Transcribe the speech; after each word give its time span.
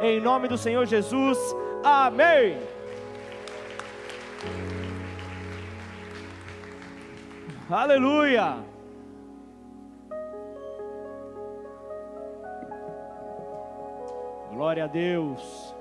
em 0.00 0.20
nome 0.20 0.48
do 0.48 0.58
Senhor 0.58 0.86
Jesus. 0.86 1.38
Amém. 1.82 2.58
Aleluia. 7.70 8.56
Glória 14.52 14.84
a 14.84 14.86
Deus. 14.86 15.74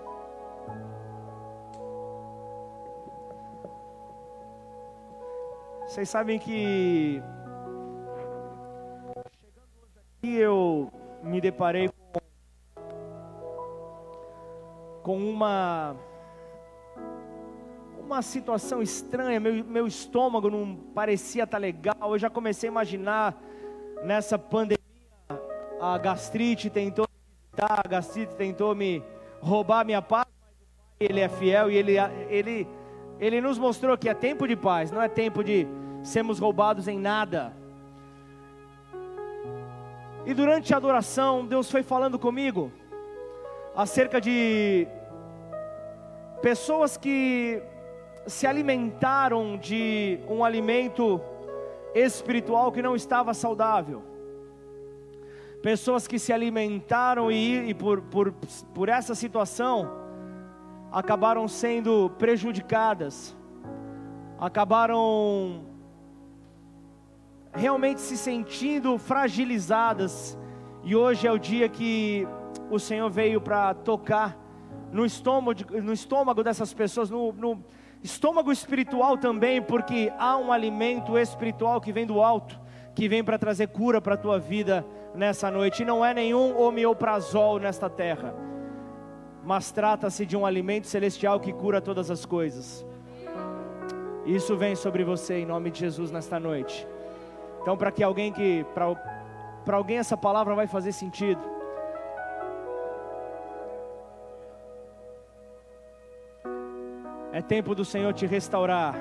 Vocês 5.88 6.10
sabem 6.10 6.38
que 6.38 7.24
eu 10.22 10.92
me 11.24 11.40
deparei 11.42 11.90
com, 15.08 15.18
uma 15.18 15.96
uma 17.98 18.22
situação 18.22 18.82
estranha, 18.82 19.40
meu, 19.40 19.64
meu 19.64 19.88
estômago 19.88 20.50
não 20.50 20.76
parecia 20.94 21.46
estar 21.46 21.58
legal, 21.58 21.96
eu 22.02 22.20
já 22.20 22.30
comecei 22.30 22.68
a 22.68 22.72
imaginar 22.72 23.42
nessa 24.04 24.38
pandemia, 24.38 24.78
a 25.80 25.98
gastrite 25.98 26.70
tentou 26.70 27.06
visitar, 27.08 27.82
a 27.86 27.88
gastrite 27.88 28.36
tentou 28.36 28.76
me 28.76 29.02
roubar 29.40 29.86
minha 29.86 30.02
paz, 30.02 30.28
ele 31.00 31.22
é 31.22 31.30
fiel 31.30 31.72
e 31.72 31.76
ele, 31.76 31.94
ele, 32.30 32.68
ele 33.18 33.40
nos 33.40 33.58
mostrou 33.58 33.98
que 33.98 34.10
é 34.10 34.14
tempo 34.14 34.46
de 34.46 34.58
paz, 34.58 34.92
não 34.92 35.02
é 35.02 35.08
tempo 35.08 35.42
de 35.42 35.66
sermos 36.04 36.38
roubados 36.38 36.86
em 36.88 37.00
nada. 37.00 37.54
E 40.26 40.34
durante 40.34 40.74
a 40.74 40.78
adoração, 40.78 41.46
Deus 41.46 41.72
foi 41.72 41.82
falando 41.82 42.20
comigo 42.20 42.72
acerca 43.78 44.20
de 44.20 44.88
pessoas 46.42 46.98
que 46.98 47.62
se 48.26 48.46
alimentaram 48.46 49.58
de 49.58 50.20
um 50.30 50.44
alimento 50.44 51.22
espiritual 51.96 52.72
que 52.72 52.82
não 52.82 52.96
estava 52.96 53.34
saudável. 53.34 54.04
Pessoas 55.62 56.08
que 56.08 56.20
se 56.20 56.32
alimentaram 56.32 57.32
e, 57.32 57.70
e 57.70 57.74
por, 57.74 58.02
por, 58.02 58.32
por 58.74 58.90
essa 58.90 59.16
situação 59.16 59.90
acabaram 60.92 61.48
sendo 61.48 62.10
prejudicadas, 62.18 63.36
acabaram 64.40 65.66
realmente 67.54 68.00
se 68.02 68.16
sentindo 68.18 68.98
fragilizadas. 68.98 70.38
E 70.84 70.96
hoje 70.96 71.28
é 71.28 71.32
o 71.32 71.40
dia 71.40 71.68
que 71.68 72.28
o 72.70 72.80
Senhor 72.80 73.10
veio 73.10 73.42
para 73.42 73.74
tocar 73.74 74.47
no 74.92 75.06
estômago, 75.06 75.60
no 75.82 75.94
estômago 75.94 76.44
dessas 76.44 76.74
pessoas, 76.74 77.10
no, 77.10 77.32
no 77.34 77.64
estômago 78.04 78.52
espiritual 78.52 79.18
também, 79.18 79.62
porque 79.62 80.12
há 80.18 80.38
um 80.38 80.52
alimento 80.52 81.18
espiritual 81.18 81.82
que 81.82 81.92
vem 81.92 82.06
do 82.06 82.22
alto, 82.22 82.60
que 82.96 83.08
vem 83.08 83.24
para 83.24 83.38
trazer 83.38 83.68
cura 83.68 84.02
para 84.02 84.16
a 84.16 84.18
tua 84.18 84.40
vida 84.40 84.86
nessa 85.14 85.52
noite. 85.52 85.84
E 85.84 85.86
não 85.86 86.04
é 86.04 86.14
nenhum 86.14 86.58
homeoprazol 86.60 87.60
nesta 87.60 87.90
terra, 87.90 88.34
mas 89.44 89.72
trata-se 89.72 90.26
de 90.26 90.36
um 90.36 90.46
alimento 90.46 90.88
celestial 90.88 91.40
que 91.40 91.54
cura 91.54 91.82
todas 91.82 92.10
as 92.10 92.26
coisas. 92.26 92.86
Isso 94.26 94.58
vem 94.58 94.76
sobre 94.76 95.04
você 95.04 95.40
em 95.40 95.46
nome 95.46 95.72
de 95.72 95.80
Jesus 95.80 96.12
nesta 96.12 96.40
noite. 96.40 96.86
Então, 97.62 97.78
para 97.78 97.92
que 97.92 98.04
alguém 98.04 98.32
que 98.32 98.66
para 98.74 99.76
alguém 99.76 99.98
essa 99.98 100.18
palavra 100.18 100.56
vai 100.56 100.68
fazer 100.68 100.92
sentido. 100.92 101.57
É 107.38 107.42
tempo 107.44 107.76
do 107.76 107.86
Senhor 107.86 108.12
te 108.16 108.26
restaurar. 108.26 108.96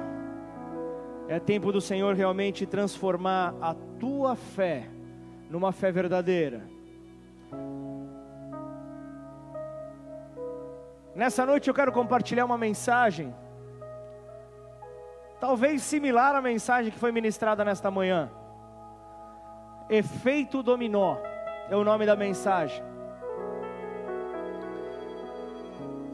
É 1.26 1.40
tempo 1.40 1.72
do 1.72 1.80
Senhor 1.80 2.14
realmente 2.14 2.66
transformar 2.66 3.54
a 3.62 3.74
tua 3.98 4.36
fé 4.36 4.90
numa 5.48 5.72
fé 5.72 5.90
verdadeira. 5.90 6.68
Nessa 11.14 11.46
noite 11.46 11.68
eu 11.68 11.72
quero 11.72 11.90
compartilhar 11.90 12.44
uma 12.44 12.58
mensagem, 12.58 13.34
talvez 15.40 15.80
similar 15.80 16.34
à 16.34 16.42
mensagem 16.42 16.92
que 16.92 16.98
foi 16.98 17.10
ministrada 17.12 17.64
nesta 17.64 17.90
manhã. 17.90 18.30
Efeito 19.88 20.62
dominó 20.62 21.16
é 21.70 21.74
o 21.74 21.82
nome 21.82 22.04
da 22.04 22.14
mensagem. 22.14 22.84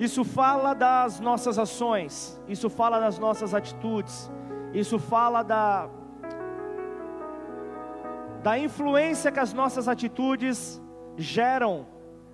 Isso 0.06 0.24
fala 0.24 0.74
das 0.74 1.20
nossas 1.20 1.56
ações, 1.60 2.12
isso 2.48 2.68
fala 2.68 2.98
das 2.98 3.20
nossas 3.20 3.54
atitudes, 3.54 4.28
isso 4.74 4.98
fala 4.98 5.42
da 5.44 5.88
da 8.42 8.58
influência 8.58 9.30
que 9.30 9.38
as 9.38 9.52
nossas 9.52 9.86
atitudes 9.86 10.82
geram 11.16 11.86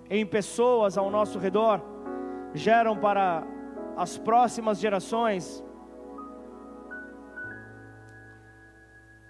em 0.09 0.25
pessoas 0.25 0.97
ao 0.97 1.11
nosso 1.11 1.37
redor, 1.37 1.79
geram 2.55 2.97
para 2.97 3.43
as 3.95 4.17
próximas 4.17 4.79
gerações. 4.79 5.63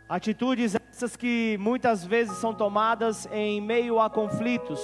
Atitudes 0.07 0.75
essas 0.75 1.17
que 1.17 1.57
muitas 1.59 2.05
vezes 2.05 2.37
são 2.37 2.53
tomadas 2.53 3.27
em 3.33 3.59
meio 3.59 3.99
a 3.99 4.09
conflitos, 4.09 4.79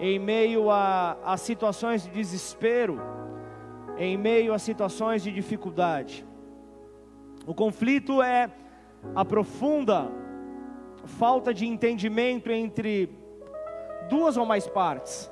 em 0.00 0.18
meio 0.18 0.70
a, 0.70 1.18
a 1.22 1.36
situações 1.36 2.02
de 2.04 2.10
desespero, 2.10 2.98
em 3.98 4.16
meio 4.16 4.54
a 4.54 4.58
situações 4.58 5.22
de 5.22 5.30
dificuldade. 5.30 6.26
O 7.46 7.54
conflito 7.54 8.22
é 8.22 8.50
a 9.14 9.24
profunda 9.24 10.10
falta 11.04 11.52
de 11.52 11.66
entendimento 11.66 12.50
entre 12.50 13.10
duas 14.08 14.38
ou 14.38 14.46
mais 14.46 14.66
partes. 14.66 15.30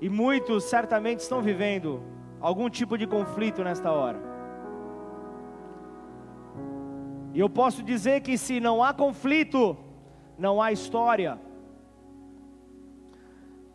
E 0.00 0.08
muitos 0.08 0.64
certamente 0.64 1.20
estão 1.20 1.40
vivendo 1.40 2.02
algum 2.40 2.68
tipo 2.68 2.98
de 2.98 3.06
conflito 3.06 3.62
nesta 3.62 3.92
hora. 3.92 4.20
E 7.32 7.38
eu 7.38 7.48
posso 7.48 7.84
dizer 7.84 8.22
que 8.22 8.36
se 8.36 8.58
não 8.58 8.82
há 8.82 8.92
conflito, 8.92 9.76
não 10.40 10.60
há 10.60 10.72
história. 10.72 11.38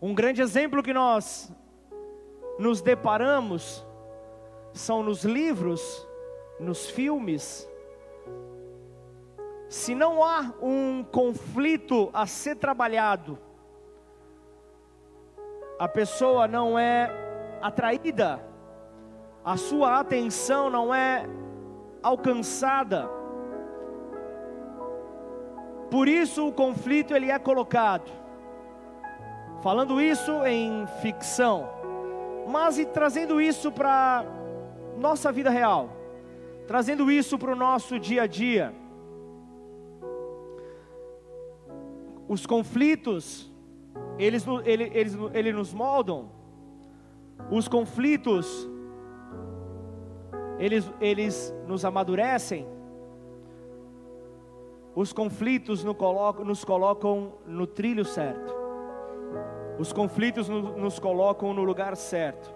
Um 0.02 0.16
grande 0.16 0.42
exemplo 0.42 0.82
que 0.82 0.92
nós 0.92 1.54
nos 2.58 2.82
deparamos 2.82 3.86
são 4.74 5.04
nos 5.04 5.24
livros, 5.24 6.08
nos 6.60 6.90
filmes. 6.90 7.70
Se 9.70 9.94
não 9.94 10.24
há 10.24 10.54
um 10.60 11.04
conflito 11.04 12.10
a 12.12 12.26
ser 12.26 12.56
trabalhado, 12.56 13.38
a 15.78 15.88
pessoa 15.88 16.48
não 16.48 16.80
é 16.80 17.12
atraída, 17.62 18.44
a 19.44 19.56
sua 19.56 20.00
atenção 20.00 20.72
não 20.72 20.94
é 20.94 21.30
alcançada. 22.02 23.08
Por 25.90 26.08
isso 26.08 26.48
o 26.48 26.52
conflito 26.52 27.16
ele 27.16 27.32
é 27.32 27.40
colocado. 27.40 28.12
Falando 29.62 30.00
isso 30.00 30.46
em 30.46 30.86
ficção, 31.02 31.68
mas 32.48 32.78
e 32.78 32.86
trazendo 32.86 33.42
isso 33.42 33.72
para 33.72 34.24
nossa 34.98 35.32
vida 35.32 35.50
real, 35.50 35.90
trazendo 36.68 37.10
isso 37.12 37.38
para 37.38 37.54
o 37.54 37.56
nosso 37.56 38.00
dia 38.00 38.24
a 38.24 38.28
dia. 38.28 38.74
Os 42.28 42.46
conflitos, 42.46 43.52
eles, 44.18 44.46
ele, 44.66 44.92
eles, 44.94 45.18
eles 45.34 45.56
nos 45.56 45.74
moldam. 45.74 46.30
Os 47.52 47.68
conflitos, 47.68 48.68
eles, 50.58 50.92
eles 51.00 51.54
nos 51.68 51.86
amadurecem. 51.86 52.75
Os 54.96 55.12
conflitos 55.12 55.84
nos 55.84 56.64
colocam 56.64 57.34
no 57.46 57.68
trilho 57.68 58.06
certo. 58.06 58.56
Os 59.78 59.92
conflitos 59.92 60.48
nos 60.48 61.00
colocam 61.00 61.54
no 61.54 61.66
lugar 61.66 61.98
certo. 61.98 62.54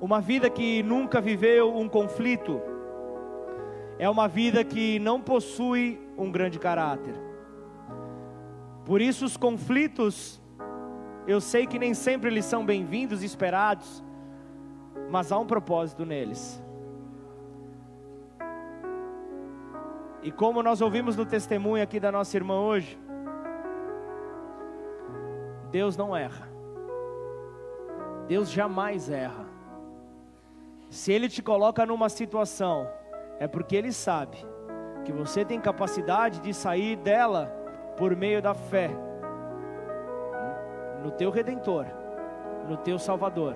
Uma 0.00 0.22
vida 0.22 0.48
que 0.48 0.82
nunca 0.82 1.20
viveu 1.20 1.76
um 1.76 1.86
conflito 1.86 2.62
é 3.98 4.08
uma 4.08 4.26
vida 4.26 4.64
que 4.64 4.98
não 4.98 5.20
possui 5.20 6.00
um 6.16 6.32
grande 6.32 6.58
caráter. 6.58 7.14
Por 8.86 9.02
isso 9.02 9.26
os 9.26 9.36
conflitos, 9.36 10.40
eu 11.26 11.42
sei 11.42 11.66
que 11.66 11.78
nem 11.78 11.92
sempre 11.92 12.30
eles 12.30 12.46
são 12.46 12.64
bem-vindos 12.64 13.22
esperados, 13.22 14.02
mas 15.10 15.30
há 15.30 15.38
um 15.38 15.46
propósito 15.46 16.06
neles. 16.06 16.62
E 20.22 20.32
como 20.32 20.62
nós 20.62 20.80
ouvimos 20.80 21.16
no 21.16 21.24
testemunho 21.24 21.82
aqui 21.82 22.00
da 22.00 22.10
nossa 22.10 22.36
irmã 22.36 22.60
hoje, 22.60 22.98
Deus 25.70 25.96
não 25.96 26.16
erra. 26.16 26.48
Deus 28.26 28.50
jamais 28.50 29.08
erra. 29.08 29.46
Se 30.90 31.12
Ele 31.12 31.28
te 31.28 31.42
coloca 31.42 31.86
numa 31.86 32.08
situação, 32.08 32.88
é 33.38 33.46
porque 33.46 33.76
Ele 33.76 33.92
sabe 33.92 34.38
que 35.04 35.12
você 35.12 35.44
tem 35.44 35.60
capacidade 35.60 36.40
de 36.40 36.52
sair 36.52 36.96
dela 36.96 37.46
por 37.96 38.14
meio 38.16 38.42
da 38.42 38.54
fé 38.54 38.90
no 41.02 41.10
teu 41.10 41.30
Redentor, 41.30 41.86
no 42.68 42.76
teu 42.76 42.98
Salvador. 42.98 43.54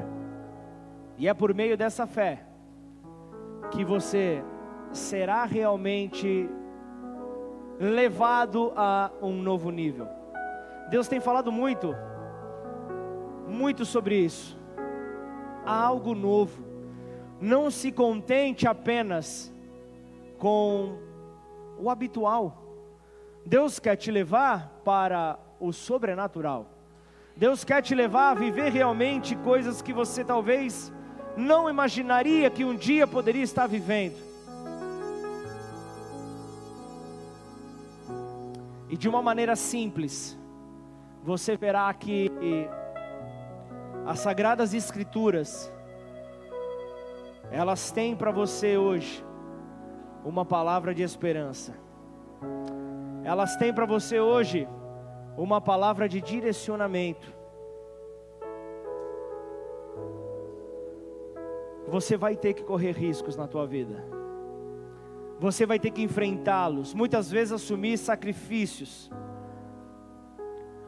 E 1.18 1.28
é 1.28 1.34
por 1.34 1.52
meio 1.52 1.76
dessa 1.76 2.06
fé 2.06 2.44
que 3.70 3.84
você 3.84 4.44
será 4.92 5.44
realmente 5.44 6.48
levado 7.78 8.72
a 8.76 9.10
um 9.20 9.42
novo 9.42 9.70
nível. 9.70 10.06
Deus 10.90 11.08
tem 11.08 11.20
falado 11.20 11.50
muito, 11.50 11.94
muito 13.48 13.84
sobre 13.84 14.16
isso. 14.16 14.58
Há 15.64 15.82
algo 15.82 16.14
novo. 16.14 16.62
Não 17.40 17.70
se 17.70 17.90
contente 17.90 18.68
apenas 18.68 19.52
com 20.38 20.98
o 21.78 21.90
habitual. 21.90 22.62
Deus 23.44 23.78
quer 23.78 23.96
te 23.96 24.10
levar 24.10 24.80
para 24.84 25.38
o 25.58 25.72
sobrenatural. 25.72 26.66
Deus 27.36 27.64
quer 27.64 27.82
te 27.82 27.94
levar 27.94 28.30
a 28.30 28.34
viver 28.34 28.70
realmente 28.70 29.34
coisas 29.36 29.80
que 29.80 29.92
você 29.92 30.22
talvez 30.22 30.92
não 31.36 31.68
imaginaria 31.68 32.50
que 32.50 32.64
um 32.64 32.76
dia 32.76 33.06
poderia 33.06 33.42
estar 33.42 33.66
vivendo. 33.66 34.31
E 38.92 38.96
de 38.98 39.08
uma 39.08 39.22
maneira 39.22 39.56
simples, 39.56 40.38
você 41.24 41.56
verá 41.56 41.92
que 41.94 42.30
as 44.04 44.18
sagradas 44.18 44.74
escrituras 44.74 45.72
elas 47.50 47.90
têm 47.90 48.14
para 48.14 48.30
você 48.30 48.76
hoje 48.76 49.24
uma 50.22 50.44
palavra 50.44 50.94
de 50.94 51.02
esperança. 51.02 51.74
Elas 53.24 53.56
têm 53.56 53.72
para 53.72 53.86
você 53.86 54.20
hoje 54.20 54.68
uma 55.38 55.58
palavra 55.58 56.06
de 56.06 56.20
direcionamento. 56.20 57.32
Você 61.88 62.14
vai 62.14 62.36
ter 62.36 62.52
que 62.52 62.62
correr 62.62 62.92
riscos 62.92 63.36
na 63.36 63.48
tua 63.48 63.66
vida. 63.66 64.21
Você 65.42 65.66
vai 65.66 65.76
ter 65.76 65.90
que 65.90 66.00
enfrentá-los, 66.00 66.94
muitas 66.94 67.28
vezes 67.28 67.52
assumir 67.52 67.98
sacrifícios. 67.98 69.10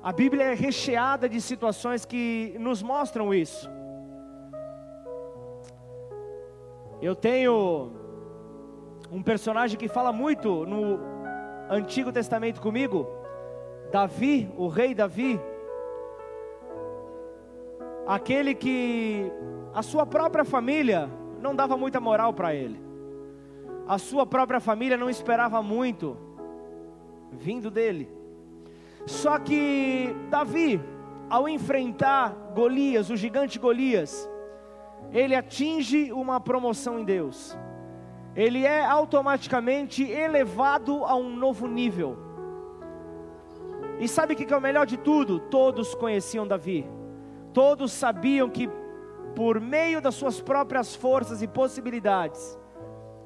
A 0.00 0.12
Bíblia 0.12 0.44
é 0.44 0.54
recheada 0.54 1.28
de 1.28 1.40
situações 1.40 2.04
que 2.04 2.54
nos 2.60 2.80
mostram 2.80 3.34
isso. 3.34 3.68
Eu 7.02 7.16
tenho 7.16 7.90
um 9.10 9.24
personagem 9.24 9.76
que 9.76 9.88
fala 9.88 10.12
muito 10.12 10.64
no 10.64 11.00
Antigo 11.68 12.12
Testamento 12.12 12.62
comigo, 12.62 13.08
Davi, 13.90 14.48
o 14.56 14.68
rei 14.68 14.94
Davi, 14.94 15.40
aquele 18.06 18.54
que 18.54 19.32
a 19.74 19.82
sua 19.82 20.06
própria 20.06 20.44
família 20.44 21.10
não 21.40 21.56
dava 21.56 21.76
muita 21.76 21.98
moral 21.98 22.32
para 22.32 22.54
ele, 22.54 22.93
a 23.86 23.98
sua 23.98 24.24
própria 24.26 24.60
família 24.60 24.96
não 24.96 25.10
esperava 25.10 25.62
muito 25.62 26.16
vindo 27.30 27.70
dele. 27.70 28.08
Só 29.06 29.38
que 29.38 30.14
Davi, 30.30 30.80
ao 31.28 31.48
enfrentar 31.48 32.34
Golias, 32.54 33.10
o 33.10 33.16
gigante 33.16 33.58
Golias, 33.58 34.28
ele 35.12 35.34
atinge 35.34 36.12
uma 36.12 36.40
promoção 36.40 36.98
em 36.98 37.04
Deus. 37.04 37.56
Ele 38.34 38.64
é 38.64 38.84
automaticamente 38.84 40.02
elevado 40.02 41.04
a 41.04 41.14
um 41.14 41.36
novo 41.36 41.66
nível. 41.66 42.18
E 44.00 44.08
sabe 44.08 44.34
o 44.34 44.36
que 44.36 44.52
é 44.52 44.56
o 44.56 44.60
melhor 44.60 44.86
de 44.86 44.96
tudo? 44.96 45.38
Todos 45.38 45.94
conheciam 45.94 46.46
Davi. 46.46 46.86
Todos 47.52 47.92
sabiam 47.92 48.48
que 48.48 48.68
por 49.36 49.60
meio 49.60 50.00
das 50.00 50.14
suas 50.14 50.40
próprias 50.40 50.94
forças 50.94 51.42
e 51.42 51.46
possibilidades, 51.46 52.58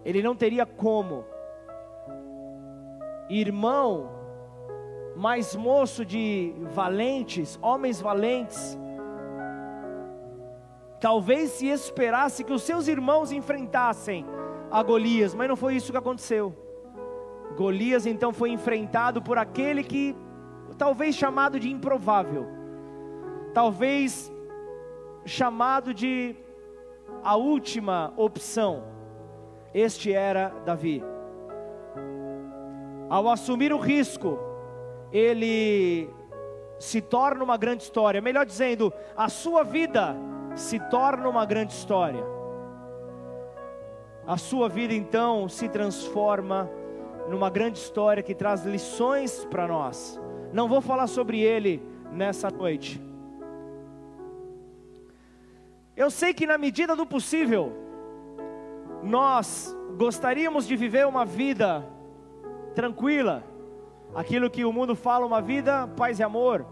ele 0.09 0.23
não 0.23 0.35
teria 0.35 0.65
como. 0.65 1.27
Irmão 3.29 4.11
mais 5.15 5.55
moço 5.55 6.03
de 6.03 6.55
valentes, 6.71 7.59
homens 7.61 8.01
valentes, 8.01 8.79
talvez 10.99 11.51
se 11.51 11.67
esperasse 11.67 12.43
que 12.43 12.55
os 12.55 12.63
seus 12.63 12.89
irmãos 12.89 13.33
enfrentassem 13.33 14.25
a 14.71 14.83
Golias, 14.83 15.35
mas 15.35 15.47
não 15.47 15.57
foi 15.57 15.77
isso 15.77 15.93
que 15.93 15.99
aconteceu. 15.99 16.57
Golias 17.55 18.07
então 18.07 18.33
foi 18.33 18.49
enfrentado 18.51 19.21
por 19.21 19.37
aquele 19.37 19.85
que 19.85 20.17
talvez 20.79 21.15
chamado 21.17 21.61
de 21.61 21.71
improvável, 21.71 22.47
talvez 23.53 24.33
chamado 25.27 25.93
de 25.93 26.35
a 27.23 27.37
última 27.37 28.15
opção. 28.17 28.98
Este 29.73 30.13
era 30.13 30.53
Davi. 30.65 31.03
Ao 33.09 33.29
assumir 33.29 33.73
o 33.73 33.79
risco, 33.79 34.39
ele 35.13 36.11
se 36.79 37.01
torna 37.01 37.43
uma 37.43 37.57
grande 37.57 37.83
história. 37.83 38.21
Melhor 38.21 38.45
dizendo, 38.45 38.93
a 39.17 39.29
sua 39.29 39.63
vida 39.63 40.15
se 40.55 40.79
torna 40.79 41.29
uma 41.29 41.45
grande 41.45 41.73
história. 41.73 42.23
A 44.27 44.37
sua 44.37 44.69
vida 44.69 44.93
então 44.93 45.49
se 45.49 45.69
transforma 45.69 46.71
numa 47.29 47.49
grande 47.49 47.79
história 47.79 48.23
que 48.23 48.35
traz 48.35 48.65
lições 48.65 49.45
para 49.47 49.67
nós. 49.67 50.21
Não 50.53 50.69
vou 50.69 50.81
falar 50.81 51.07
sobre 51.07 51.41
ele 51.41 51.83
nessa 52.13 52.51
noite. 52.51 53.01
Eu 55.97 56.11
sei 56.11 56.33
que 56.33 56.47
na 56.47 56.57
medida 56.57 56.95
do 56.95 57.05
possível, 57.05 57.73
nós 59.03 59.77
gostaríamos 59.97 60.67
de 60.67 60.77
viver 60.77 61.07
uma 61.07 61.25
vida 61.25 61.85
tranquila, 62.75 63.45
aquilo 64.15 64.51
que 64.51 64.65
o 64.65 64.73
mundo 64.73 64.95
fala, 64.95 65.27
uma 65.27 65.41
vida 65.41 65.87
paz 65.97 66.19
e 66.19 66.23
amor, 66.23 66.67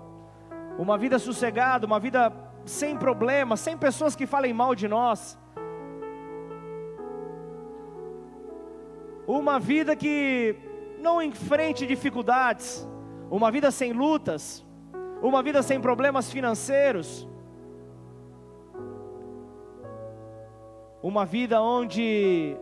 uma 0.78 0.96
vida 0.96 1.19
sossegada, 1.19 1.87
uma 1.87 1.98
vida 1.98 2.32
sem 2.65 2.96
problemas, 2.96 3.60
sem 3.60 3.77
pessoas 3.77 4.17
que 4.17 4.27
falem 4.27 4.53
mal 4.53 4.74
de 4.74 4.89
nós. 4.89 5.39
Uma 9.27 9.58
vida 9.58 9.96
que 9.96 10.56
não 11.00 11.20
enfrente 11.20 11.86
dificuldades, 11.86 12.89
uma 13.31 13.50
vida 13.50 13.70
sem 13.70 13.93
lutas, 13.93 14.65
uma 15.22 15.43
vida 15.43 15.62
sem 15.62 15.81
problemas 15.81 16.31
financeiros, 16.31 17.27
uma 21.03 21.24
vida 21.24 21.60
onde 21.60 22.56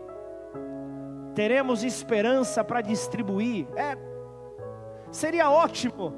teremos 1.35 1.83
esperança 1.83 2.63
para 2.63 2.81
distribuir. 2.81 3.67
É, 3.77 3.97
seria 5.11 5.51
ótimo 5.51 6.15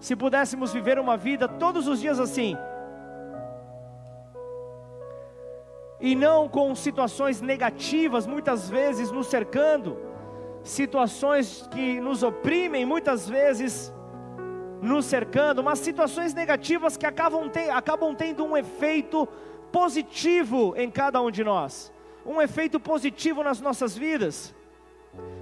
se 0.00 0.14
pudéssemos 0.14 0.72
viver 0.72 0.98
uma 0.98 1.16
vida 1.16 1.48
todos 1.48 1.88
os 1.88 2.00
dias 2.00 2.20
assim. 2.20 2.56
E 6.00 6.14
não 6.14 6.48
com 6.48 6.74
situações 6.74 7.40
negativas, 7.40 8.26
muitas 8.26 8.70
vezes 8.70 9.10
nos 9.10 9.26
cercando, 9.26 9.98
situações 10.62 11.66
que 11.72 12.00
nos 12.00 12.22
oprimem, 12.22 12.86
muitas 12.86 13.28
vezes 13.28 13.92
nos 14.80 15.06
cercando, 15.06 15.62
mas 15.62 15.80
situações 15.80 16.32
negativas 16.32 16.96
que 16.96 17.04
acabam, 17.04 17.48
te, 17.48 17.68
acabam 17.70 18.14
tendo 18.14 18.44
um 18.44 18.56
efeito 18.56 19.28
positivo 19.72 20.74
em 20.76 20.90
cada 20.90 21.20
um 21.20 21.30
de 21.30 21.44
nós, 21.44 21.92
um 22.24 22.40
efeito 22.40 22.78
positivo 22.78 23.42
nas 23.42 23.60
nossas 23.60 23.96
vidas 23.96 24.54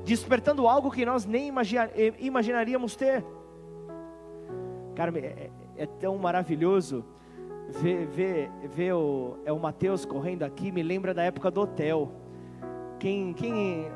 despertando 0.05 0.69
algo 0.69 0.91
que 0.91 1.05
nós 1.05 1.27
nem 1.27 1.53
imaginaríamos 2.19 2.97
ter. 2.97 3.25
Cara, 4.95 5.13
é, 5.19 5.27
é, 5.27 5.51
é 5.79 5.87
tão 5.87 6.17
maravilhoso 6.17 7.05
ver, 7.69 8.07
ver, 8.07 8.51
ver 8.69 8.93
o, 8.95 9.37
é 9.45 9.53
o 9.53 9.59
Mateus 9.59 10.05
correndo 10.05 10.45
aqui, 10.45 10.71
me 10.71 10.83
lembra 10.83 11.13
da 11.13 11.23
época 11.23 11.51
do 11.51 11.61
hotel. 11.61 12.13
Quem, 12.99 13.35
quem, 13.35 13.87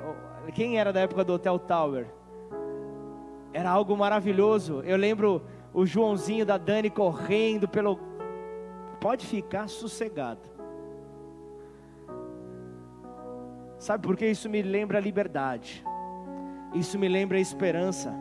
quem 0.52 0.78
era 0.78 0.92
da 0.92 1.00
época 1.00 1.25
do 1.25 1.32
Hotel 1.32 1.58
Tower? 1.58 2.06
Era 3.52 3.70
algo 3.70 3.96
maravilhoso. 3.96 4.82
Eu 4.84 4.96
lembro 4.96 5.42
o 5.72 5.87
Joãozinho 5.87 6.44
da 6.44 6.58
Dani 6.58 6.90
correndo 6.90 7.66
pelo. 7.66 7.99
Pode 9.00 9.26
ficar 9.26 9.69
sossegado. 9.69 10.49
Sabe 13.78 14.07
por 14.07 14.16
que 14.16 14.26
isso 14.26 14.49
me 14.49 14.61
lembra 14.61 14.99
a 14.99 15.00
liberdade? 15.00 15.83
Isso 16.75 16.99
me 16.99 17.09
lembra 17.09 17.38
a 17.38 17.40
esperança. 17.40 18.12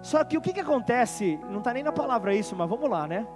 Só 0.00 0.22
que 0.24 0.38
o 0.38 0.40
que, 0.40 0.52
que 0.52 0.60
acontece, 0.60 1.38
não 1.50 1.58
está 1.58 1.74
nem 1.74 1.82
na 1.82 1.92
palavra 1.92 2.32
isso, 2.32 2.54
mas 2.54 2.68
vamos 2.68 2.88
lá, 2.88 3.08
né? 3.08 3.26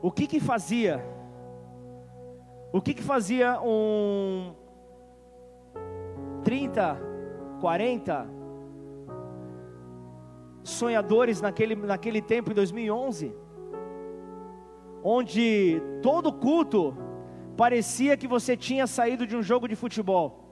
O 0.00 0.12
que 0.12 0.26
que 0.28 0.38
fazia? 0.38 1.04
O 2.72 2.80
que 2.80 2.94
que 2.94 3.02
fazia 3.02 3.60
um 3.60 4.54
30, 6.44 6.98
40 7.60 8.37
sonhadores 10.68 11.40
naquele, 11.40 11.74
naquele 11.74 12.20
tempo 12.20 12.50
em 12.50 12.54
2011? 12.54 13.34
Onde 15.02 15.80
todo 16.02 16.32
culto 16.32 16.96
parecia 17.56 18.16
que 18.16 18.28
você 18.28 18.56
tinha 18.56 18.86
saído 18.86 19.26
de 19.26 19.36
um 19.36 19.42
jogo 19.42 19.66
de 19.68 19.74
futebol, 19.74 20.44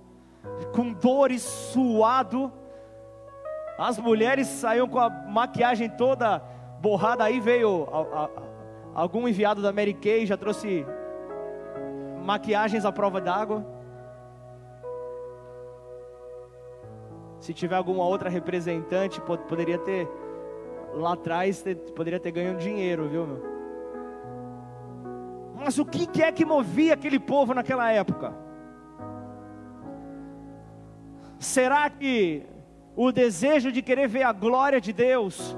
com 0.75 0.93
dores, 0.93 1.43
suado, 1.43 2.53
as 3.79 3.99
mulheres 3.99 4.47
saíam 4.47 4.89
com 4.89 4.99
a 4.99 5.11
maquiagem 5.11 5.89
toda 5.89 6.39
borrada, 6.81 7.25
aí 7.25 7.41
veio 7.41 7.87
a, 7.93 8.25
a, 8.25 8.31
algum 8.95 9.29
enviado 9.29 9.61
da 9.61 9.73
Mary 9.73 9.93
Kay, 9.93 10.25
já 10.27 10.37
trouxe 10.37 10.87
maquiagens 12.25 12.85
à 12.85 12.93
prova 12.93 13.21
d'água. 13.21 13.76
Se 17.47 17.55
tiver 17.55 17.77
alguma 17.77 18.05
outra 18.05 18.29
representante, 18.29 19.21
poderia 19.21 19.79
ter 19.79 20.09
lá 20.95 21.13
atrás, 21.13 21.65
poderia 21.95 22.19
ter 22.19 22.33
ganho 22.33 22.59
dinheiro, 22.59 23.09
viu, 23.09 23.25
meu? 23.25 23.41
Mas 25.55 25.79
o 25.79 25.85
que 25.85 26.25
é 26.25 26.33
que 26.33 26.45
movia 26.45 26.95
aquele 26.95 27.21
povo 27.21 27.55
naquela 27.55 27.89
época? 27.93 28.35
Será 31.39 31.89
que 31.89 32.43
o 32.97 33.13
desejo 33.13 33.71
de 33.71 33.81
querer 33.81 34.09
ver 34.09 34.25
a 34.25 34.33
glória 34.33 34.81
de 34.81 34.93
Deus 34.93 35.57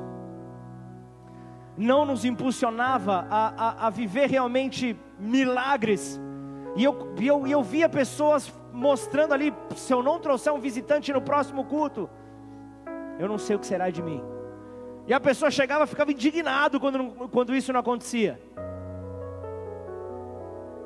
não 1.75 2.05
nos 2.05 2.23
impulsionava 2.23 3.27
a, 3.31 3.47
a, 3.49 3.87
a 3.87 3.89
viver 3.89 4.29
realmente 4.29 4.95
milagres? 5.19 6.21
E 6.77 6.85
eu, 6.85 7.15
eu, 7.19 7.47
eu 7.47 7.63
via 7.63 7.89
pessoas 7.89 8.53
mostrando 8.73 9.33
ali: 9.35 9.55
se 9.77 9.93
eu 9.93 10.03
não 10.03 10.19
trouxer 10.19 10.53
um 10.53 10.61
visitante 10.61 11.13
no 11.13 11.21
próximo 11.21 11.65
culto, 11.65 12.09
eu 13.19 13.29
não 13.29 13.39
sei 13.39 13.57
o 13.57 13.59
que 13.59 13.67
será 13.67 13.91
de 13.91 14.03
mim. 14.03 14.23
E 15.07 15.15
a 15.15 15.21
pessoa 15.21 15.51
chegava 15.51 15.87
ficava 15.87 16.13
indignado 16.13 16.79
quando, 16.79 17.29
quando 17.31 17.55
isso 17.55 17.73
não 17.73 17.81
acontecia. 17.81 18.41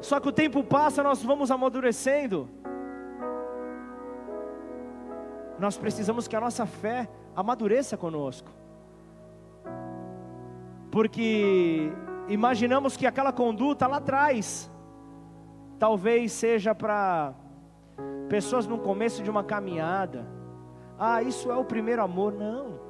Só 0.01 0.19
que 0.19 0.29
o 0.29 0.33
tempo 0.33 0.65
passa, 0.65 1.03
nós 1.03 1.23
vamos 1.23 1.51
amadurecendo. 1.51 2.49
Nós 5.59 5.77
precisamos 5.77 6.27
que 6.27 6.35
a 6.35 6.41
nossa 6.41 6.67
fé 6.67 7.09
amadureça 7.37 7.97
conosco. 7.97 8.51
Porque 10.91 11.93
imaginamos 12.29 12.97
que 12.97 13.07
aquela 13.07 13.33
conduta 13.33 13.87
lá 13.87 13.99
atrás, 13.99 14.71
talvez 15.79 16.33
seja 16.33 16.75
para 16.75 17.33
pessoas 18.33 18.67
no 18.67 18.79
começo 18.79 19.23
de 19.23 19.31
uma 19.31 19.45
caminhada. 19.45 20.27
Ah, 20.99 21.23
isso 21.23 21.53
é 21.53 21.57
o 21.57 21.67
primeiro 21.67 22.03
amor. 22.03 22.33
Não. 22.33 22.81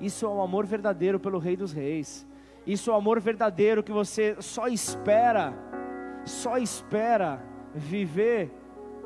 Isso 0.00 0.24
é 0.24 0.28
o 0.30 0.40
amor 0.40 0.64
verdadeiro 0.64 1.20
pelo 1.20 1.38
Rei 1.38 1.58
dos 1.58 1.74
Reis. 1.74 2.26
Isso 2.66 2.88
é 2.90 2.94
o 2.94 2.96
amor 2.96 3.20
verdadeiro 3.20 3.82
que 3.82 3.92
você 3.92 4.34
só 4.40 4.66
espera 4.66 5.52
só 6.24 6.56
espera 6.56 7.42
viver 7.74 8.50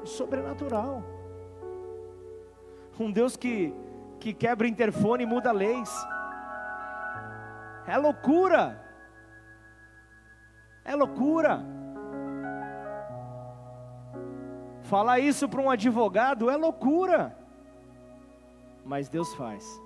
sobrenatural. 0.04 1.02
Um 2.98 3.10
Deus 3.10 3.36
que, 3.36 3.74
que 4.20 4.32
quebra 4.32 4.68
interfone 4.68 5.24
e 5.24 5.26
muda 5.26 5.50
leis. 5.50 5.90
É 7.88 7.98
loucura. 7.98 8.80
É 10.84 10.94
loucura. 10.94 11.71
Falar 14.92 15.20
isso 15.20 15.48
para 15.48 15.62
um 15.62 15.70
advogado 15.70 16.50
é 16.50 16.56
loucura. 16.58 17.34
Mas 18.84 19.08
Deus 19.08 19.34
faz. 19.34 19.80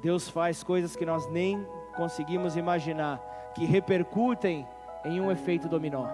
Deus 0.00 0.28
faz 0.28 0.62
coisas 0.62 0.94
que 0.94 1.04
nós 1.04 1.28
nem 1.28 1.66
conseguimos 1.96 2.54
imaginar, 2.56 3.18
que 3.56 3.64
repercutem 3.64 4.64
em 5.04 5.20
um 5.20 5.32
efeito 5.32 5.68
dominó. 5.68 6.06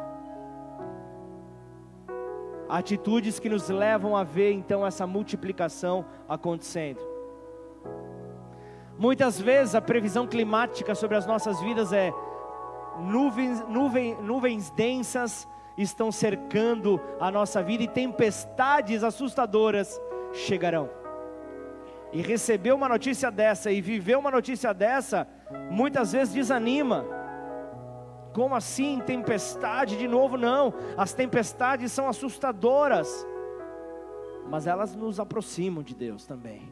Atitudes 2.71 3.39
que 3.39 3.51
nos 3.51 3.69
levam 3.69 4.17
a 4.17 4.25
ver 4.25 4.53
então 4.53 4.87
essa 4.87 5.07
multiplicação 5.07 6.07
acontecendo. 6.27 7.03
Muitas 8.99 9.39
vezes 9.39 9.75
a 9.75 9.83
previsão 9.83 10.27
climática 10.27 10.95
sobre 10.95 11.19
as 11.19 11.27
nossas 11.27 11.61
vidas 11.61 11.93
é 11.93 12.15
nuvens, 12.99 13.63
nuvens 14.23 14.71
densas 14.71 15.47
estão 15.77 16.11
cercando 16.11 17.01
a 17.21 17.31
nossa 17.31 17.63
vida 17.63 17.83
e 17.83 17.89
tempestades 17.89 19.03
assustadoras 19.03 20.01
chegarão. 20.33 20.89
E 22.13 22.23
receber 22.23 22.73
uma 22.73 22.89
notícia 22.89 23.31
dessa 23.31 23.71
e 23.71 23.81
viver 23.81 24.17
uma 24.17 24.31
notícia 24.31 24.73
dessa, 24.73 25.29
muitas 25.71 26.13
vezes 26.13 26.33
desanima 26.33 27.05
como 28.37 28.55
assim 28.55 29.01
tempestade 29.01 29.97
de 29.97 30.07
novo? 30.07 30.37
Não, 30.37 30.75
as 30.95 31.15
tempestades 31.15 31.91
são 31.91 32.07
assustadoras, 32.07 33.27
mas 34.51 34.67
elas 34.67 34.95
nos 34.95 35.19
aproximam 35.19 35.83
de 35.83 35.95
Deus 35.95 36.27
também. 36.27 36.71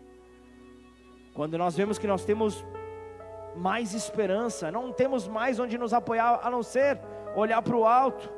Quando 1.32 1.56
nós 1.56 1.74
vemos 1.74 1.98
que 1.98 2.06
nós 2.06 2.22
temos 2.22 2.62
mais 3.56 3.94
esperança, 3.94 4.70
não 4.70 4.92
temos 4.92 5.26
mais 5.26 5.58
onde 5.58 5.78
nos 5.78 5.94
apoiar 5.94 6.38
a 6.42 6.50
não 6.50 6.62
ser 6.62 7.00
olhar 7.34 7.62
para 7.62 7.74
o 7.74 7.86
alto. 7.86 8.30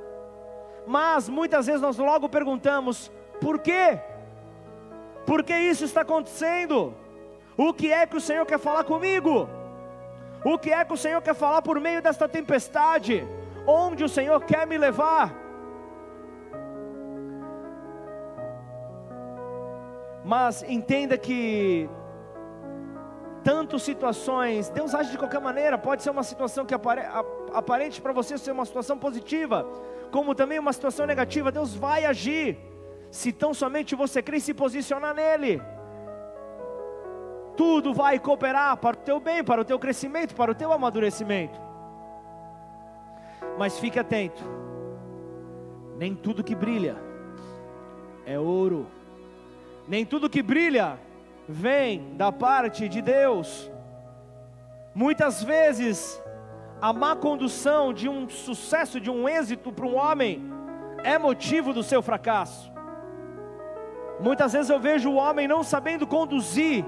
Mas 0.87 1.29
muitas 1.29 1.67
vezes 1.67 1.81
nós 1.81 1.99
logo 1.99 2.29
perguntamos: 2.29 3.11
por 3.41 3.59
quê? 3.59 3.99
Por 5.27 5.43
que 5.43 5.57
isso 5.57 5.85
está 5.85 6.03
acontecendo? 6.03 6.95
O 7.57 7.73
que 7.73 7.93
é 7.93 8.07
que 8.07 8.17
o 8.17 8.21
Senhor 8.21 8.47
quer 8.47 8.59
falar 8.59 8.85
comigo? 8.85 9.49
O 10.45 10.59
que 10.59 10.71
é 10.71 10.85
que 10.85 10.93
o 10.93 10.97
Senhor 10.97 11.21
quer 11.21 11.35
falar 11.35 11.63
por 11.63 11.81
meio 11.81 12.01
desta 12.01 12.29
tempestade? 12.29 13.27
Onde 13.67 14.05
o 14.05 14.09
Senhor 14.09 14.41
quer 14.45 14.67
me 14.67 14.79
levar? 14.79 15.35
Mas 20.25 20.63
entenda 20.65 21.17
que 21.17 21.89
tantas 23.43 23.83
situações, 23.83 24.69
Deus 24.69 24.95
age 24.95 25.13
de 25.13 25.19
qualquer 25.19 25.41
maneira, 25.41 25.79
pode 25.79 26.03
ser 26.03 26.11
uma 26.11 26.25
situação 26.25 26.67
que 26.67 26.75
apare, 26.75 27.03
aparente 27.53 28.03
para 28.03 28.13
você 28.13 28.37
ser 28.37 28.51
uma 28.51 28.65
situação 28.65 28.99
positiva, 28.99 29.65
como 30.11 30.35
também 30.35 30.59
uma 30.59 30.73
situação 30.73 31.07
negativa, 31.07 31.53
Deus 31.53 31.75
vai 31.75 32.05
agir, 32.05 32.59
se 33.11 33.33
tão 33.33 33.53
somente 33.53 33.95
você 33.95 34.23
crer 34.23 34.39
e 34.39 34.41
se 34.41 34.55
posicionar 34.55 35.15
nele 35.15 35.61
tudo 37.57 37.95
vai 37.95 38.19
cooperar 38.19 38.77
para 38.77 38.97
o 38.97 39.01
teu 39.01 39.19
bem, 39.19 39.43
para 39.43 39.63
o 39.63 39.65
teu 39.65 39.79
crescimento, 39.79 40.35
para 40.35 40.53
o 40.53 40.55
teu 40.55 40.73
amadurecimento. 40.73 41.59
Mas 43.59 43.79
fique 43.79 43.99
atento, 43.99 44.45
nem 45.97 46.15
tudo 46.15 46.45
que 46.45 46.55
brilha 46.55 46.97
é 48.27 48.39
ouro, 48.39 48.87
nem 49.89 50.05
tudo 50.05 50.29
que 50.29 50.43
brilha 50.43 50.99
vem 51.49 52.15
da 52.17 52.31
parte 52.31 52.89
de 52.89 53.01
Deus. 53.01 53.71
Muitas 54.95 55.43
vezes, 55.43 56.23
a 56.81 56.93
má 56.93 57.17
condução 57.17 57.93
de 57.93 58.09
um 58.09 58.29
sucesso, 58.29 59.01
de 59.01 59.11
um 59.11 59.29
êxito 59.29 59.73
para 59.73 59.87
um 59.87 59.97
homem, 59.97 60.45
é 61.03 61.19
motivo 61.19 61.73
do 61.73 61.83
seu 61.83 62.03
fracasso. 62.03 62.71
Muitas 64.21 64.53
vezes 64.53 64.71
eu 64.71 64.81
vejo 64.81 65.11
o 65.11 65.17
homem 65.17 65.47
não 65.47 65.63
sabendo 65.63 66.07
conduzir 66.07 66.85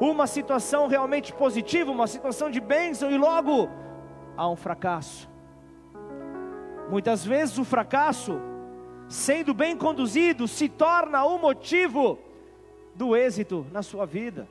uma 0.00 0.26
situação 0.26 0.86
realmente 0.86 1.32
positiva, 1.32 1.90
uma 1.90 2.06
situação 2.06 2.50
de 2.50 2.60
bênção, 2.60 3.10
e 3.10 3.16
logo 3.16 3.68
há 4.36 4.48
um 4.48 4.56
fracasso. 4.56 5.28
Muitas 6.90 7.24
vezes 7.24 7.56
o 7.58 7.64
fracasso, 7.64 8.40
sendo 9.08 9.54
bem 9.54 9.76
conduzido, 9.76 10.46
se 10.46 10.68
torna 10.68 11.24
o 11.24 11.38
motivo 11.38 12.18
do 12.94 13.16
êxito 13.16 13.66
na 13.72 13.82
sua 13.82 14.04
vida. 14.04 14.46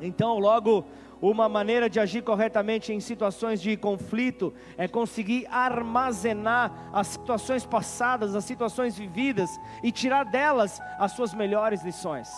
Então, 0.00 0.38
logo, 0.38 0.84
uma 1.22 1.48
maneira 1.48 1.88
de 1.88 2.00
agir 2.00 2.22
corretamente 2.22 2.92
em 2.92 2.98
situações 2.98 3.62
de 3.62 3.76
conflito 3.76 4.52
é 4.76 4.88
conseguir 4.88 5.46
armazenar 5.48 6.90
as 6.92 7.06
situações 7.06 7.64
passadas, 7.64 8.34
as 8.34 8.44
situações 8.44 8.98
vividas 8.98 9.48
e 9.84 9.92
tirar 9.92 10.24
delas 10.24 10.80
as 10.98 11.12
suas 11.12 11.32
melhores 11.32 11.84
lições 11.84 12.28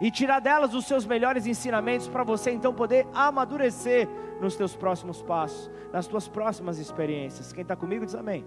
e 0.00 0.10
tirar 0.10 0.40
delas 0.40 0.74
os 0.74 0.86
seus 0.86 1.06
melhores 1.06 1.46
ensinamentos 1.46 2.08
para 2.08 2.24
você 2.24 2.50
então 2.50 2.74
poder 2.74 3.06
amadurecer 3.14 4.08
nos 4.40 4.56
teus 4.56 4.74
próximos 4.74 5.22
passos, 5.22 5.70
nas 5.92 6.08
tuas 6.08 6.26
próximas 6.26 6.80
experiências. 6.80 7.52
Quem 7.52 7.62
está 7.62 7.76
comigo 7.76 8.04
diz 8.04 8.16
amém. 8.16 8.44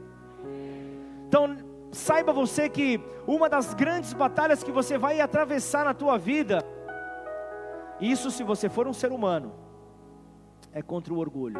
Então, 1.29 1.55
saiba 1.93 2.33
você 2.33 2.67
que 2.67 2.99
uma 3.25 3.47
das 3.47 3.73
grandes 3.73 4.11
batalhas 4.11 4.61
que 4.61 4.71
você 4.71 4.97
vai 4.97 5.21
atravessar 5.21 5.85
na 5.85 5.93
tua 5.93 6.17
vida, 6.17 6.61
isso 8.01 8.29
se 8.29 8.43
você 8.43 8.67
for 8.67 8.85
um 8.85 8.93
ser 8.93 9.13
humano, 9.13 9.64
é 10.75 10.81
contra 10.81 11.13
o 11.13 11.17
orgulho. 11.17 11.57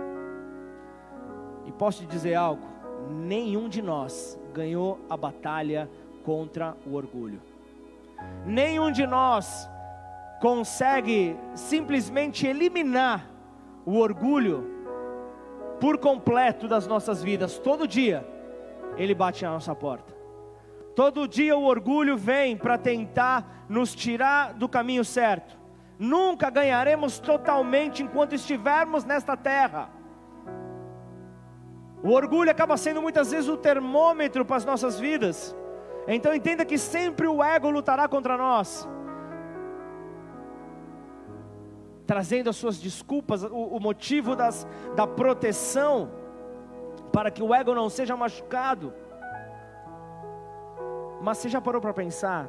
E 1.66 1.72
posso 1.72 2.02
te 2.02 2.08
dizer 2.08 2.36
algo: 2.36 2.62
nenhum 3.10 3.68
de 3.70 3.82
nós 3.82 4.40
ganhou 4.54 5.00
a 5.10 5.16
batalha 5.16 5.90
contra 6.24 6.76
o 6.86 6.94
orgulho. 6.94 7.42
Nenhum 8.46 8.92
de 8.92 9.08
nós 9.08 9.70
consegue 10.42 11.36
simplesmente 11.56 12.46
eliminar 12.46 13.28
o 13.86 13.98
orgulho 13.98 14.70
por 15.80 15.98
completo 15.98 16.68
das 16.68 16.86
nossas 16.86 17.24
vidas. 17.24 17.58
Todo 17.58 17.88
dia 17.88 18.28
ele 18.98 19.16
bate 19.16 19.44
na 19.44 19.52
nossa 19.52 19.74
porta. 19.74 20.14
Todo 20.96 21.28
dia 21.28 21.58
o 21.58 21.66
orgulho 21.66 22.18
vem 22.18 22.56
para 22.56 22.78
tentar 22.78 23.66
nos 23.68 23.94
tirar 23.94 24.54
do 24.54 24.68
caminho 24.68 25.04
certo. 25.04 25.65
Nunca 25.98 26.50
ganharemos 26.50 27.20
totalmente 27.20 28.04
enquanto 28.04 28.36
estivermos 28.36 29.06
nesta 29.06 29.38
terra. 29.38 29.90
O 32.04 32.12
orgulho 32.12 32.52
acaba 32.52 32.76
sendo 32.78 33.02
muitas 33.02 33.32
vezes 33.32 33.50
o 33.50 33.58
termômetro 33.58 34.46
para 34.46 34.58
as 34.58 34.66
nossas 34.66 35.00
vidas. 35.00 35.56
Então 36.08 36.34
entenda 36.34 36.66
que 36.66 36.78
sempre 36.78 37.28
o 37.28 37.44
ego 37.44 37.70
lutará 37.70 38.08
contra 38.08 38.38
nós. 38.38 38.88
Trazendo 42.06 42.50
as 42.50 42.58
suas 42.58 42.78
desculpas, 42.78 43.44
o, 43.44 43.48
o 43.48 43.80
motivo 43.80 44.36
das, 44.36 44.68
da 44.96 45.08
proteção, 45.08 46.12
para 47.12 47.32
que 47.32 47.42
o 47.42 47.56
ego 47.56 47.74
não 47.74 47.90
seja 47.90 48.16
machucado. 48.16 48.94
Mas 51.22 51.40
você 51.40 51.50
já 51.50 51.60
parou 51.60 51.82
para 51.82 51.94
pensar 51.94 52.48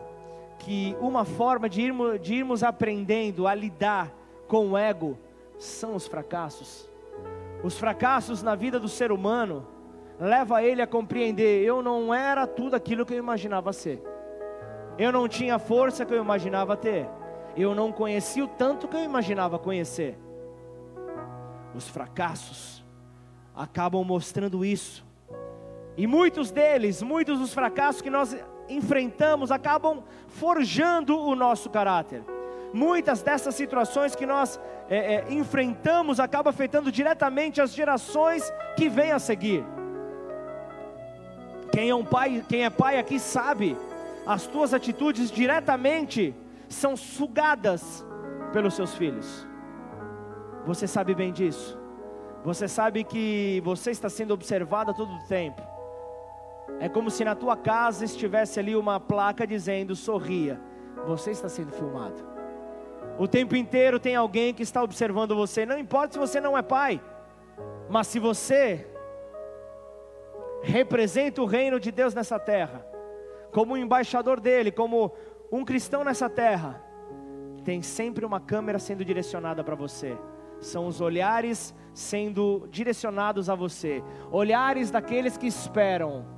que 0.58 0.96
uma 1.00 1.25
forma 1.25 1.68
de 1.68 1.82
irmos, 1.82 2.20
de 2.20 2.34
irmos 2.34 2.62
aprendendo 2.62 3.46
a 3.46 3.54
lidar 3.54 4.12
com 4.48 4.70
o 4.70 4.78
ego 4.78 5.18
são 5.58 5.94
os 5.94 6.06
fracassos? 6.06 6.88
Os 7.62 7.78
fracassos 7.78 8.42
na 8.42 8.54
vida 8.54 8.78
do 8.78 8.88
ser 8.88 9.10
humano 9.10 9.66
leva 10.18 10.62
ele 10.62 10.82
a 10.82 10.86
compreender: 10.86 11.64
eu 11.64 11.82
não 11.82 12.12
era 12.12 12.46
tudo 12.46 12.76
aquilo 12.76 13.04
que 13.04 13.14
eu 13.14 13.18
imaginava 13.18 13.72
ser. 13.72 14.02
Eu 14.98 15.12
não 15.12 15.28
tinha 15.28 15.56
a 15.56 15.58
força 15.58 16.06
que 16.06 16.14
eu 16.14 16.22
imaginava 16.22 16.76
ter. 16.76 17.08
Eu 17.56 17.75
não 17.75 17.92
conhecia 17.92 18.44
o 18.44 18.48
tanto 18.48 18.88
que 18.88 18.96
eu 18.96 19.04
imaginava 19.04 19.58
conhecer. 19.58 20.18
Os 21.75 21.88
fracassos 21.88 22.84
acabam 23.54 24.02
mostrando 24.04 24.64
isso. 24.64 25.04
E 25.96 26.06
muitos 26.06 26.50
deles, 26.50 27.02
muitos 27.02 27.38
dos 27.38 27.54
fracassos 27.54 28.02
que 28.02 28.10
nós 28.10 28.36
enfrentamos, 28.68 29.50
acabam 29.50 30.02
forjando 30.28 31.18
o 31.18 31.35
nosso 31.35 31.70
caráter. 31.70 32.23
Muitas 32.73 33.23
dessas 33.23 33.54
situações 33.54 34.14
que 34.14 34.26
nós 34.26 34.61
é, 34.88 35.14
é, 35.14 35.32
enfrentamos 35.32 36.20
acabam 36.20 36.50
afetando 36.50 36.92
diretamente 36.92 37.61
as 37.61 37.73
gerações 37.73 38.52
que 38.76 38.88
vêm 38.88 39.12
a 39.12 39.18
seguir. 39.18 39.64
Quem 41.73 41.90
é 41.90 41.94
um 41.94 42.04
pai, 42.04 42.44
quem 42.49 42.64
é 42.64 42.70
pai 42.70 42.99
aqui 42.99 43.18
sabe, 43.18 43.76
as 44.26 44.46
tuas 44.46 44.75
atitudes 44.75 45.30
diretamente 45.30 46.35
são 46.68 46.96
sugadas 46.96 48.04
pelos 48.52 48.75
seus 48.75 48.94
filhos. 48.94 49.46
Você 50.64 50.87
sabe 50.87 51.14
bem 51.14 51.32
disso. 51.32 51.78
Você 52.44 52.68
sabe 52.68 53.04
que 53.04 53.61
você 53.64 53.90
está 53.90 54.08
sendo 54.08 54.32
observado 54.32 54.90
a 54.90 54.94
todo 54.94 55.12
o 55.12 55.26
tempo. 55.26 55.75
É 56.78 56.88
como 56.88 57.11
se 57.11 57.25
na 57.25 57.35
tua 57.35 57.56
casa 57.56 58.04
estivesse 58.04 58.61
ali 58.61 58.76
uma 58.76 59.00
placa 59.00 59.47
dizendo: 59.47 59.97
sorria, 59.97 60.61
você 61.06 61.30
está 61.30 61.49
sendo 61.49 61.73
filmado. 61.73 62.37
O 63.18 63.26
tempo 63.26 63.56
inteiro 63.56 63.99
tem 63.99 64.14
alguém 64.14 64.52
que 64.52 64.62
está 64.62 64.83
observando 64.83 65.35
você. 65.35 65.64
Não 65.64 65.78
importa 65.78 66.14
se 66.14 66.18
você 66.18 66.40
não 66.40 66.56
é 66.56 66.62
pai, 66.62 67.00
mas 67.89 68.06
se 68.08 68.19
você 68.19 68.86
representa 70.62 71.41
o 71.41 71.47
reino 71.47 71.80
de 71.80 71.91
Deus 71.91 72.15
nessa 72.15 72.39
terra, 72.39 72.84
como 73.52 73.73
um 73.73 73.76
embaixador 73.76 74.39
dele, 74.39 74.71
como 74.71 75.12
um 75.50 75.65
cristão 75.65 76.04
nessa 76.04 76.28
terra, 76.28 76.82
tem 77.65 77.80
sempre 77.80 78.25
uma 78.25 78.39
câmera 78.39 78.78
sendo 78.78 79.04
direcionada 79.04 79.65
para 79.65 79.75
você. 79.75 80.17
São 80.60 80.86
os 80.86 81.00
olhares 81.00 81.75
sendo 81.95 82.69
direcionados 82.71 83.49
a 83.49 83.54
você, 83.54 84.02
olhares 84.30 84.91
daqueles 84.91 85.36
que 85.36 85.47
esperam. 85.47 86.35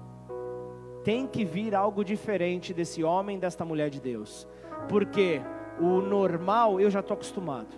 Tem 1.04 1.26
que 1.26 1.44
vir 1.44 1.74
algo 1.74 2.04
diferente 2.04 2.74
desse 2.74 3.02
homem, 3.02 3.38
desta 3.38 3.64
mulher 3.64 3.90
de 3.90 4.00
Deus, 4.00 4.46
porque 4.88 5.40
o 5.80 6.00
normal 6.00 6.80
eu 6.80 6.90
já 6.90 7.00
estou 7.00 7.14
acostumado. 7.14 7.74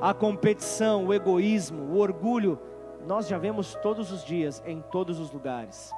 A 0.00 0.14
competição, 0.14 1.06
o 1.06 1.14
egoísmo, 1.14 1.82
o 1.92 1.98
orgulho, 1.98 2.58
nós 3.06 3.26
já 3.26 3.38
vemos 3.38 3.74
todos 3.76 4.12
os 4.12 4.24
dias, 4.24 4.62
em 4.66 4.80
todos 4.80 5.18
os 5.18 5.32
lugares. 5.32 5.92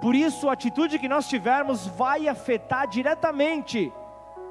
Por 0.00 0.14
isso, 0.14 0.48
a 0.48 0.52
atitude 0.52 0.98
que 0.98 1.08
nós 1.08 1.28
tivermos 1.28 1.86
vai 1.86 2.28
afetar 2.28 2.86
diretamente 2.86 3.92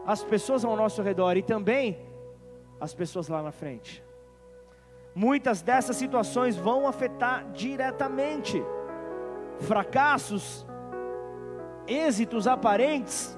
as 0.06 0.24
pessoas 0.24 0.64
ao 0.64 0.76
nosso 0.76 1.02
redor 1.02 1.38
e 1.38 1.42
também 1.42 1.98
as 2.80 2.94
pessoas 2.94 3.28
lá 3.28 3.42
na 3.42 3.52
frente. 3.52 4.04
Muitas 5.18 5.64
dessas 5.64 5.96
situações 5.96 6.56
vão 6.56 6.88
afetar 6.88 7.52
diretamente 7.52 8.64
fracassos, 9.62 10.64
êxitos 11.88 12.48
aparentes, 12.48 13.36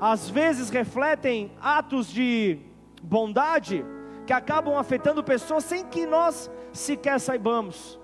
às 0.00 0.28
vezes 0.28 0.70
refletem 0.70 1.52
atos 1.60 2.08
de 2.08 2.58
bondade 3.00 3.86
que 4.26 4.32
acabam 4.32 4.76
afetando 4.76 5.22
pessoas 5.22 5.62
sem 5.62 5.86
que 5.86 6.04
nós 6.04 6.50
sequer 6.72 7.20
saibamos. 7.20 7.96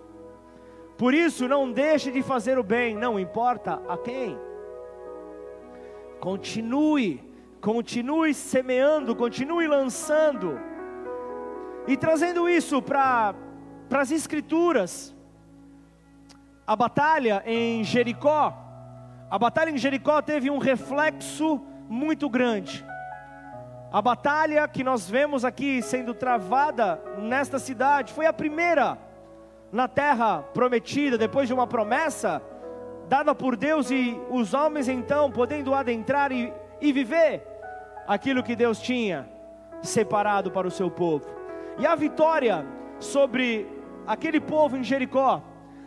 Por 0.97 1.13
isso, 1.13 1.49
não 1.49 1.73
deixe 1.73 2.13
de 2.13 2.23
fazer 2.23 2.61
o 2.61 2.63
bem, 2.63 2.95
não 2.95 3.19
importa 3.19 3.83
a 3.89 3.99
quem. 3.99 4.39
Continue, 6.21 7.21
continue 7.61 8.33
semeando, 8.33 9.17
continue 9.17 9.67
lançando 9.67 10.68
e 11.89 11.97
trazendo 11.97 12.47
isso 12.47 12.83
para 12.83 13.35
as 13.91 14.11
Escrituras. 14.11 15.17
A 16.67 16.77
batalha 16.77 17.43
em 17.47 17.83
Jericó, 17.83 18.55
a 19.31 19.39
batalha 19.39 19.71
em 19.71 19.79
Jericó 19.79 20.21
teve 20.21 20.51
um 20.51 20.59
reflexo 20.59 21.59
muito 21.89 22.29
grande. 22.29 22.85
A 23.91 24.03
batalha 24.03 24.69
que 24.69 24.85
nós 24.85 25.09
vemos 25.09 25.47
aqui 25.47 25.81
sendo 25.81 26.13
travada 26.13 27.03
nesta 27.17 27.59
cidade 27.59 28.13
foi 28.13 28.27
a 28.27 28.35
primeira 28.35 28.99
na 29.73 29.89
terra 29.89 30.43
prometida, 30.53 31.17
depois 31.17 31.49
de 31.49 31.55
uma 31.55 31.67
promessa 31.67 32.43
dada 33.09 33.35
por 33.35 33.57
Deus 33.57 33.91
e 33.91 34.15
os 34.29 34.53
homens 34.53 34.89
então 34.89 35.31
podendo 35.33 35.75
adentrar 35.75 36.31
e, 36.33 36.53
e 36.83 36.93
viver 36.93 37.43
aquilo 38.07 38.43
que 38.43 38.55
Deus 38.55 38.79
tinha 38.79 39.27
separado 39.81 40.51
para 40.51 40.69
o 40.69 40.71
seu 40.71 40.91
povo. 40.91 41.38
E 41.79 41.87
a 41.87 41.95
vitória 41.95 42.67
sobre 42.99 43.67
aquele 44.07 44.41
povo 44.41 44.77
em 44.77 44.83
Jericó, 44.83 45.43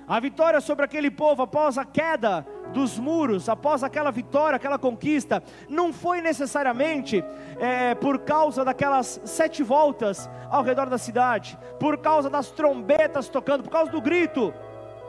a 0.08 0.19
vitória 0.19 0.62
sobre 0.62 0.86
aquele 0.86 1.12
povo 1.12 1.43
após 1.43 1.77
a 1.77 1.86
queda 1.86 2.45
dos 2.73 2.97
muros, 2.97 3.49
após 3.49 3.84
aquela 3.84 4.12
vitória, 4.12 4.56
aquela 4.56 4.80
conquista, 4.80 5.43
não 5.69 5.91
foi 5.91 6.21
necessariamente 6.21 7.23
é, 7.60 7.93
por 7.95 8.19
causa 8.19 8.63
daquelas 8.63 9.21
sete 9.25 9.63
voltas 9.63 10.30
ao 10.49 10.63
redor 10.63 10.89
da 10.89 10.97
cidade, 10.97 11.58
por 11.80 11.97
causa 11.97 12.30
das 12.30 12.49
trombetas 12.51 13.30
tocando, 13.30 13.63
por 13.63 13.69
causa 13.69 13.91
do 13.91 14.01
grito. 14.01 14.54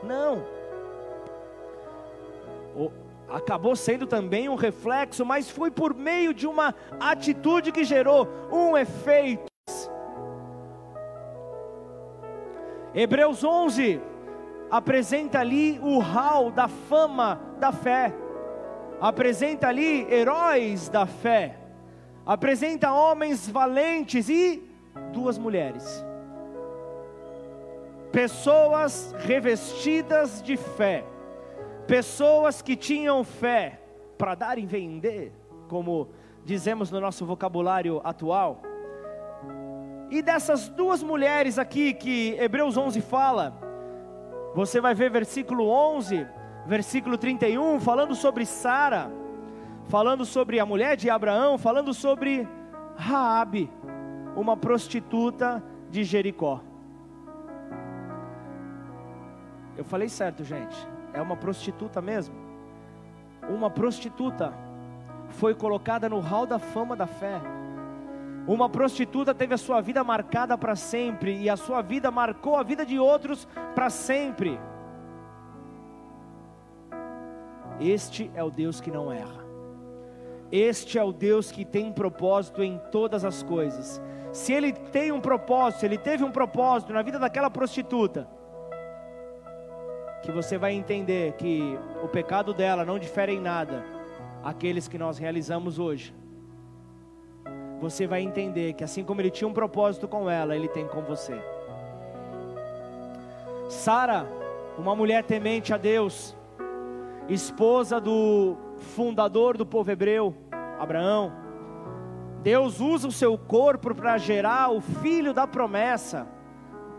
Não. 0.03 0.45
O, 2.75 2.91
acabou 3.29 3.75
sendo 3.75 4.05
também 4.05 4.49
um 4.49 4.55
reflexo, 4.55 5.25
mas 5.25 5.49
foi 5.49 5.71
por 5.71 5.93
meio 5.93 6.33
de 6.33 6.45
uma 6.45 6.75
atitude 6.99 7.71
que 7.71 7.83
gerou 7.83 8.27
um 8.51 8.77
efeito. 8.77 9.51
Hebreus 12.95 13.43
11 13.43 13.99
apresenta 14.69 15.39
ali 15.39 15.79
o 15.81 15.99
hall 15.99 16.51
da 16.51 16.67
fama 16.67 17.39
da 17.59 17.71
fé, 17.71 18.13
apresenta 19.01 19.67
ali 19.67 20.05
heróis 20.11 20.89
da 20.89 21.05
fé, 21.05 21.57
apresenta 22.25 22.93
homens 22.93 23.49
valentes 23.49 24.29
e 24.29 24.63
duas 25.11 25.37
mulheres, 25.39 26.05
pessoas 28.11 29.15
revestidas 29.19 30.41
de 30.43 30.55
fé, 30.55 31.03
pessoas 31.87 32.61
que 32.61 32.75
tinham 32.75 33.23
fé 33.23 33.79
para 34.19 34.35
dar 34.35 34.59
e 34.59 34.65
vender, 34.67 35.31
como 35.67 36.09
dizemos 36.45 36.91
no 36.91 37.01
nosso 37.01 37.25
vocabulário 37.25 38.01
atual. 38.03 38.61
E 40.13 40.21
dessas 40.21 40.69
duas 40.69 41.01
mulheres 41.01 41.57
aqui 41.57 41.91
que 41.91 42.37
Hebreus 42.39 42.77
11 42.77 43.01
fala, 43.01 43.51
Você 44.53 44.79
vai 44.79 44.93
ver 44.93 45.09
versículo 45.09 45.67
11, 45.67 46.27
versículo 46.67 47.17
31, 47.17 47.79
falando 47.79 48.13
sobre 48.13 48.45
Sara, 48.45 49.11
falando 49.87 50.23
sobre 50.23 50.59
a 50.59 50.67
mulher 50.67 50.95
de 50.95 51.09
Abraão, 51.09 51.57
falando 51.57 51.95
sobre 51.95 52.47
Raabe, 52.95 53.71
uma 54.35 54.55
prostituta 54.55 55.63
de 55.89 56.03
Jericó. 56.03 56.61
Eu 59.75 59.83
falei 59.83 60.09
certo, 60.09 60.43
gente. 60.43 60.77
É 61.11 61.23
uma 61.23 61.35
prostituta 61.35 62.03
mesmo. 62.03 62.35
Uma 63.49 63.71
prostituta 63.71 64.53
foi 65.29 65.55
colocada 65.55 66.07
no 66.07 66.19
hall 66.19 66.45
da 66.45 66.59
fama 66.59 66.95
da 66.95 67.07
fé. 67.07 67.41
Uma 68.45 68.67
prostituta 68.67 69.33
teve 69.33 69.53
a 69.53 69.57
sua 69.57 69.79
vida 69.79 70.03
marcada 70.03 70.57
para 70.57 70.75
sempre 70.75 71.37
e 71.37 71.49
a 71.49 71.55
sua 71.55 71.81
vida 71.81 72.11
marcou 72.11 72.57
a 72.57 72.63
vida 72.63 72.85
de 72.85 72.99
outros 72.99 73.47
para 73.73 73.89
sempre. 73.89 74.59
Este 77.79 78.29
é 78.35 78.43
o 78.43 78.49
Deus 78.49 78.81
que 78.81 78.91
não 78.91 79.11
erra. 79.11 79.43
Este 80.51 80.99
é 80.99 81.03
o 81.03 81.13
Deus 81.13 81.51
que 81.51 81.63
tem 81.63 81.91
propósito 81.91 82.61
em 82.61 82.79
todas 82.91 83.23
as 83.23 83.41
coisas. 83.41 84.01
Se 84.33 84.51
ele 84.51 84.73
tem 84.73 85.11
um 85.11 85.21
propósito, 85.21 85.79
se 85.79 85.85
ele 85.85 85.97
teve 85.97 86.23
um 86.23 86.31
propósito 86.31 86.91
na 86.91 87.01
vida 87.01 87.17
daquela 87.17 87.49
prostituta, 87.49 88.27
que 90.21 90.31
você 90.31 90.57
vai 90.57 90.73
entender 90.73 91.33
que 91.33 91.77
o 92.03 92.07
pecado 92.07 92.53
dela 92.53 92.85
não 92.85 92.99
difere 92.99 93.33
em 93.33 93.39
nada 93.39 93.83
aqueles 94.43 94.87
que 94.87 94.97
nós 94.97 95.17
realizamos 95.17 95.79
hoje 95.79 96.13
você 97.79 98.07
vai 98.07 98.21
entender 98.21 98.73
que 98.73 98.83
assim 98.83 99.03
como 99.03 99.19
ele 99.19 99.29
tinha 99.29 99.47
um 99.47 99.53
propósito 99.53 100.07
com 100.07 100.29
ela, 100.29 100.55
ele 100.55 100.67
tem 100.67 100.87
com 100.87 101.01
você. 101.01 101.37
Sara, 103.69 104.25
uma 104.77 104.95
mulher 104.95 105.23
temente 105.23 105.73
a 105.73 105.77
Deus, 105.77 106.35
esposa 107.27 107.99
do 107.99 108.55
fundador 108.95 109.57
do 109.57 109.65
povo 109.65 109.91
hebreu, 109.91 110.35
Abraão. 110.79 111.31
Deus 112.41 112.79
usa 112.79 113.07
o 113.07 113.11
seu 113.11 113.37
corpo 113.37 113.95
para 113.95 114.17
gerar 114.17 114.69
o 114.71 114.81
filho 114.81 115.33
da 115.33 115.47
promessa. 115.47 116.27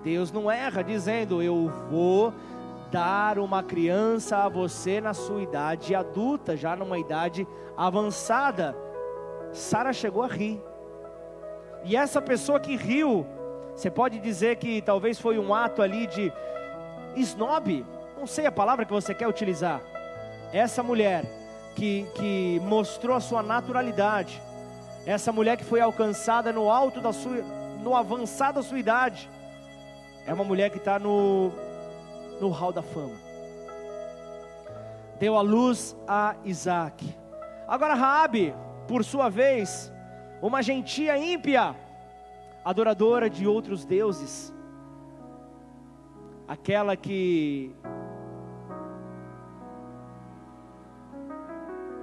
Deus 0.02 0.32
não 0.32 0.50
erra 0.50 0.82
dizendo: 0.82 1.42
Eu 1.42 1.70
vou 1.90 2.32
dar 2.90 3.38
uma 3.38 3.62
criança 3.62 4.38
a 4.38 4.48
você 4.48 5.00
na 5.00 5.12
sua 5.12 5.42
idade 5.42 5.94
adulta, 5.94 6.56
já 6.56 6.76
numa 6.76 6.98
idade 6.98 7.46
avançada. 7.76 8.83
Sara 9.54 9.92
chegou 9.92 10.22
a 10.22 10.26
rir. 10.26 10.60
E 11.84 11.96
essa 11.96 12.20
pessoa 12.20 12.58
que 12.58 12.76
riu, 12.76 13.24
você 13.74 13.90
pode 13.90 14.18
dizer 14.18 14.56
que 14.56 14.82
talvez 14.82 15.18
foi 15.18 15.38
um 15.38 15.54
ato 15.54 15.80
ali 15.80 16.06
de 16.08 16.32
snob, 17.16 17.86
não 18.18 18.26
sei 18.26 18.46
a 18.46 18.52
palavra 18.52 18.84
que 18.84 18.92
você 18.92 19.14
quer 19.14 19.28
utilizar. 19.28 19.80
Essa 20.52 20.82
mulher 20.82 21.24
que, 21.76 22.06
que 22.14 22.60
mostrou 22.64 23.16
a 23.16 23.20
sua 23.20 23.42
naturalidade, 23.42 24.42
essa 25.06 25.32
mulher 25.32 25.56
que 25.56 25.64
foi 25.64 25.80
alcançada 25.80 26.52
no 26.52 26.68
alto 26.68 27.00
da 27.00 27.12
sua, 27.12 27.36
no 27.82 27.94
avançado 27.94 28.60
da 28.60 28.62
sua 28.62 28.78
idade, 28.78 29.30
é 30.26 30.32
uma 30.32 30.44
mulher 30.44 30.70
que 30.70 30.78
está 30.78 30.98
no, 30.98 31.52
no 32.40 32.48
hall 32.48 32.72
da 32.72 32.82
fama. 32.82 33.14
Deu 35.18 35.36
a 35.36 35.42
luz 35.42 35.96
a 36.08 36.34
Isaac. 36.44 37.14
Agora 37.68 37.94
Raabe, 37.94 38.54
por 38.86 39.04
sua 39.04 39.28
vez, 39.28 39.92
uma 40.40 40.62
gentia 40.62 41.16
ímpia, 41.16 41.74
adoradora 42.64 43.28
de 43.28 43.46
outros 43.46 43.84
deuses, 43.84 44.54
aquela 46.46 46.96
que 46.96 47.74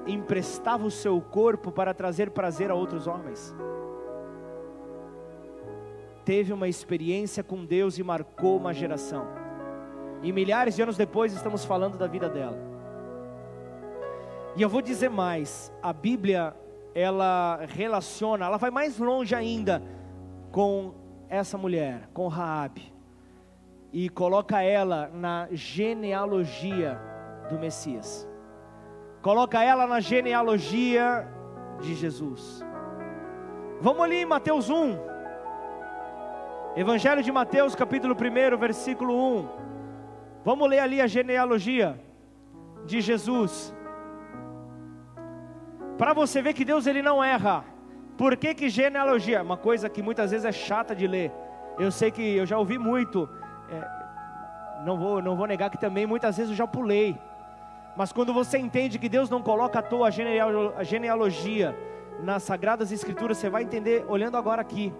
emprestava 0.08 0.86
o 0.86 0.91
seu 0.91 1.22
corpo 1.22 1.72
para 1.72 1.94
trazer 1.94 2.32
prazer 2.32 2.72
a 2.72 2.76
outros 2.76 3.08
homens. 3.08 3.56
Teve 6.26 6.54
uma 6.54 6.67
experiência 6.67 7.44
com 7.44 7.65
Deus 7.65 7.98
e 7.98 8.04
marcou 8.04 8.58
uma 8.58 8.74
geração. 8.74 9.28
E 10.24 10.32
milhares 10.32 10.76
de 10.76 10.82
anos 10.84 10.98
depois 10.98 11.34
estamos 11.34 11.65
falando 11.65 11.98
da 11.98 12.08
vida 12.08 12.30
dela. 12.30 12.58
E 14.56 14.62
eu 14.62 14.70
vou 14.70 14.82
dizer 14.82 15.10
mais: 15.10 15.72
a 15.82 15.91
Bíblia 15.91 16.56
ela 16.93 17.60
relaciona, 17.67 18.45
ela 18.45 18.58
vai 18.58 18.71
mais 18.71 18.97
longe 18.97 19.34
ainda 19.34 19.82
com 20.51 20.93
essa 21.30 21.58
mulher, 21.58 22.10
com 22.13 22.27
Raabe, 22.27 22.93
e 23.93 24.10
coloca 24.10 24.62
ela 24.62 25.10
na 25.13 25.47
genealogia 25.51 26.99
do 27.49 27.58
Messias. 27.58 28.27
Coloca 29.21 29.63
ela 29.63 29.86
na 29.86 29.99
genealogia 29.99 31.27
de 31.80 31.93
Jesus. 31.95 32.65
Vamos 33.80 34.04
ali 34.04 34.17
em 34.17 34.25
Mateus 34.25 34.69
1. 34.69 34.97
Evangelho 36.75 37.21
de 37.21 37.32
Mateus, 37.32 37.75
capítulo 37.75 38.15
1, 38.15 38.58
versículo 38.58 39.13
1. 39.39 39.49
Vamos 40.43 40.69
ler 40.69 40.80
ali 40.80 41.01
a 41.01 41.08
genealogia 41.08 41.99
de 42.86 43.01
Jesus 43.01 43.73
para 45.97 46.13
você 46.13 46.41
ver 46.41 46.54
que 46.54 46.65
Deus 46.65 46.88
ele 46.88 47.01
não 47.01 47.23
erra. 47.23 47.63
Por 48.17 48.36
que, 48.38 48.54
que 48.54 48.69
genealogia? 48.69 49.41
Uma 49.41 49.58
coisa 49.58 49.89
que 49.89 50.01
muitas 50.01 50.32
vezes 50.32 50.45
é 50.45 50.51
chata 50.51 50.95
de 50.95 51.08
ler. 51.08 51.32
Eu 51.80 51.91
sei 51.91 52.12
que 52.12 52.21
eu 52.21 52.45
já 52.45 52.58
ouvi 52.58 52.77
muito. 52.77 53.27
É, 53.69 54.84
não, 54.86 54.97
vou, 54.97 55.21
não 55.21 55.36
vou 55.36 55.47
negar 55.47 55.69
que 55.69 55.80
também 55.80 56.06
muitas 56.06 56.38
vezes 56.38 56.51
eu 56.51 56.58
já 56.58 56.67
pulei. 56.67 57.17
Mas 57.95 58.12
quando 58.12 58.34
você 58.34 58.58
entende 58.58 58.99
que 58.99 59.10
Deus 59.10 59.30
não 59.30 59.41
coloca 59.41 59.80
à 59.80 59.82
toa 59.82 60.08
a 60.08 60.84
genealogia 60.84 61.75
nas 62.21 62.43
Sagradas 62.43 62.91
Escrituras, 62.91 63.38
você 63.38 63.49
vai 63.49 63.63
entender 63.63 64.06
olhando 64.08 64.38
agora 64.38 64.62
aqui. 64.62 64.93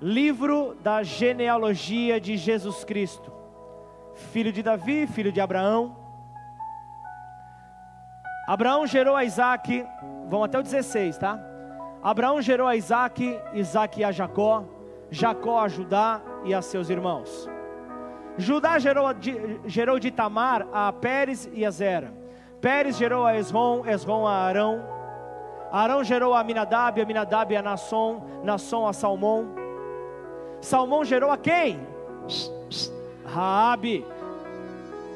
Livro 0.00 0.76
da 0.82 1.02
genealogia 1.02 2.20
de 2.20 2.36
Jesus 2.36 2.84
Cristo, 2.84 3.32
filho 4.14 4.52
de 4.52 4.62
Davi, 4.62 5.06
filho 5.06 5.30
de 5.30 5.40
Abraão, 5.40 5.96
Abraão 8.46 8.86
gerou 8.86 9.14
a 9.14 9.24
Isaac, 9.24 9.86
vão 10.28 10.42
até 10.42 10.58
o 10.58 10.62
16, 10.62 11.18
tá? 11.18 11.38
Abraão 12.02 12.42
gerou 12.42 12.66
a 12.66 12.74
Isaac, 12.74 13.38
Isaac 13.54 14.02
a 14.02 14.10
Jacó, 14.10 14.64
Jacó 15.10 15.60
a 15.60 15.68
Judá 15.68 16.20
e 16.44 16.52
a 16.52 16.60
seus 16.60 16.90
irmãos. 16.90 17.48
Judá 18.36 18.78
gerou, 18.78 19.04
gerou 19.66 19.98
de 19.98 20.10
Tamar 20.10 20.66
a 20.72 20.92
Pérez 20.92 21.48
e 21.52 21.64
a 21.64 21.70
Zera. 21.70 22.12
Pérez 22.60 22.96
gerou 22.96 23.24
a 23.24 23.36
Esrom, 23.36 23.86
Esrom 23.86 24.26
a 24.26 24.32
Arão. 24.32 24.82
Arão 25.70 26.02
gerou 26.02 26.34
a 26.34 26.40
Aminadab, 26.40 27.00
Aminadab 27.00 27.56
a 27.56 27.62
Nasson, 27.62 28.22
Nasson 28.42 28.86
a 28.86 28.92
Salmão. 28.92 29.48
Salmão 30.60 31.04
gerou 31.04 31.30
a 31.30 31.36
quem? 31.36 31.80
Raabe. 33.24 34.04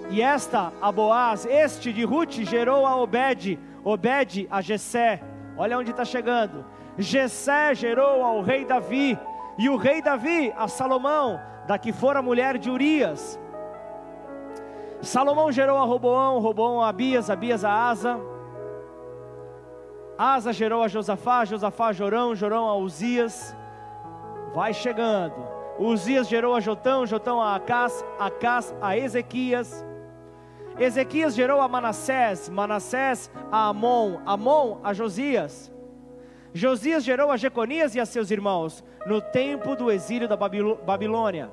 E 0.09 0.23
esta 0.23 0.73
a 0.81 0.93
Boaz, 0.93 1.45
este 1.47 1.93
de 1.93 2.05
Ruth, 2.05 2.33
gerou 2.33 2.87
a 2.87 2.97
Obed, 2.97 3.59
Obed 3.85 4.47
a 4.51 4.61
Jessé. 4.61 5.21
Olha 5.57 5.79
onde 5.79 5.91
está 5.91 6.05
chegando. 6.05 6.65
Jessé 6.97 7.75
gerou 7.75 8.23
ao 8.23 8.41
rei 8.41 8.65
Davi, 8.65 9.19
e 9.59 9.69
o 9.69 9.77
rei 9.77 10.01
Davi 10.01 10.53
a 10.57 10.69
Salomão, 10.69 11.41
da 11.67 11.79
que 11.79 11.93
fora 11.93 12.23
mulher 12.23 12.57
de 12.59 12.71
Urias. 12.71 13.39
Salomão 15.03 15.51
gerou 15.53 15.77
a 15.77 15.85
Roboão, 15.85 16.39
Roboão 16.39 16.83
a 16.83 16.89
Abias, 16.89 17.29
Abias 17.29 17.65
a 17.65 17.73
Asa. 17.73 18.19
Asa 20.17 20.53
gerou 20.53 20.83
a 20.83 20.89
Josafá, 20.89 21.45
Josafá 21.45 21.89
a 21.89 21.93
Jorão, 21.93 22.35
Jorão 22.35 22.67
a 22.69 22.77
Uzias. 22.77 23.55
Vai 24.55 24.73
chegando. 24.73 25.35
Uzias 25.79 26.29
gerou 26.29 26.55
a 26.55 26.61
Jotão, 26.61 27.07
Jotão 27.07 27.41
a 27.41 27.55
Acás, 27.57 28.05
Acás 28.19 28.75
a 28.81 28.97
Ezequias. 28.97 29.85
Ezequias 30.79 31.35
gerou 31.35 31.61
a 31.61 31.69
Manassés, 31.69 32.49
Manassés 32.49 33.31
a 33.51 33.69
Amon, 33.69 34.21
Amon 34.27 34.81
a 34.85 34.93
Josias. 34.93 35.73
Josias 36.53 37.05
gerou 37.05 37.31
a 37.31 37.37
Jeconias 37.37 37.95
e 37.95 38.01
a 38.01 38.07
seus 38.07 38.31
irmãos, 38.31 38.85
no 39.07 39.21
tempo 39.21 39.75
do 39.75 39.91
exílio 39.91 40.29
da 40.29 40.37
Babilônia. 40.37 41.51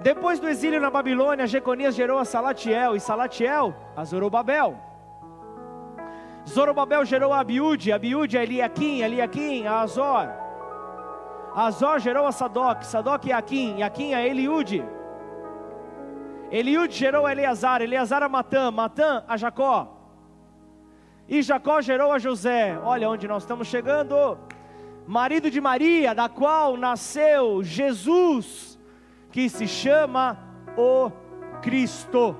Depois 0.00 0.38
do 0.38 0.48
exílio 0.48 0.80
na 0.80 0.90
Babilônia, 0.90 1.46
Jeconias 1.46 1.94
gerou 1.94 2.18
a 2.18 2.24
Salatiel, 2.24 2.94
e 2.94 3.00
Salatiel 3.00 3.74
a 3.96 4.04
Zorobabel. 4.04 4.76
Zorobabel 6.48 7.04
gerou 7.04 7.32
a 7.32 7.40
Abiúde, 7.40 7.92
Abiúde 7.92 8.38
a 8.38 8.42
Eliakim, 8.42 9.02
Eliakim 9.02 9.66
a 9.66 9.80
Azor. 9.80 10.28
Azor 11.54 11.98
gerou 11.98 12.26
a 12.26 12.32
Sadoc, 12.32 12.84
Sadoc 12.84 13.30
a 13.30 13.38
Aquim, 13.38 13.78
e 13.78 13.82
Aquim 13.82 14.14
a 14.14 14.22
Eliúde. 14.24 14.84
Eliúde 16.50 16.94
gerou 16.94 17.26
a 17.26 17.32
Eleazar, 17.32 17.82
Eleazar 17.82 18.22
a 18.22 18.28
Matã, 18.28 18.70
Matã 18.70 19.22
a 19.28 19.36
Jacó. 19.36 19.96
E 21.28 21.42
Jacó 21.42 21.80
gerou 21.82 22.10
a 22.10 22.18
José. 22.18 22.78
Olha 22.82 23.08
onde 23.08 23.28
nós 23.28 23.42
estamos 23.42 23.68
chegando. 23.68 24.38
Marido 25.06 25.50
de 25.50 25.60
Maria, 25.60 26.14
da 26.14 26.28
qual 26.28 26.76
nasceu 26.76 27.62
Jesus, 27.62 28.78
que 29.30 29.48
se 29.48 29.66
chama 29.66 30.38
o 30.76 31.10
Cristo. 31.60 32.34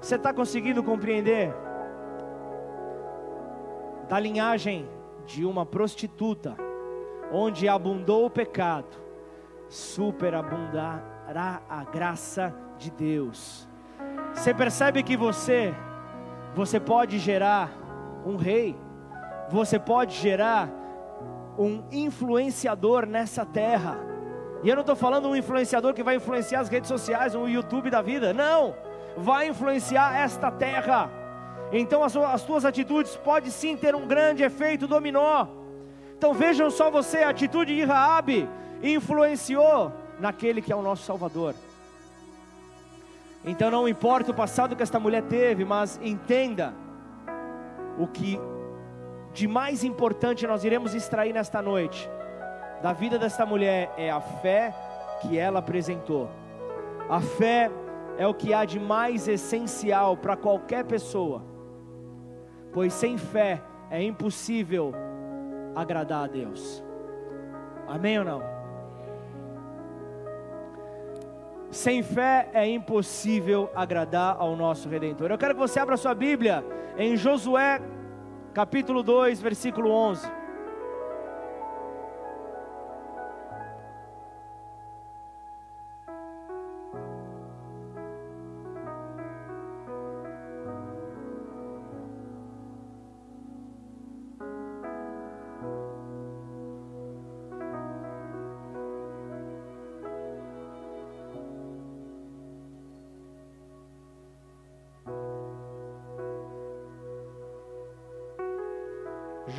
Você 0.00 0.14
está 0.14 0.32
conseguindo 0.32 0.82
compreender? 0.82 1.54
Da 4.08 4.18
linhagem 4.18 4.88
de 5.26 5.44
uma 5.44 5.66
prostituta, 5.66 6.56
onde 7.30 7.68
abundou 7.68 8.24
o 8.24 8.30
pecado, 8.30 8.96
superabundará 9.68 11.60
a 11.68 11.84
graça 11.84 12.67
de 12.78 12.90
Deus. 12.90 13.68
Você 14.34 14.54
percebe 14.54 15.02
que 15.02 15.16
você, 15.16 15.74
você 16.54 16.78
pode 16.78 17.18
gerar 17.18 17.70
um 18.24 18.36
rei, 18.36 18.76
você 19.50 19.78
pode 19.78 20.14
gerar 20.14 20.70
um 21.58 21.82
influenciador 21.90 23.04
nessa 23.04 23.44
terra. 23.44 23.98
E 24.62 24.68
eu 24.68 24.76
não 24.76 24.82
estou 24.82 24.96
falando 24.96 25.28
um 25.28 25.36
influenciador 25.36 25.92
que 25.92 26.02
vai 26.02 26.16
influenciar 26.16 26.60
as 26.60 26.68
redes 26.68 26.88
sociais, 26.88 27.34
o 27.34 27.46
YouTube 27.48 27.90
da 27.90 28.00
vida, 28.00 28.32
não, 28.32 28.74
vai 29.16 29.48
influenciar 29.48 30.16
esta 30.16 30.50
terra. 30.50 31.10
Então 31.72 32.02
as, 32.02 32.16
as 32.16 32.44
tuas 32.44 32.64
atitudes 32.64 33.16
podem 33.16 33.50
sim 33.50 33.76
ter 33.76 33.94
um 33.94 34.06
grande 34.06 34.42
efeito 34.42 34.86
dominó. 34.86 35.46
Então 36.16 36.32
vejam 36.32 36.70
só 36.70 36.90
você, 36.90 37.18
a 37.18 37.30
atitude 37.30 37.74
de 37.74 37.84
Raabe 37.84 38.48
influenciou 38.82 39.92
naquele 40.18 40.62
que 40.62 40.72
é 40.72 40.76
o 40.76 40.82
nosso 40.82 41.04
Salvador. 41.04 41.54
Então 43.44 43.70
não 43.70 43.88
importa 43.88 44.30
o 44.30 44.34
passado 44.34 44.76
que 44.76 44.82
esta 44.82 44.98
mulher 44.98 45.22
teve, 45.22 45.64
mas 45.64 45.98
entenda 46.02 46.74
o 47.98 48.06
que 48.06 48.38
de 49.32 49.46
mais 49.46 49.84
importante 49.84 50.46
nós 50.46 50.64
iremos 50.64 50.94
extrair 50.94 51.32
nesta 51.32 51.62
noite 51.62 52.08
da 52.82 52.92
vida 52.92 53.18
desta 53.18 53.44
mulher 53.44 53.92
é 53.96 54.10
a 54.10 54.20
fé 54.20 54.74
que 55.20 55.36
ela 55.36 55.58
apresentou. 55.58 56.30
A 57.08 57.20
fé 57.20 57.70
é 58.16 58.26
o 58.26 58.34
que 58.34 58.54
há 58.54 58.64
de 58.64 58.78
mais 58.78 59.26
essencial 59.26 60.16
para 60.16 60.36
qualquer 60.36 60.84
pessoa, 60.84 61.42
pois 62.72 62.92
sem 62.92 63.18
fé 63.18 63.62
é 63.90 64.02
impossível 64.02 64.92
agradar 65.74 66.24
a 66.24 66.26
Deus. 66.26 66.84
Amém 67.86 68.18
ou 68.18 68.24
não? 68.24 68.57
Sem 71.70 72.02
fé 72.02 72.48
é 72.54 72.66
impossível 72.66 73.70
agradar 73.74 74.36
ao 74.38 74.56
nosso 74.56 74.88
Redentor. 74.88 75.30
Eu 75.30 75.38
quero 75.38 75.54
que 75.54 75.60
você 75.60 75.78
abra 75.78 75.96
sua 75.96 76.14
Bíblia 76.14 76.64
em 76.96 77.16
Josué 77.16 77.80
capítulo 78.54 79.02
2, 79.02 79.40
versículo 79.40 79.90
11. 79.90 80.37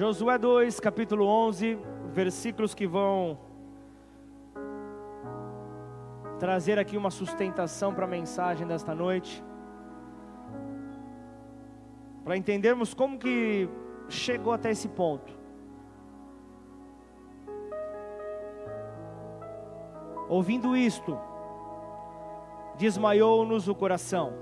Josué 0.09 0.39
2, 0.39 0.79
capítulo 0.79 1.23
11, 1.23 1.77
versículos 2.11 2.73
que 2.73 2.87
vão 2.87 3.37
trazer 6.39 6.79
aqui 6.79 6.97
uma 6.97 7.11
sustentação 7.11 7.93
para 7.93 8.05
a 8.05 8.07
mensagem 8.07 8.65
desta 8.65 8.95
noite. 8.95 9.43
Para 12.23 12.35
entendermos 12.35 12.95
como 12.95 13.19
que 13.19 13.69
chegou 14.07 14.51
até 14.51 14.71
esse 14.71 14.87
ponto. 14.87 15.31
Ouvindo 20.27 20.75
isto, 20.75 21.19
desmaiou-nos 22.77 23.67
o 23.67 23.75
coração, 23.75 24.33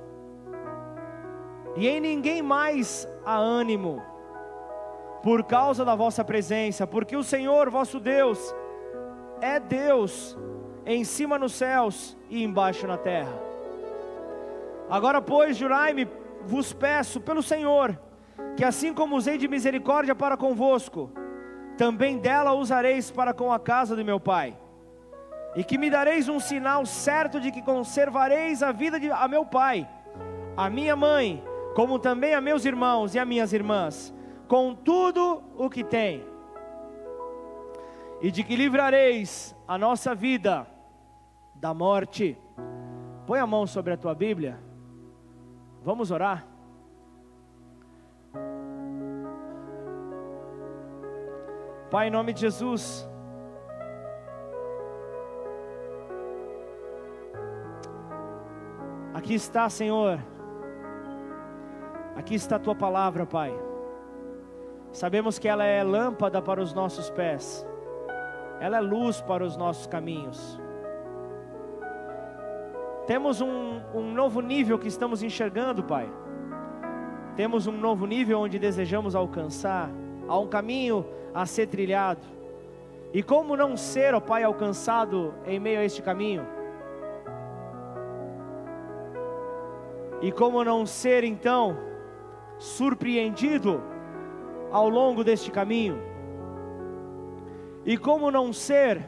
e 1.75 1.89
em 1.89 1.99
ninguém 1.99 2.41
mais 2.41 3.05
há 3.25 3.35
ânimo 3.35 4.01
por 5.27 5.43
causa 5.43 5.83
da 5.83 5.93
vossa 5.93 6.23
presença, 6.23 6.87
porque 6.87 7.17
o 7.17 7.21
Senhor 7.21 7.69
vosso 7.69 7.99
Deus 7.99 8.55
é 9.41 9.59
Deus 9.59 10.37
em 10.85 11.03
cima 11.03 11.37
nos 11.37 11.51
céus 11.51 12.17
e 12.29 12.41
embaixo 12.41 12.87
na 12.87 12.97
terra. 12.97 13.37
Agora, 14.89 15.21
pois, 15.21 15.57
jurai-me, 15.57 16.07
vos 16.45 16.71
peço 16.71 17.19
pelo 17.19 17.43
Senhor, 17.43 17.99
que 18.55 18.63
assim 18.63 18.93
como 18.93 19.17
usei 19.17 19.37
de 19.37 19.49
misericórdia 19.49 20.15
para 20.15 20.37
convosco, 20.37 21.11
também 21.77 22.19
dela 22.19 22.53
usareis 22.53 23.11
para 23.11 23.33
com 23.33 23.51
a 23.51 23.59
casa 23.59 23.97
de 23.97 24.05
meu 24.05 24.21
pai, 24.21 24.57
e 25.57 25.61
que 25.61 25.77
me 25.77 25.89
dareis 25.89 26.29
um 26.29 26.39
sinal 26.39 26.85
certo 26.85 27.41
de 27.41 27.51
que 27.51 27.61
conservareis 27.61 28.63
a 28.63 28.71
vida 28.71 28.97
de 28.97 29.11
a 29.11 29.27
meu 29.27 29.45
pai, 29.45 29.85
a 30.55 30.69
minha 30.69 30.95
mãe, 30.95 31.43
como 31.75 31.99
também 31.99 32.33
a 32.33 32.39
meus 32.39 32.63
irmãos 32.63 33.13
e 33.13 33.19
a 33.19 33.25
minhas 33.25 33.51
irmãs 33.51 34.15
com 34.47 34.73
tudo 34.73 35.43
o 35.57 35.69
que 35.69 35.83
tem, 35.83 36.23
e 38.21 38.31
de 38.31 38.43
que 38.43 38.55
livrareis 38.55 39.55
a 39.67 39.77
nossa 39.77 40.15
vida 40.15 40.65
da 41.53 41.73
morte. 41.73 42.37
Põe 43.25 43.39
a 43.39 43.45
mão 43.45 43.67
sobre 43.67 43.93
a 43.93 43.97
tua 43.97 44.15
Bíblia, 44.15 44.57
vamos 45.83 46.11
orar. 46.11 46.47
Pai, 51.91 52.07
em 52.07 52.11
nome 52.11 52.33
de 52.33 52.41
Jesus, 52.41 53.07
aqui 59.13 59.33
está, 59.33 59.69
Senhor, 59.69 60.19
aqui 62.15 62.35
está 62.35 62.57
a 62.57 62.59
tua 62.59 62.75
palavra, 62.75 63.25
Pai. 63.25 63.66
Sabemos 64.97 65.37
que 65.37 65.47
ela 65.47 65.63
é 65.63 65.83
lâmpada 65.83 66.41
para 66.41 66.59
os 66.59 66.73
nossos 66.73 67.07
pés, 67.11 67.63
ela 68.59 68.77
é 68.77 68.81
luz 68.81 69.21
para 69.21 69.43
os 69.43 69.55
nossos 69.55 69.85
caminhos. 69.85 70.59
Temos 73.05 73.39
um, 73.39 73.79
um 73.93 74.11
novo 74.11 74.41
nível 74.41 74.79
que 74.79 74.87
estamos 74.87 75.21
enxergando, 75.21 75.83
Pai. 75.83 76.09
Temos 77.35 77.67
um 77.67 77.73
novo 77.73 78.07
nível 78.07 78.39
onde 78.39 78.57
desejamos 78.57 79.13
alcançar. 79.13 79.87
Há 80.27 80.39
um 80.39 80.47
caminho 80.47 81.05
a 81.31 81.45
ser 81.45 81.67
trilhado. 81.67 82.25
E 83.13 83.21
como 83.21 83.55
não 83.55 83.77
ser, 83.77 84.15
ó 84.15 84.19
Pai, 84.19 84.43
alcançado 84.43 85.31
em 85.45 85.59
meio 85.59 85.79
a 85.79 85.83
este 85.83 86.01
caminho? 86.01 86.43
E 90.23 90.31
como 90.31 90.63
não 90.63 90.87
ser 90.87 91.23
então 91.23 91.77
surpreendido 92.57 93.95
ao 94.71 94.89
longo 94.89 95.23
deste 95.23 95.51
caminho. 95.51 96.01
E 97.85 97.97
como 97.97 98.29
não 98.29 98.51
ser 98.51 99.07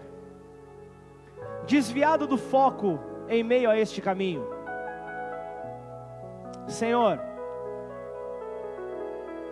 desviado 1.67 2.25
do 2.25 2.37
foco 2.37 2.99
em 3.27 3.43
meio 3.43 3.69
a 3.69 3.77
este 3.77 4.01
caminho. 4.01 4.43
Senhor, 6.67 7.19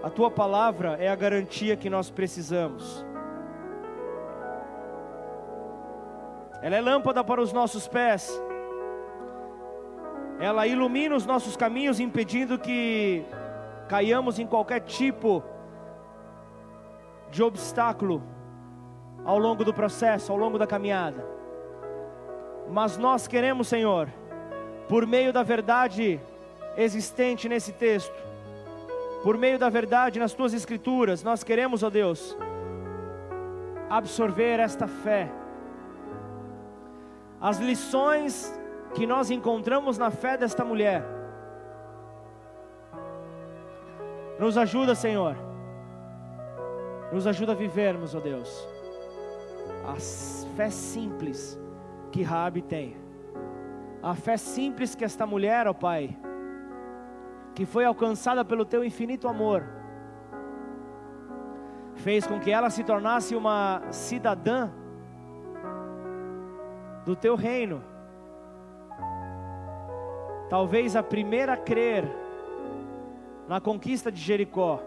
a 0.01 0.09
tua 0.09 0.31
palavra 0.31 0.97
é 0.99 1.09
a 1.09 1.15
garantia 1.15 1.75
que 1.75 1.89
nós 1.89 2.09
precisamos. 2.09 3.05
Ela 6.61 6.77
é 6.77 6.81
lâmpada 6.81 7.23
para 7.23 7.41
os 7.41 7.53
nossos 7.53 7.87
pés. 7.87 8.41
Ela 10.39 10.67
ilumina 10.67 11.15
os 11.15 11.25
nossos 11.25 11.55
caminhos, 11.55 11.99
impedindo 11.99 12.57
que 12.57 13.25
caiamos 13.87 14.39
em 14.39 14.45
qualquer 14.45 14.81
tipo 14.81 15.41
de 15.41 15.56
de 17.37 17.43
obstáculo 17.43 18.23
ao 19.23 19.37
longo 19.37 19.63
do 19.63 19.71
processo, 19.71 20.31
ao 20.31 20.37
longo 20.39 20.57
da 20.57 20.65
caminhada. 20.65 21.23
Mas 22.67 22.97
nós 22.97 23.27
queremos, 23.27 23.67
Senhor, 23.67 24.09
por 24.89 25.05
meio 25.05 25.31
da 25.31 25.43
verdade 25.43 26.19
existente 26.75 27.47
nesse 27.47 27.71
texto, 27.73 28.15
por 29.21 29.37
meio 29.37 29.59
da 29.59 29.69
verdade 29.69 30.19
nas 30.19 30.33
tuas 30.33 30.51
escrituras, 30.51 31.23
nós 31.23 31.43
queremos, 31.43 31.83
ó 31.83 31.91
Deus, 31.91 32.35
absorver 33.87 34.59
esta 34.59 34.87
fé. 34.87 35.29
As 37.39 37.59
lições 37.59 38.51
que 38.95 39.05
nós 39.05 39.29
encontramos 39.29 39.95
na 39.99 40.09
fé 40.09 40.37
desta 40.37 40.65
mulher. 40.65 41.05
Nos 44.39 44.57
ajuda, 44.57 44.95
Senhor 44.95 45.46
nos 47.11 47.25
ajuda 47.25 47.53
a 47.53 47.55
vivermos, 47.55 48.13
ó 48.13 48.19
a 49.87 49.95
fé 50.55 50.69
simples 50.69 51.59
que 52.11 52.21
Raabe 52.21 52.61
tem. 52.61 52.97
A 54.03 54.13
fé 54.15 54.35
simples 54.37 54.95
que 54.95 55.05
esta 55.05 55.25
mulher, 55.25 55.67
ó 55.67 55.73
Pai, 55.73 56.17
que 57.55 57.65
foi 57.65 57.85
alcançada 57.85 58.43
pelo 58.43 58.65
teu 58.65 58.83
infinito 58.83 59.27
amor, 59.27 59.63
fez 61.95 62.27
com 62.27 62.39
que 62.39 62.51
ela 62.51 62.69
se 62.69 62.83
tornasse 62.83 63.35
uma 63.35 63.81
cidadã 63.91 64.69
do 67.05 67.15
teu 67.15 67.35
reino. 67.35 67.81
Talvez 70.49 70.95
a 70.95 71.03
primeira 71.03 71.53
a 71.53 71.57
crer 71.57 72.05
na 73.47 73.61
conquista 73.61 74.11
de 74.11 74.19
Jericó, 74.19 74.81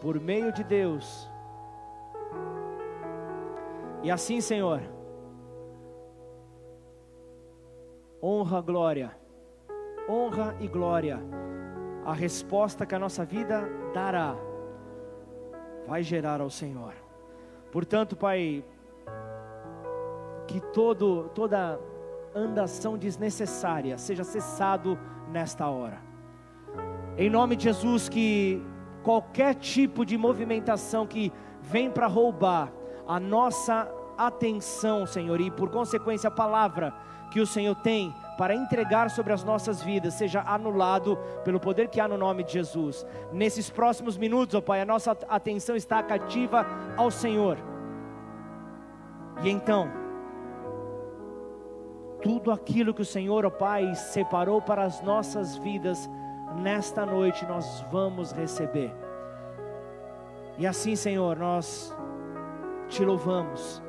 por 0.00 0.20
meio 0.20 0.52
de 0.52 0.62
Deus. 0.62 1.30
E 4.02 4.10
assim, 4.10 4.40
Senhor, 4.40 4.80
honra, 8.22 8.60
glória, 8.60 9.16
honra 10.08 10.56
e 10.60 10.68
glória, 10.68 11.18
a 12.04 12.12
resposta 12.12 12.86
que 12.86 12.94
a 12.94 12.98
nossa 12.98 13.24
vida 13.24 13.68
dará, 13.92 14.36
vai 15.86 16.02
gerar 16.02 16.40
ao 16.40 16.50
Senhor. 16.50 16.94
Portanto, 17.72 18.14
Pai, 18.16 18.64
que 20.46 20.60
todo, 20.72 21.28
toda 21.34 21.80
andação 22.34 22.96
desnecessária 22.96 23.98
seja 23.98 24.22
cessado 24.22 24.98
nesta 25.32 25.68
hora. 25.68 26.00
Em 27.16 27.30
nome 27.30 27.56
de 27.56 27.64
Jesus, 27.64 28.08
que 28.08 28.62
qualquer 29.06 29.54
tipo 29.54 30.04
de 30.04 30.18
movimentação 30.18 31.06
que 31.06 31.32
vem 31.62 31.88
para 31.88 32.08
roubar 32.08 32.72
a 33.06 33.20
nossa 33.20 33.88
atenção, 34.18 35.06
Senhor, 35.06 35.40
e 35.40 35.48
por 35.48 35.70
consequência 35.70 36.26
a 36.26 36.30
palavra 36.30 36.92
que 37.30 37.40
o 37.40 37.46
Senhor 37.46 37.76
tem 37.76 38.12
para 38.36 38.52
entregar 38.52 39.08
sobre 39.08 39.32
as 39.32 39.44
nossas 39.44 39.80
vidas 39.80 40.14
seja 40.14 40.42
anulado 40.44 41.16
pelo 41.44 41.60
poder 41.60 41.86
que 41.86 42.00
há 42.00 42.08
no 42.08 42.18
nome 42.18 42.42
de 42.42 42.54
Jesus. 42.54 43.06
Nesses 43.32 43.70
próximos 43.70 44.18
minutos, 44.18 44.56
ó 44.56 44.60
Pai, 44.60 44.80
a 44.80 44.84
nossa 44.84 45.16
atenção 45.28 45.76
está 45.76 46.02
cativa 46.02 46.66
ao 46.96 47.08
Senhor. 47.08 47.58
E 49.44 49.48
então, 49.48 49.88
tudo 52.20 52.50
aquilo 52.50 52.92
que 52.92 53.02
o 53.02 53.06
Senhor, 53.06 53.46
ó 53.46 53.50
Pai, 53.50 53.94
separou 53.94 54.60
para 54.60 54.82
as 54.82 55.00
nossas 55.00 55.56
vidas, 55.58 56.10
nesta 56.56 57.06
noite 57.06 57.44
nós 57.46 57.84
vamos 57.90 58.32
receber. 58.32 58.92
E 60.58 60.66
assim, 60.66 60.96
Senhor, 60.96 61.36
nós 61.36 61.94
te 62.88 63.04
louvamos, 63.04 63.82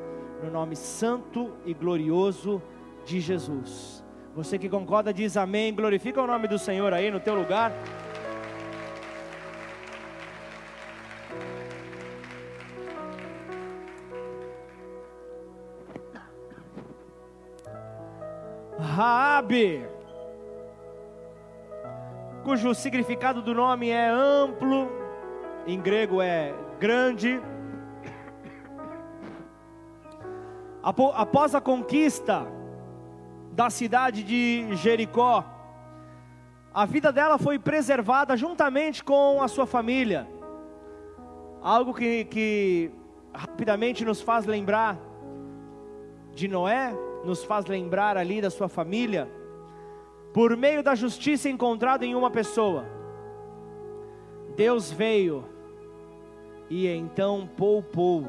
no 0.44 0.52
nome 0.52 0.76
santo 0.76 1.54
e 1.66 1.74
glorioso 1.74 2.62
de 3.06 3.20
Jesus. 3.20 4.04
Você 4.36 4.60
que 4.60 4.70
concorda 4.70 5.14
diz 5.14 5.38
amém, 5.38 5.74
glorifica 5.74 6.22
o 6.22 6.28
nome 6.28 6.48
do 6.48 6.60
Senhor 6.60 6.94
aí 6.94 7.10
no 7.10 7.20
teu 7.20 7.34
lugar. 7.34 7.72
Raabe, 18.80 19.88
cujo 22.48 22.74
significado 22.74 23.42
do 23.42 23.54
nome 23.54 23.90
é 23.90 24.08
amplo, 24.08 24.90
em 25.66 25.82
grego 25.82 26.22
é 26.22 26.56
grande. 26.80 27.42
Após 30.82 31.54
a 31.54 31.60
conquista 31.60 32.48
da 33.52 33.70
cidade 33.70 34.24
de 34.24 34.66
Jericó, 34.78 35.44
a 36.74 36.86
vida 36.86 37.12
dela 37.12 37.38
foi 37.38 37.60
preservada 37.60 38.38
juntamente 38.38 39.04
com 39.04 39.42
a 39.42 39.50
sua 39.50 39.66
família. 39.66 40.26
Algo 41.62 41.94
que, 41.94 42.24
que 42.24 42.92
rapidamente 43.34 44.06
nos 44.06 44.22
faz 44.22 44.46
lembrar 44.46 44.98
de 46.34 46.48
Noé, 46.48 46.94
nos 47.26 47.44
faz 47.44 47.66
lembrar 47.66 48.16
ali 48.16 48.40
da 48.40 48.50
sua 48.50 48.70
família, 48.70 49.30
por 50.38 50.56
meio 50.56 50.84
da 50.84 50.94
justiça 50.94 51.50
encontrada 51.50 52.06
em 52.06 52.14
uma 52.14 52.30
pessoa, 52.30 52.86
Deus 54.56 54.92
veio 54.92 55.44
e 56.70 56.88
então 56.88 57.50
poupou 57.58 58.24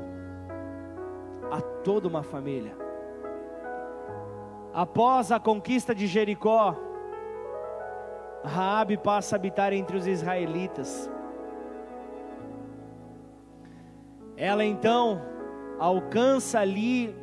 a 1.51 1.61
toda 1.61 2.09
uma 2.09 2.23
família. 2.23 2.75
Após 4.73 5.31
a 5.31 5.38
conquista 5.38 5.94
de 5.94 6.07
Jericó, 6.07 6.75
Raabe 8.42 8.97
passa 8.97 9.35
a 9.35 9.38
habitar 9.38 9.75
entre 9.75 9.94
os 9.94 10.07
israelitas. 10.07 11.11
Ela 14.35 14.64
então 14.64 15.21
alcança 15.79 16.59
ali 16.59 17.14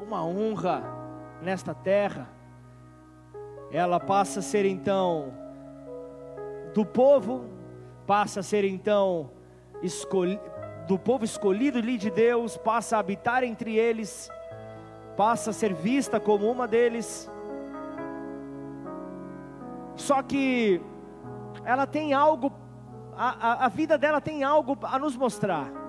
uma 0.00 0.24
honra 0.24 0.82
nesta 1.42 1.74
terra. 1.74 2.30
Ela 3.74 3.98
passa 3.98 4.38
a 4.38 4.42
ser 4.42 4.64
então 4.64 5.34
do 6.72 6.86
povo, 6.86 7.44
passa 8.06 8.40
a 8.40 8.42
ser 8.42 8.64
então 8.64 9.30
do 10.86 10.98
povo 10.98 11.24
escolhido 11.24 11.82
de 11.82 12.10
Deus, 12.10 12.56
passa 12.56 12.96
a 12.96 13.00
habitar 13.00 13.42
entre 13.42 13.76
eles, 13.76 14.30
passa 15.16 15.50
a 15.50 15.52
ser 15.52 15.74
vista 15.74 16.20
como 16.20 16.50
uma 16.50 16.68
deles. 16.68 17.28
Só 19.96 20.22
que 20.22 20.80
ela 21.64 21.86
tem 21.86 22.14
algo, 22.14 22.52
a, 23.16 23.48
a, 23.48 23.66
a 23.66 23.68
vida 23.68 23.98
dela 23.98 24.20
tem 24.20 24.44
algo 24.44 24.78
a 24.82 24.98
nos 24.98 25.16
mostrar 25.16 25.84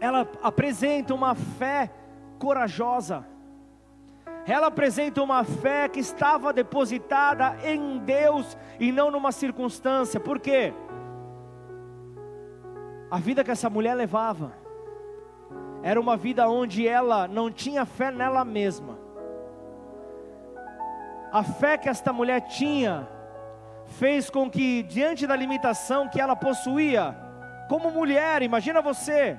ela 0.00 0.28
apresenta 0.42 1.14
uma 1.14 1.34
fé 1.34 1.90
corajosa. 2.38 3.24
Ela 4.46 4.68
apresenta 4.68 5.22
uma 5.22 5.42
fé 5.42 5.88
que 5.88 5.98
estava 5.98 6.52
depositada 6.52 7.56
em 7.64 7.98
Deus 7.98 8.56
e 8.78 8.92
não 8.92 9.10
numa 9.10 9.32
circunstância. 9.32 10.20
Por 10.20 10.38
quê? 10.38 10.72
A 13.10 13.18
vida 13.18 13.42
que 13.42 13.50
essa 13.50 13.68
mulher 13.68 13.94
levava 13.94 14.52
era 15.82 16.00
uma 16.00 16.16
vida 16.16 16.48
onde 16.48 16.86
ela 16.86 17.26
não 17.26 17.50
tinha 17.50 17.84
fé 17.84 18.10
nela 18.10 18.44
mesma. 18.44 18.96
A 21.32 21.42
fé 21.42 21.76
que 21.76 21.88
esta 21.88 22.12
mulher 22.12 22.40
tinha 22.42 23.08
fez 23.86 24.30
com 24.30 24.50
que, 24.50 24.82
diante 24.84 25.26
da 25.26 25.36
limitação 25.36 26.08
que 26.08 26.20
ela 26.20 26.36
possuía, 26.36 27.16
como 27.68 27.90
mulher, 27.90 28.42
imagina 28.42 28.80
você, 28.80 29.38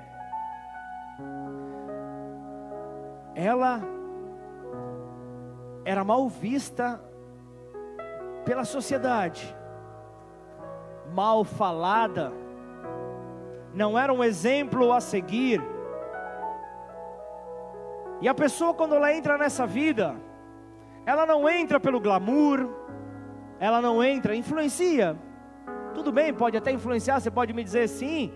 ela 3.34 3.97
era 5.88 6.04
mal 6.04 6.28
vista 6.28 7.02
pela 8.43 8.65
sociedade, 8.65 9.56
mal 11.13 11.45
falada, 11.45 12.34
não 13.73 13.97
era 13.97 14.12
um 14.12 14.21
exemplo 14.21 14.91
a 14.91 15.00
seguir. 15.00 15.62
E 18.19 18.28
a 18.28 18.34
pessoa, 18.34 18.73
quando 18.73 18.95
ela 18.95 19.13
entra 19.13 19.38
nessa 19.38 19.65
vida, 19.65 20.13
ela 21.06 21.26
não 21.26 21.47
entra 21.47 21.80
pelo 21.80 22.02
glamour, 22.02 22.67
ela 23.58 23.82
não 23.82 24.04
entra, 24.04 24.36
influencia. 24.36 25.17
Tudo 25.93 26.12
bem, 26.12 26.34
pode 26.34 26.58
até 26.58 26.69
influenciar, 26.69 27.21
você 27.21 27.32
pode 27.32 27.54
me 27.54 27.63
dizer 27.63 27.88
sim. 27.88 28.34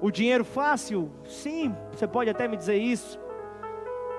O 0.00 0.12
dinheiro 0.12 0.44
fácil, 0.44 1.10
sim, 1.24 1.74
você 1.90 2.06
pode 2.06 2.30
até 2.30 2.46
me 2.46 2.56
dizer 2.56 2.76
isso 2.76 3.18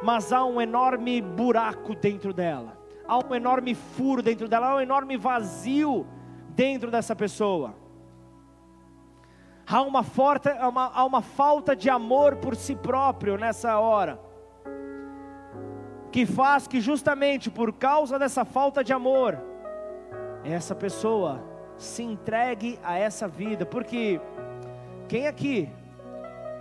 mas 0.03 0.33
há 0.33 0.43
um 0.43 0.59
enorme 0.59 1.21
buraco 1.21 1.95
dentro 1.95 2.33
dela, 2.33 2.77
há 3.07 3.17
um 3.17 3.33
enorme 3.33 3.73
furo 3.73 4.21
dentro 4.21 4.49
dela, 4.49 4.67
há 4.67 4.75
um 4.75 4.81
enorme 4.81 5.15
vazio 5.15 6.05
dentro 6.49 6.91
dessa 6.91 7.15
pessoa. 7.15 7.73
Há 9.65 9.81
uma, 9.81 10.03
forte, 10.03 10.49
uma, 10.49 10.91
há 10.93 11.05
uma 11.05 11.21
falta 11.21 11.73
de 11.73 11.89
amor 11.89 12.35
por 12.35 12.53
si 12.53 12.75
próprio 12.75 13.37
nessa 13.37 13.79
hora, 13.79 14.19
que 16.11 16.25
faz 16.25 16.67
que, 16.67 16.81
justamente 16.81 17.49
por 17.49 17.71
causa 17.71 18.19
dessa 18.19 18.43
falta 18.43 18.83
de 18.83 18.91
amor, 18.91 19.39
essa 20.43 20.75
pessoa 20.75 21.41
se 21.77 22.03
entregue 22.03 22.77
a 22.83 22.99
essa 22.99 23.25
vida, 23.25 23.65
porque 23.65 24.19
quem 25.07 25.27
aqui, 25.27 25.69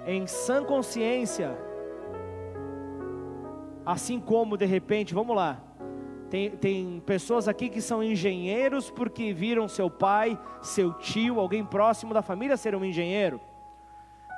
em 0.07 0.28
sã 0.28 0.62
consciência, 0.62 1.71
Assim 3.85 4.20
como 4.20 4.57
de 4.57 4.64
repente, 4.64 5.12
vamos 5.12 5.35
lá, 5.35 5.61
tem, 6.33 6.51
tem 6.51 7.03
pessoas 7.05 7.47
aqui 7.47 7.68
que 7.68 7.83
são 7.83 8.03
engenheiros 8.03 8.91
porque 8.91 9.35
viram 9.35 9.68
seu 9.68 9.91
pai, 9.91 10.39
seu 10.62 10.95
tio, 10.95 11.39
alguém 11.39 11.62
próximo 11.62 12.14
da 12.14 12.22
família 12.22 12.57
ser 12.57 12.74
um 12.74 12.83
engenheiro. 12.85 13.39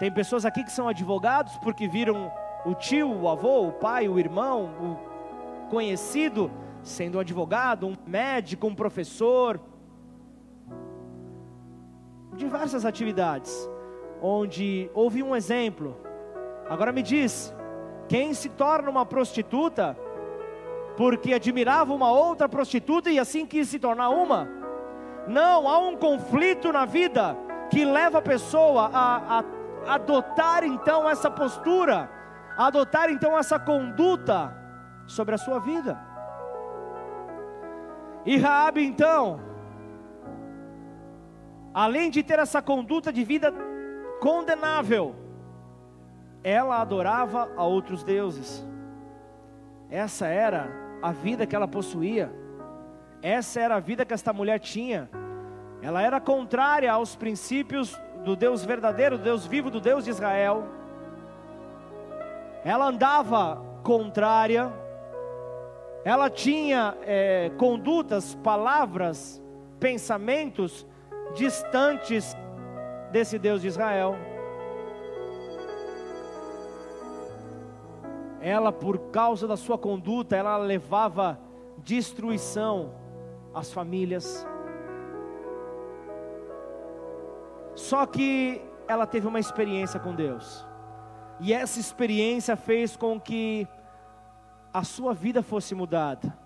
Tem 0.01 0.11
pessoas 0.11 0.45
aqui 0.45 0.65
que 0.65 0.73
são 0.73 0.89
advogados 0.89 1.57
porque 1.59 1.87
viram 1.87 2.33
o 2.65 2.75
tio, 2.75 3.13
o 3.13 3.29
avô, 3.29 3.69
o 3.69 3.73
pai, 3.73 4.09
o 4.09 4.19
irmão, 4.19 4.71
o 4.81 5.69
conhecido, 5.71 6.51
sendo 6.83 7.19
um 7.19 7.21
advogado, 7.21 7.87
um 7.87 7.95
médico, 8.07 8.67
um 8.67 8.75
professor. 8.75 9.61
Diversas 12.35 12.85
atividades 12.85 13.69
onde 14.21 14.91
houve 14.95 15.23
um 15.23 15.37
exemplo. 15.37 15.97
Agora 16.69 16.91
me 16.91 17.03
diz, 17.03 17.55
quem 18.09 18.35
se 18.35 18.49
torna 18.49 18.91
uma 18.91 19.07
prostituta 19.07 19.97
porque 20.97 21.35
admirava 21.35 21.93
uma 21.93 22.11
outra 22.11 22.49
prostituta 22.49 23.11
e 23.11 23.19
assim 23.19 23.47
quis 23.47 23.69
se 23.69 23.79
tornar 23.79 24.11
uma? 24.11 24.49
Não, 25.27 25.69
há 25.69 25.79
um 25.79 25.97
conflito 25.97 26.73
na 26.73 26.85
vida 26.85 27.37
que 27.71 27.85
leva 27.85 28.19
a 28.19 28.23
pessoa 28.23 28.91
a, 28.93 29.39
a 29.39 29.45
adotar 29.95 30.65
então 30.65 31.09
essa 31.09 31.31
postura, 31.31 32.11
a 32.57 32.67
adotar 32.67 33.11
então 33.11 33.37
essa 33.37 33.59
conduta 33.59 34.55
sobre 35.07 35.35
a 35.35 35.39
sua 35.39 35.59
vida. 35.59 35.99
E 38.25 38.37
Raabe 38.39 38.85
então, 38.85 39.41
além 41.73 42.11
de 42.11 42.23
ter 42.23 42.39
essa 42.39 42.63
conduta 42.63 43.13
de 43.13 43.25
vida 43.25 43.53
condenável, 44.21 45.15
ela 46.45 46.79
adorava 46.79 47.51
a 47.57 47.65
outros 47.65 48.05
deuses. 48.05 48.65
Essa 49.91 50.27
era 50.27 50.69
a 51.03 51.11
vida 51.11 51.47
que 51.47 51.57
ela 51.57 51.67
possuía. 51.67 52.31
Essa 53.23 53.61
era 53.61 53.77
a 53.77 53.81
vida 53.81 54.05
que 54.05 54.13
esta 54.13 54.31
mulher 54.33 54.61
tinha. 54.61 55.09
Ela 55.81 56.03
era 56.03 56.21
contrária 56.21 56.93
aos 56.93 57.17
princípios 57.17 57.99
do 58.23 58.37
Deus 58.37 58.63
verdadeiro, 58.63 59.17
do 59.17 59.25
Deus 59.25 59.47
vivo, 59.47 59.71
do 59.71 59.81
Deus 59.81 60.05
de 60.05 60.11
Israel. 60.11 60.65
Ela 62.63 62.87
andava 62.87 63.63
contrária, 63.83 64.71
ela 66.05 66.29
tinha 66.29 66.97
é, 67.03 67.51
condutas, 67.57 68.35
palavras, 68.37 69.43
pensamentos 69.81 70.87
distantes 71.35 72.37
desse 73.11 73.39
Deus 73.39 73.63
de 73.63 73.69
Israel. 73.69 74.34
Ela, 78.45 78.71
por 78.71 78.99
causa 79.11 79.49
da 79.49 79.57
sua 79.57 79.79
conduta, 79.79 80.37
ela 80.37 80.59
levava 80.59 81.41
destruição 81.79 82.93
às 83.55 83.73
famílias. 83.73 84.47
Só 87.75 88.05
que 88.05 88.61
ela 88.87 89.07
teve 89.07 89.27
uma 89.27 89.41
experiência 89.41 89.99
com 89.99 90.15
Deus. 90.15 90.63
E 91.41 91.55
essa 91.55 91.81
experiência 91.81 92.55
fez 92.55 92.95
com 92.95 93.19
que 93.19 93.67
a 94.75 94.85
sua 94.85 95.15
vida 95.15 95.43
fosse 95.43 95.75
mudada. 95.75 96.37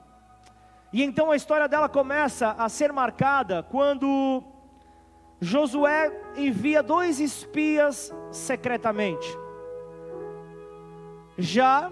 E 0.92 1.02
então 1.02 1.32
a 1.32 1.36
história 1.36 1.66
dela 1.66 1.88
começa 1.88 2.52
a 2.52 2.68
ser 2.68 2.92
marcada 2.92 3.64
quando 3.64 4.44
Josué 5.40 6.12
envia 6.36 6.80
dois 6.80 7.18
espias 7.18 8.14
secretamente. 8.30 9.47
Já 11.38 11.90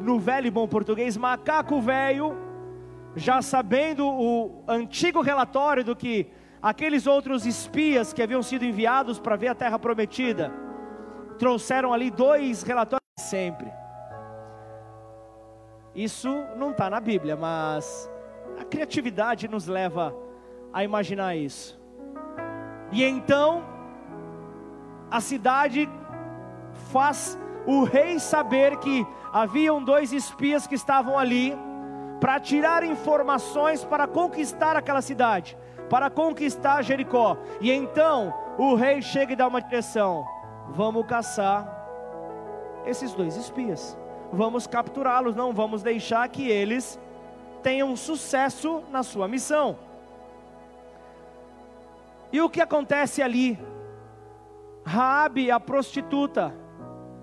no 0.00 0.18
velho 0.18 0.46
e 0.46 0.50
bom 0.50 0.66
português, 0.66 1.16
macaco 1.16 1.80
velho 1.80 2.34
já 3.14 3.42
sabendo 3.42 4.06
o 4.08 4.64
antigo 4.66 5.20
relatório 5.20 5.84
do 5.84 5.94
que 5.94 6.28
aqueles 6.62 7.06
outros 7.06 7.44
espias 7.44 8.12
que 8.12 8.22
haviam 8.22 8.42
sido 8.42 8.64
enviados 8.64 9.18
para 9.18 9.36
ver 9.36 9.48
a 9.48 9.54
terra 9.54 9.78
prometida, 9.78 10.52
trouxeram 11.38 11.92
ali 11.92 12.10
dois 12.10 12.62
relatórios 12.62 13.00
sempre. 13.18 13.70
Isso 15.94 16.28
não 16.56 16.70
está 16.70 16.88
na 16.88 17.00
Bíblia, 17.00 17.36
mas 17.36 18.10
a 18.58 18.64
criatividade 18.64 19.48
nos 19.48 19.66
leva 19.66 20.14
a 20.72 20.84
imaginar 20.84 21.36
isso. 21.36 21.80
E 22.92 23.02
então, 23.02 23.64
a 25.10 25.20
cidade 25.20 25.88
faz 26.92 27.38
o 27.66 27.84
rei 27.84 28.18
saber 28.18 28.76
que 28.78 29.06
haviam 29.32 29.82
dois 29.82 30.12
espias 30.12 30.66
que 30.66 30.74
estavam 30.74 31.18
ali 31.18 31.56
para 32.20 32.38
tirar 32.38 32.84
informações 32.84 33.84
para 33.84 34.06
conquistar 34.06 34.76
aquela 34.76 35.00
cidade, 35.00 35.56
para 35.88 36.10
conquistar 36.10 36.82
Jericó. 36.82 37.36
E 37.60 37.72
então 37.72 38.32
o 38.58 38.74
rei 38.74 39.00
chega 39.00 39.32
e 39.32 39.36
dá 39.36 39.48
uma 39.48 39.60
direção: 39.60 40.24
vamos 40.68 41.06
caçar 41.06 41.78
esses 42.86 43.12
dois 43.12 43.36
espias, 43.36 43.96
vamos 44.32 44.66
capturá-los, 44.66 45.34
não 45.34 45.52
vamos 45.52 45.82
deixar 45.82 46.28
que 46.28 46.48
eles 46.48 47.00
tenham 47.62 47.94
sucesso 47.96 48.82
na 48.90 49.02
sua 49.02 49.26
missão. 49.26 49.76
E 52.32 52.40
o 52.40 52.48
que 52.48 52.60
acontece 52.60 53.22
ali? 53.22 53.58
Raabe, 54.84 55.50
a 55.50 55.60
prostituta, 55.60 56.54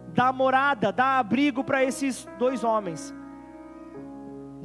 dá 0.10 0.32
morada, 0.32 0.91
dá 0.91 1.20
abrigo 1.20 1.64
para 1.64 1.84
esses 1.84 2.28
dois 2.38 2.64
homens 2.64 3.14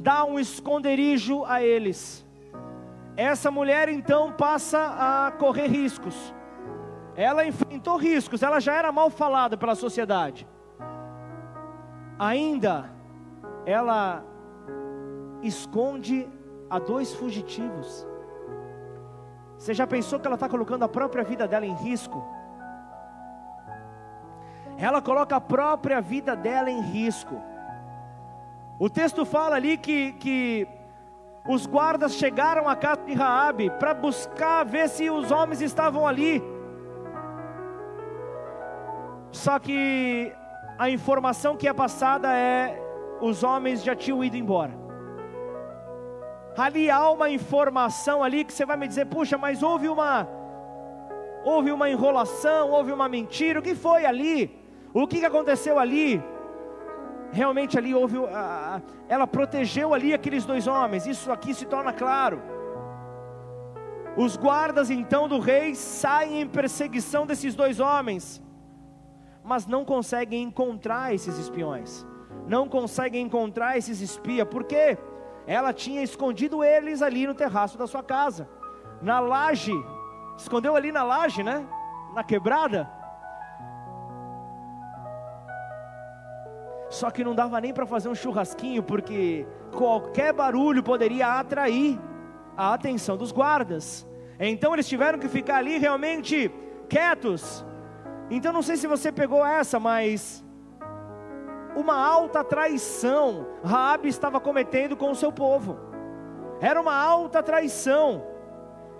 dá 0.03 0.25
um 0.25 0.37
esconderijo 0.37 1.45
a 1.45 1.63
eles. 1.63 2.27
Essa 3.15 3.49
mulher 3.49 3.87
então 3.87 4.33
passa 4.33 4.79
a 4.99 5.31
correr 5.31 5.67
riscos. 5.67 6.35
Ela 7.15 7.45
enfrentou 7.45 7.95
riscos, 7.95 8.43
ela 8.43 8.59
já 8.59 8.73
era 8.73 8.91
mal 8.91 9.09
falada 9.09 9.55
pela 9.55 9.75
sociedade. 9.75 10.45
Ainda 12.19 12.91
ela 13.65 14.23
esconde 15.41 16.27
a 16.69 16.79
dois 16.79 17.13
fugitivos. 17.13 18.05
Você 19.57 19.73
já 19.73 19.87
pensou 19.87 20.19
que 20.19 20.27
ela 20.27 20.35
está 20.35 20.49
colocando 20.49 20.83
a 20.83 20.89
própria 20.89 21.23
vida 21.23 21.47
dela 21.47 21.65
em 21.65 21.75
risco? 21.75 22.21
Ela 24.83 25.01
coloca 25.01 25.37
a 25.37 25.39
própria 25.39 26.01
vida 26.01 26.35
dela 26.35 26.69
em 26.69 26.81
risco. 26.81 27.41
O 28.77 28.89
texto 28.89 29.23
fala 29.23 29.55
ali 29.55 29.77
que, 29.77 30.11
que 30.23 30.67
os 31.47 31.65
guardas 31.65 32.15
chegaram 32.15 32.67
à 32.67 32.75
casa 32.75 33.01
de 33.03 33.13
Raabe 33.13 33.69
para 33.79 33.93
buscar 33.93 34.65
ver 34.65 34.89
se 34.89 35.09
os 35.09 35.31
homens 35.31 35.61
estavam 35.61 36.05
ali. 36.05 36.43
Só 39.31 39.57
que 39.57 40.33
a 40.77 40.89
informação 40.89 41.55
que 41.55 41.65
é 41.65 41.71
passada 41.71 42.35
é 42.35 42.77
os 43.21 43.41
homens 43.41 43.85
já 43.85 43.95
tinham 43.95 44.21
ido 44.21 44.35
embora. 44.35 44.73
Ali 46.57 46.89
há 46.89 47.09
uma 47.09 47.29
informação 47.29 48.21
ali 48.21 48.43
que 48.43 48.51
você 48.51 48.65
vai 48.65 48.75
me 48.75 48.89
dizer, 48.89 49.05
puxa, 49.05 49.37
mas 49.37 49.63
houve 49.63 49.87
uma 49.87 50.27
houve 51.45 51.71
uma 51.71 51.89
enrolação, 51.89 52.69
houve 52.69 52.91
uma 52.91 53.07
mentira. 53.07 53.61
O 53.61 53.63
que 53.63 53.75
foi 53.75 54.05
ali? 54.05 54.62
O 54.93 55.07
que 55.07 55.25
aconteceu 55.25 55.79
ali? 55.79 56.23
realmente 57.33 57.77
ali 57.77 57.93
houve, 57.93 58.17
ela 59.09 59.25
protegeu 59.25 59.93
ali 59.93 60.13
aqueles 60.13 60.45
dois 60.45 60.67
homens, 60.67 61.07
isso 61.07 61.31
aqui 61.31 61.53
se 61.53 61.65
torna 61.65 61.91
claro. 61.91 62.41
Os 64.15 64.37
guardas 64.37 64.91
então 64.91 65.27
do 65.27 65.39
rei 65.39 65.73
saem 65.73 66.41
em 66.41 66.47
perseguição 66.47 67.25
desses 67.25 67.55
dois 67.55 67.79
homens, 67.79 68.41
mas 69.43 69.65
não 69.65 69.83
conseguem 69.83 70.43
encontrar 70.43 71.13
esses 71.13 71.39
espiões, 71.39 72.05
não 72.47 72.69
conseguem 72.69 73.25
encontrar 73.25 73.77
esses 73.77 73.99
espias, 73.99 74.47
porque 74.47 74.95
ela 75.47 75.73
tinha 75.73 76.03
escondido 76.03 76.63
eles 76.63 77.01
ali 77.01 77.25
no 77.25 77.33
terraço 77.33 77.77
da 77.77 77.87
sua 77.87 78.03
casa, 78.03 78.47
na 79.01 79.19
laje, 79.19 79.73
escondeu 80.37 80.75
ali 80.75 80.91
na 80.91 81.03
laje, 81.03 81.41
né? 81.41 81.67
Na 82.13 82.23
quebrada 82.23 83.02
Só 86.93 87.09
que 87.09 87.23
não 87.23 87.33
dava 87.33 87.59
nem 87.59 87.73
para 87.73 87.87
fazer 87.87 88.07
um 88.07 88.13
churrasquinho, 88.13 88.83
porque 88.83 89.47
qualquer 89.75 90.31
barulho 90.31 90.83
poderia 90.83 91.39
atrair 91.39 91.99
a 92.55 92.71
atenção 92.71 93.17
dos 93.17 93.31
guardas. 93.31 94.07
Então 94.39 94.75
eles 94.75 94.87
tiveram 94.87 95.17
que 95.17 95.27
ficar 95.27 95.55
ali 95.55 95.79
realmente 95.79 96.51
quietos. 96.87 97.65
Então 98.29 98.53
não 98.53 98.61
sei 98.61 98.77
se 98.77 98.85
você 98.85 99.11
pegou 99.11 99.43
essa, 99.43 99.79
mas 99.79 100.45
uma 101.75 101.95
alta 101.95 102.43
traição 102.43 103.47
Raabe 103.63 104.07
estava 104.07 104.39
cometendo 104.39 104.95
com 104.95 105.09
o 105.09 105.15
seu 105.15 105.31
povo. 105.31 105.79
Era 106.61 106.79
uma 106.79 106.95
alta 106.95 107.41
traição, 107.41 108.23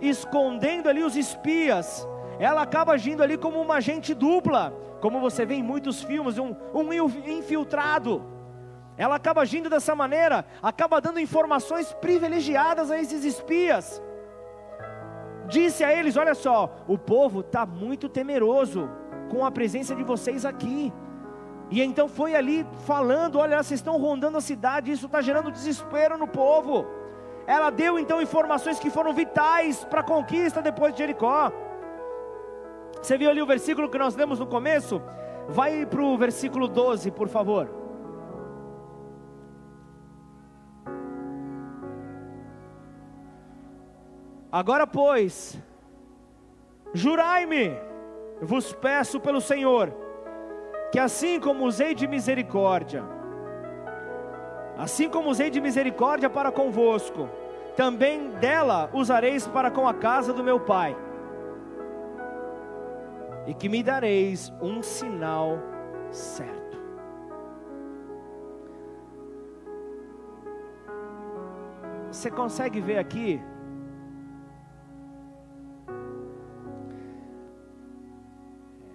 escondendo 0.00 0.88
ali 0.88 1.04
os 1.04 1.14
espias. 1.14 2.08
Ela 2.40 2.62
acaba 2.62 2.94
agindo 2.94 3.22
ali 3.22 3.38
como 3.38 3.60
uma 3.60 3.76
agente 3.76 4.14
dupla 4.14 4.74
como 5.04 5.20
você 5.20 5.44
vê 5.44 5.56
em 5.56 5.62
muitos 5.62 6.02
filmes, 6.02 6.38
um, 6.38 6.56
um 6.72 6.90
infiltrado. 7.26 8.24
Ela 8.96 9.16
acaba 9.16 9.42
agindo 9.42 9.68
dessa 9.68 9.94
maneira, 9.94 10.46
acaba 10.62 10.98
dando 10.98 11.20
informações 11.20 11.92
privilegiadas 11.92 12.90
a 12.90 12.98
esses 12.98 13.22
espias. 13.22 14.02
Disse 15.46 15.84
a 15.84 15.92
eles: 15.92 16.16
Olha 16.16 16.34
só, 16.34 16.74
o 16.88 16.96
povo 16.96 17.40
está 17.40 17.66
muito 17.66 18.08
temeroso, 18.08 18.88
com 19.30 19.44
a 19.44 19.50
presença 19.50 19.94
de 19.94 20.02
vocês 20.02 20.46
aqui. 20.46 20.90
E 21.70 21.82
então 21.82 22.08
foi 22.08 22.34
ali 22.34 22.66
falando: 22.86 23.38
olha, 23.38 23.62
vocês 23.62 23.80
estão 23.80 23.98
rondando 23.98 24.38
a 24.38 24.40
cidade, 24.40 24.90
isso 24.90 25.04
está 25.04 25.20
gerando 25.20 25.52
desespero 25.52 26.16
no 26.16 26.26
povo. 26.26 26.86
Ela 27.46 27.68
deu 27.68 27.98
então 27.98 28.22
informações 28.22 28.78
que 28.78 28.88
foram 28.88 29.12
vitais 29.12 29.84
para 29.84 30.00
a 30.00 30.02
conquista 30.02 30.62
depois 30.62 30.94
de 30.94 31.00
Jericó. 31.00 31.52
Você 33.04 33.18
viu 33.18 33.28
ali 33.28 33.42
o 33.42 33.46
versículo 33.46 33.90
que 33.90 33.98
nós 33.98 34.16
lemos 34.16 34.38
no 34.38 34.46
começo? 34.46 35.02
Vai 35.46 35.84
para 35.84 36.00
o 36.00 36.16
versículo 36.16 36.66
12, 36.66 37.10
por 37.10 37.28
favor. 37.28 37.68
Agora, 44.50 44.86
pois, 44.86 45.60
jurai-me, 46.94 47.76
vos 48.40 48.72
peço 48.72 49.20
pelo 49.20 49.38
Senhor, 49.38 49.92
que 50.90 50.98
assim 50.98 51.38
como 51.38 51.66
usei 51.66 51.94
de 51.94 52.08
misericórdia, 52.08 53.04
assim 54.78 55.10
como 55.10 55.28
usei 55.28 55.50
de 55.50 55.60
misericórdia 55.60 56.30
para 56.30 56.50
convosco, 56.50 57.28
também 57.76 58.30
dela 58.40 58.88
usareis 58.94 59.46
para 59.46 59.70
com 59.70 59.86
a 59.86 59.92
casa 59.92 60.32
do 60.32 60.42
meu 60.42 60.58
pai, 60.58 60.96
e 63.46 63.54
que 63.54 63.68
me 63.68 63.82
dareis 63.82 64.52
um 64.60 64.82
sinal 64.82 65.58
certo. 66.10 66.64
Você 72.10 72.30
consegue 72.30 72.80
ver 72.80 72.98
aqui 72.98 73.40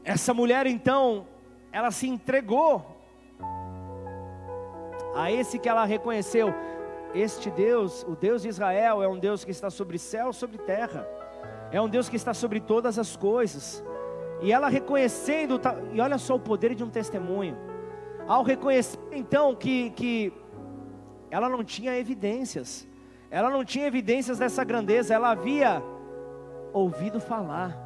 Essa 0.09 0.33
mulher 0.33 0.65
então, 0.65 1.27
ela 1.71 1.91
se 1.91 2.07
entregou 2.07 2.83
a 5.15 5.31
esse 5.31 5.59
que 5.59 5.69
ela 5.69 5.85
reconheceu. 5.85 6.51
Este 7.13 7.51
Deus, 7.51 8.03
o 8.07 8.15
Deus 8.15 8.41
de 8.41 8.47
Israel, 8.47 9.03
é 9.03 9.07
um 9.07 9.19
Deus 9.19 9.45
que 9.45 9.51
está 9.51 9.69
sobre 9.69 9.99
céu, 9.99 10.33
sobre 10.33 10.57
terra, 10.57 11.07
é 11.71 11.79
um 11.79 11.87
Deus 11.87 12.09
que 12.09 12.15
está 12.15 12.33
sobre 12.33 12.59
todas 12.59 12.97
as 12.97 13.15
coisas. 13.15 13.83
E 14.41 14.51
ela 14.51 14.69
reconhecendo, 14.69 15.59
e 15.93 15.99
olha 15.99 16.17
só 16.17 16.35
o 16.35 16.39
poder 16.39 16.73
de 16.73 16.83
um 16.83 16.89
testemunho, 16.89 17.57
ao 18.27 18.43
reconhecer 18.43 18.99
então 19.11 19.55
que, 19.55 19.89
que 19.91 20.33
ela 21.29 21.49
não 21.49 21.63
tinha 21.63 21.97
evidências, 21.97 22.87
ela 23.29 23.49
não 23.49 23.63
tinha 23.63 23.85
evidências 23.85 24.39
dessa 24.39 24.63
grandeza, 24.63 25.13
ela 25.13 25.31
havia 25.31 25.83
ouvido 26.73 27.19
falar. 27.19 27.77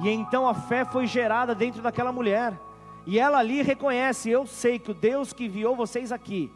E 0.00 0.08
então 0.08 0.48
a 0.48 0.54
fé 0.54 0.84
foi 0.84 1.06
gerada 1.06 1.54
dentro 1.54 1.82
daquela 1.82 2.12
mulher. 2.12 2.58
E 3.06 3.18
ela 3.18 3.38
ali 3.38 3.62
reconhece: 3.62 4.30
Eu 4.30 4.46
sei 4.46 4.78
que 4.78 4.90
o 4.90 4.94
Deus 4.94 5.32
que 5.32 5.46
enviou 5.46 5.74
vocês 5.74 6.12
aqui, 6.12 6.52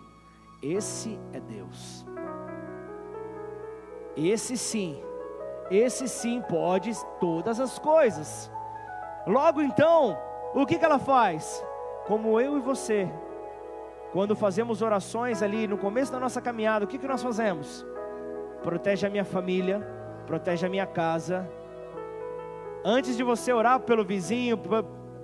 esse 0.62 1.18
é 1.32 1.40
Deus. 1.40 2.07
Esse 4.16 4.57
sim, 4.57 5.03
esse 5.70 6.07
sim 6.07 6.42
pode 6.42 6.92
todas 7.18 7.59
as 7.59 7.78
coisas. 7.78 8.50
Logo 9.26 9.62
então, 9.62 10.18
o 10.54 10.66
que, 10.66 10.78
que 10.78 10.84
ela 10.84 10.98
faz? 10.98 11.64
Como 12.06 12.40
eu 12.40 12.56
e 12.58 12.60
você, 12.60 13.08
quando 14.12 14.34
fazemos 14.34 14.82
orações 14.82 15.42
ali 15.42 15.66
no 15.66 15.78
começo 15.78 16.10
da 16.10 16.18
nossa 16.18 16.40
caminhada, 16.40 16.84
o 16.84 16.88
que, 16.88 16.98
que 16.98 17.06
nós 17.06 17.22
fazemos? 17.22 17.86
Protege 18.62 19.06
a 19.06 19.10
minha 19.10 19.24
família, 19.24 19.80
protege 20.26 20.66
a 20.66 20.68
minha 20.68 20.86
casa, 20.86 21.48
Antes 22.84 23.16
de 23.16 23.22
você 23.22 23.52
orar 23.52 23.78
pelo 23.80 24.04
vizinho, 24.04 24.58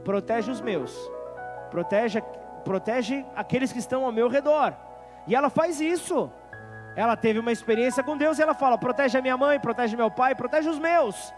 protege 0.05 0.51
os 0.51 0.61
meus. 0.61 0.97
Protege, 1.71 2.23
protege 2.65 3.25
aqueles 3.35 3.73
que 3.73 3.81
estão 3.81 4.05
ao 4.05 4.13
meu 4.13 4.29
redor. 4.29 4.75
E 5.27 5.35
ela 5.35 5.51
faz 5.51 5.81
isso. 5.81 6.31
Ela 6.95 7.17
teve 7.17 7.39
uma 7.39 7.51
experiência 7.51 8.03
com 8.03 8.17
Deus 8.17 8.39
e 8.39 8.43
ela 8.43 8.55
fala: 8.55 8.79
protege 8.79 9.19
a 9.19 9.23
minha 9.23 9.37
mãe, 9.37 9.59
protege 9.59 9.97
meu 9.97 10.11
pai, 10.11 10.35
protege 10.37 10.69
os 10.69 10.79
meus. 10.79 11.35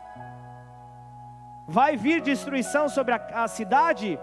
Vai 1.70 1.96
vir 1.96 2.20
destruição 2.20 2.88
sobre 2.88 3.14
a, 3.14 3.44
a 3.44 3.48
cidade, 3.48 4.18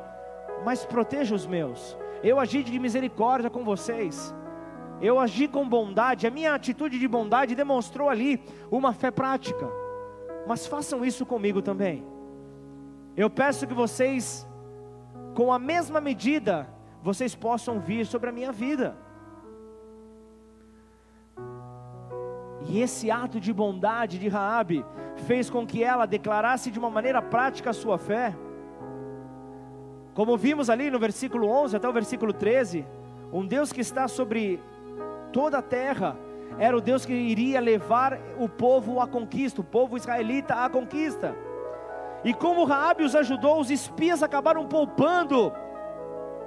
mas 0.63 0.85
proteja 0.85 1.33
os 1.33 1.47
meus. 1.47 1.97
Eu 2.21 2.39
agi 2.39 2.61
de 2.61 2.77
misericórdia 2.77 3.49
com 3.49 3.63
vocês. 3.63 4.35
Eu 5.01 5.19
agi 5.19 5.47
com 5.47 5.67
bondade. 5.67 6.27
A 6.27 6.31
minha 6.31 6.53
atitude 6.53 6.99
de 6.99 7.07
bondade 7.07 7.55
demonstrou 7.55 8.09
ali 8.09 8.31
uma 8.69 8.93
fé 8.93 9.09
prática 9.09 9.67
mas 10.47 10.65
façam 10.65 11.03
isso 11.03 11.25
comigo 11.25 11.61
também. 11.61 12.05
Eu 13.17 13.29
peço 13.29 13.67
que 13.67 13.73
vocês, 13.73 14.47
com 15.35 15.51
a 15.51 15.59
mesma 15.59 15.99
medida, 15.99 16.69
vocês 17.03 17.35
possam 17.35 17.79
vir 17.79 18.05
sobre 18.05 18.29
a 18.29 18.31
minha 18.31 18.51
vida. 18.51 18.97
E 22.65 22.81
esse 22.81 23.11
ato 23.11 23.39
de 23.39 23.53
bondade 23.53 24.17
de 24.17 24.27
Raabe 24.27 24.85
fez 25.27 25.49
com 25.49 25.65
que 25.65 25.83
ela 25.83 26.05
declarasse 26.05 26.71
de 26.71 26.79
uma 26.79 26.89
maneira 26.89 27.21
prática 27.21 27.69
a 27.69 27.73
sua 27.73 27.97
fé. 27.97 28.35
Como 30.13 30.35
vimos 30.35 30.69
ali 30.69 30.89
no 30.89 30.99
versículo 30.99 31.47
11 31.47 31.75
até 31.75 31.87
o 31.87 31.93
versículo 31.93 32.33
13, 32.33 32.85
um 33.31 33.45
Deus 33.45 33.71
que 33.71 33.81
está 33.81 34.07
sobre 34.07 34.59
toda 35.31 35.59
a 35.59 35.61
terra, 35.61 36.17
era 36.57 36.75
o 36.75 36.81
Deus 36.81 37.05
que 37.05 37.13
iria 37.13 37.59
levar 37.59 38.17
o 38.39 38.49
povo 38.49 38.99
à 38.99 39.07
conquista, 39.07 39.61
o 39.61 39.63
povo 39.63 39.95
israelita 39.95 40.55
à 40.55 40.69
conquista. 40.69 41.35
E 42.23 42.33
como 42.33 42.65
Raabe 42.65 43.03
os 43.03 43.15
ajudou, 43.15 43.59
os 43.59 43.69
espias 43.69 44.23
acabaram 44.23 44.65
poupando 44.65 45.53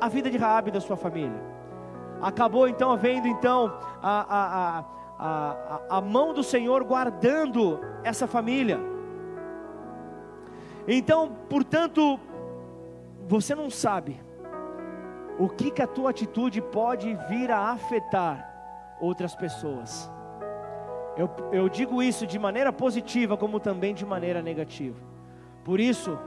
a 0.00 0.08
vida 0.08 0.30
de 0.30 0.36
Raabe 0.36 0.70
e 0.70 0.72
da 0.72 0.80
sua 0.80 0.96
família. 0.96 1.40
Acabou 2.20 2.68
então 2.68 2.90
havendo 2.90 3.28
então 3.28 3.72
a, 4.02 4.20
a, 4.20 4.78
a, 4.78 4.84
a, 5.22 5.80
a 5.98 6.00
mão 6.00 6.32
do 6.32 6.42
Senhor 6.42 6.82
guardando 6.82 7.78
essa 8.02 8.26
família. 8.26 8.80
Então, 10.88 11.36
portanto, 11.48 12.18
você 13.28 13.54
não 13.54 13.68
sabe 13.68 14.18
o 15.38 15.46
que, 15.46 15.70
que 15.70 15.82
a 15.82 15.86
tua 15.86 16.08
atitude 16.08 16.62
pode 16.62 17.14
vir 17.28 17.50
a 17.50 17.70
afetar 17.70 18.96
outras 18.98 19.34
pessoas. 19.34 20.10
Eu, 21.18 21.28
eu 21.52 21.68
digo 21.68 22.02
isso 22.02 22.26
de 22.26 22.38
maneira 22.38 22.72
positiva, 22.72 23.36
como 23.36 23.60
também 23.60 23.92
de 23.92 24.06
maneira 24.06 24.40
negativa. 24.40 24.96
Por 25.64 25.78
isso, 25.78 26.18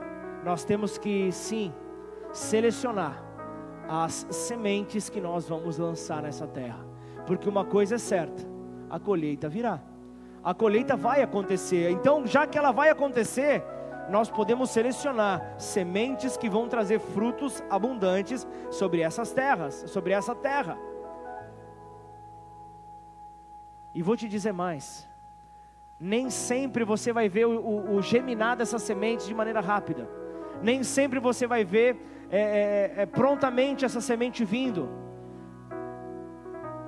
nós 0.44 0.64
temos 0.64 0.98
que 0.98 1.32
sim 1.32 1.74
selecionar 2.32 3.24
as 3.88 4.26
sementes 4.30 5.08
que 5.08 5.20
nós 5.20 5.48
vamos 5.48 5.78
lançar 5.78 6.22
nessa 6.22 6.46
terra, 6.46 6.78
porque 7.26 7.48
uma 7.48 7.64
coisa 7.64 7.96
é 7.96 7.98
certa: 7.98 8.53
a 8.90 8.98
colheita 8.98 9.48
virá, 9.48 9.80
a 10.42 10.52
colheita 10.54 10.96
vai 10.96 11.22
acontecer. 11.22 11.90
Então, 11.90 12.26
já 12.26 12.46
que 12.46 12.58
ela 12.58 12.72
vai 12.72 12.90
acontecer, 12.90 13.62
nós 14.08 14.30
podemos 14.30 14.70
selecionar 14.70 15.54
sementes 15.58 16.36
que 16.36 16.48
vão 16.48 16.68
trazer 16.68 16.98
frutos 16.98 17.62
abundantes 17.70 18.46
sobre 18.70 19.00
essas 19.00 19.32
terras, 19.32 19.84
sobre 19.88 20.12
essa 20.12 20.34
terra. 20.34 20.76
E 23.94 24.02
vou 24.02 24.16
te 24.16 24.28
dizer 24.28 24.52
mais: 24.52 25.08
nem 25.98 26.28
sempre 26.28 26.84
você 26.84 27.12
vai 27.12 27.28
ver 27.28 27.46
o, 27.46 27.60
o, 27.60 27.96
o 27.96 28.02
geminar 28.02 28.56
dessas 28.56 28.82
sementes 28.82 29.26
de 29.26 29.34
maneira 29.34 29.60
rápida, 29.60 30.08
nem 30.62 30.82
sempre 30.82 31.18
você 31.18 31.46
vai 31.46 31.64
ver 31.64 32.26
é, 32.30 32.40
é, 32.96 33.02
é, 33.02 33.06
prontamente 33.06 33.84
essa 33.84 34.00
semente 34.00 34.44
vindo. 34.44 34.88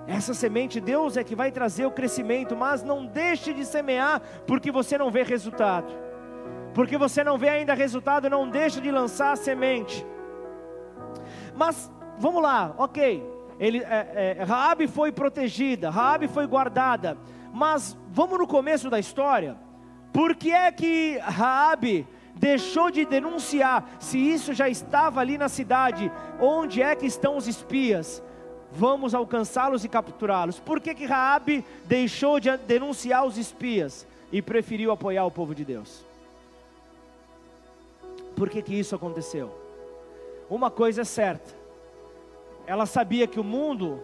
Essa 0.06 0.34
semente, 0.34 0.80
Deus 0.80 1.16
é 1.16 1.24
que 1.24 1.34
vai 1.34 1.50
trazer 1.50 1.86
o 1.86 1.90
crescimento, 1.90 2.56
mas 2.56 2.82
não 2.82 3.04
deixe 3.06 3.52
de 3.52 3.64
semear, 3.64 4.20
porque 4.46 4.70
você 4.70 4.96
não 4.96 5.10
vê 5.10 5.22
resultado. 5.22 5.92
Porque 6.74 6.96
você 6.96 7.24
não 7.24 7.36
vê 7.36 7.48
ainda 7.48 7.74
resultado, 7.74 8.30
não 8.30 8.48
deixe 8.48 8.80
de 8.80 8.90
lançar 8.90 9.32
a 9.32 9.36
semente. 9.36 10.06
Mas 11.54 11.90
vamos 12.18 12.42
lá, 12.42 12.74
ok 12.78 13.36
ele, 13.58 13.78
é, 13.78 14.36
é, 14.38 14.42
Raabe 14.44 14.86
foi 14.86 15.10
protegida, 15.10 15.90
Raabe 15.90 16.28
foi 16.28 16.46
guardada. 16.46 17.16
Mas 17.52 17.96
vamos 18.08 18.38
no 18.38 18.46
começo 18.46 18.90
da 18.90 18.98
história. 18.98 19.56
Por 20.12 20.34
que 20.34 20.52
é 20.52 20.70
que 20.70 21.18
Raabe 21.18 22.06
deixou 22.34 22.90
de 22.90 23.04
denunciar 23.04 23.88
se 23.98 24.18
isso 24.18 24.52
já 24.52 24.68
estava 24.68 25.20
ali 25.20 25.38
na 25.38 25.48
cidade? 25.48 26.12
Onde 26.40 26.82
é 26.82 26.94
que 26.94 27.06
estão 27.06 27.36
os 27.36 27.48
espias? 27.48 28.22
Vamos 28.76 29.14
alcançá-los 29.14 29.84
e 29.84 29.88
capturá-los. 29.88 30.60
Por 30.60 30.80
que 30.80 30.94
que 30.94 31.06
Raabe 31.06 31.64
deixou 31.84 32.38
de 32.38 32.54
denunciar 32.56 33.26
os 33.26 33.38
espias 33.38 34.06
e 34.30 34.42
preferiu 34.42 34.90
apoiar 34.92 35.24
o 35.24 35.30
povo 35.30 35.54
de 35.54 35.64
Deus? 35.64 36.04
Por 38.36 38.50
que 38.50 38.60
que 38.60 38.74
isso 38.74 38.94
aconteceu? 38.94 39.50
Uma 40.50 40.70
coisa 40.70 41.02
é 41.02 41.04
certa 41.04 41.66
ela 42.66 42.84
sabia 42.84 43.28
que 43.28 43.38
o 43.38 43.44
mundo 43.44 44.02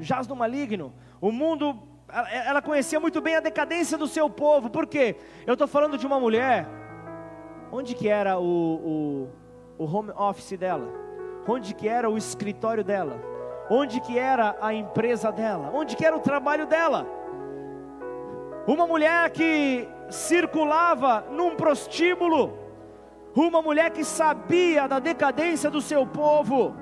jaz 0.00 0.26
no 0.26 0.34
maligno, 0.34 0.92
o 1.20 1.30
mundo, 1.30 1.78
ela 2.32 2.60
conhecia 2.60 2.98
muito 2.98 3.20
bem 3.20 3.36
a 3.36 3.40
decadência 3.40 3.96
do 3.96 4.08
seu 4.08 4.28
povo, 4.28 4.68
por 4.68 4.88
quê? 4.88 5.14
Eu 5.46 5.52
estou 5.52 5.68
falando 5.68 5.96
de 5.96 6.04
uma 6.04 6.18
mulher 6.18 6.66
Onde 7.74 7.94
que 7.94 8.06
era 8.06 8.38
o, 8.38 9.30
o, 9.78 9.82
o 9.82 9.84
home 9.86 10.10
office 10.10 10.58
dela? 10.58 10.86
Onde 11.46 11.74
que 11.74 11.88
era 11.88 12.08
o 12.08 12.16
escritório 12.16 12.84
dela? 12.84 13.20
Onde 13.70 14.00
que 14.00 14.18
era 14.18 14.56
a 14.60 14.72
empresa 14.72 15.32
dela? 15.32 15.70
Onde 15.72 15.96
que 15.96 16.04
era 16.04 16.16
o 16.16 16.20
trabalho 16.20 16.66
dela? 16.66 17.06
Uma 18.66 18.86
mulher 18.86 19.30
que 19.30 19.88
circulava 20.08 21.24
num 21.30 21.56
prostíbulo, 21.56 22.56
uma 23.34 23.60
mulher 23.62 23.90
que 23.90 24.04
sabia 24.04 24.86
da 24.86 24.98
decadência 24.98 25.70
do 25.70 25.80
seu 25.80 26.06
povo, 26.06 26.76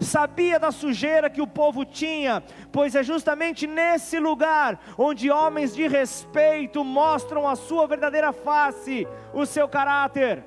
sabia 0.00 0.58
da 0.58 0.72
sujeira 0.72 1.30
que 1.30 1.40
o 1.40 1.46
povo 1.46 1.84
tinha, 1.84 2.42
pois 2.72 2.94
é 2.94 3.02
justamente 3.02 3.66
nesse 3.66 4.18
lugar 4.18 4.80
onde 4.98 5.30
homens 5.30 5.74
de 5.74 5.86
respeito 5.86 6.82
mostram 6.82 7.48
a 7.48 7.54
sua 7.54 7.86
verdadeira 7.86 8.32
face, 8.32 9.06
o 9.32 9.46
seu 9.46 9.68
caráter. 9.68 10.44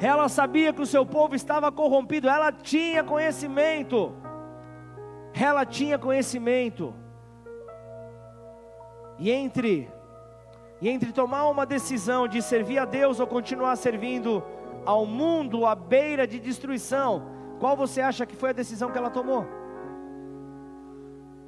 Ela 0.00 0.28
sabia 0.28 0.72
que 0.72 0.82
o 0.82 0.86
seu 0.86 1.04
povo 1.04 1.34
estava 1.34 1.72
corrompido, 1.72 2.28
ela 2.28 2.52
tinha 2.52 3.02
conhecimento. 3.02 4.14
Ela 5.34 5.64
tinha 5.66 5.98
conhecimento. 5.98 6.94
E 9.18 9.30
entre 9.30 9.90
e 10.80 10.88
entre 10.88 11.12
tomar 11.12 11.48
uma 11.48 11.66
decisão 11.66 12.28
de 12.28 12.40
servir 12.40 12.78
a 12.78 12.84
Deus 12.84 13.18
ou 13.18 13.26
continuar 13.26 13.74
servindo 13.76 14.44
ao 14.86 15.04
mundo 15.04 15.66
à 15.66 15.74
beira 15.74 16.26
de 16.26 16.38
destruição, 16.38 17.22
qual 17.58 17.76
você 17.76 18.00
acha 18.00 18.24
que 18.24 18.36
foi 18.36 18.50
a 18.50 18.52
decisão 18.52 18.90
que 18.90 18.96
ela 18.96 19.10
tomou? 19.10 19.44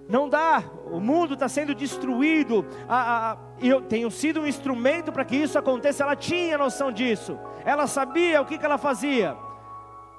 Não 0.08 0.28
dá, 0.28 0.64
o 0.90 0.98
mundo 0.98 1.34
está 1.34 1.48
sendo 1.48 1.72
destruído. 1.72 2.66
A, 2.88 3.30
a, 3.30 3.38
eu 3.68 3.80
tenho 3.82 4.10
sido 4.10 4.40
um 4.40 4.46
instrumento 4.46 5.12
para 5.12 5.24
que 5.24 5.36
isso 5.36 5.58
aconteça. 5.58 6.02
Ela 6.02 6.16
tinha 6.16 6.56
noção 6.56 6.90
disso, 6.90 7.38
ela 7.64 7.86
sabia 7.86 8.40
o 8.40 8.46
que, 8.46 8.58
que 8.58 8.64
ela 8.64 8.78
fazia. 8.78 9.36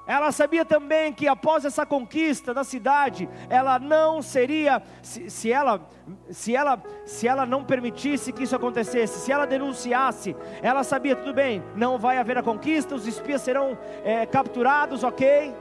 Ela 0.04 0.32
sabia 0.32 0.64
também 0.64 1.12
que 1.12 1.28
após 1.28 1.64
essa 1.64 1.86
conquista 1.86 2.52
da 2.52 2.64
cidade, 2.64 3.28
ela 3.48 3.78
não 3.78 4.20
seria, 4.20 4.82
se, 5.00 5.30
se, 5.30 5.52
ela, 5.52 5.80
se, 6.28 6.56
ela, 6.56 6.82
se 7.06 7.28
ela 7.28 7.46
não 7.46 7.62
permitisse 7.62 8.32
que 8.32 8.42
isso 8.42 8.56
acontecesse, 8.56 9.20
se 9.20 9.30
ela 9.30 9.46
denunciasse, 9.46 10.34
ela 10.60 10.82
sabia, 10.82 11.14
tudo 11.14 11.32
bem, 11.32 11.62
não 11.76 11.98
vai 11.98 12.18
haver 12.18 12.36
a 12.36 12.42
conquista, 12.42 12.96
os 12.96 13.06
espias 13.06 13.42
serão 13.42 13.78
é, 14.04 14.26
capturados, 14.26 15.04
ok, 15.04 15.54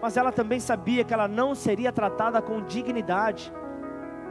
mas 0.00 0.16
ela 0.16 0.32
também 0.32 0.58
sabia 0.58 1.04
que 1.04 1.12
ela 1.12 1.28
não 1.28 1.54
seria 1.54 1.92
tratada 1.92 2.40
com 2.40 2.62
dignidade, 2.62 3.52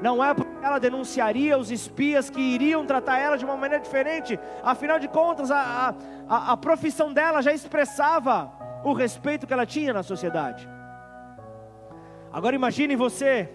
não 0.01 0.25
é 0.25 0.33
porque 0.33 0.50
ela 0.61 0.79
denunciaria 0.79 1.57
os 1.57 1.71
espias 1.71 2.29
que 2.29 2.39
iriam 2.39 2.85
tratar 2.85 3.17
ela 3.17 3.37
de 3.37 3.43
uma 3.43 3.57
maneira 3.57 3.83
diferente, 3.83 4.39
afinal 4.63 4.99
de 4.99 5.07
contas, 5.07 5.49
a, 5.49 5.95
a, 6.27 6.51
a 6.53 6.57
profissão 6.57 7.11
dela 7.11 7.41
já 7.41 7.51
expressava 7.51 8.51
o 8.83 8.93
respeito 8.93 9.47
que 9.47 9.53
ela 9.53 9.65
tinha 9.65 9.93
na 9.93 10.03
sociedade. 10.03 10.67
Agora 12.31 12.55
imagine 12.55 12.95
você, 12.95 13.49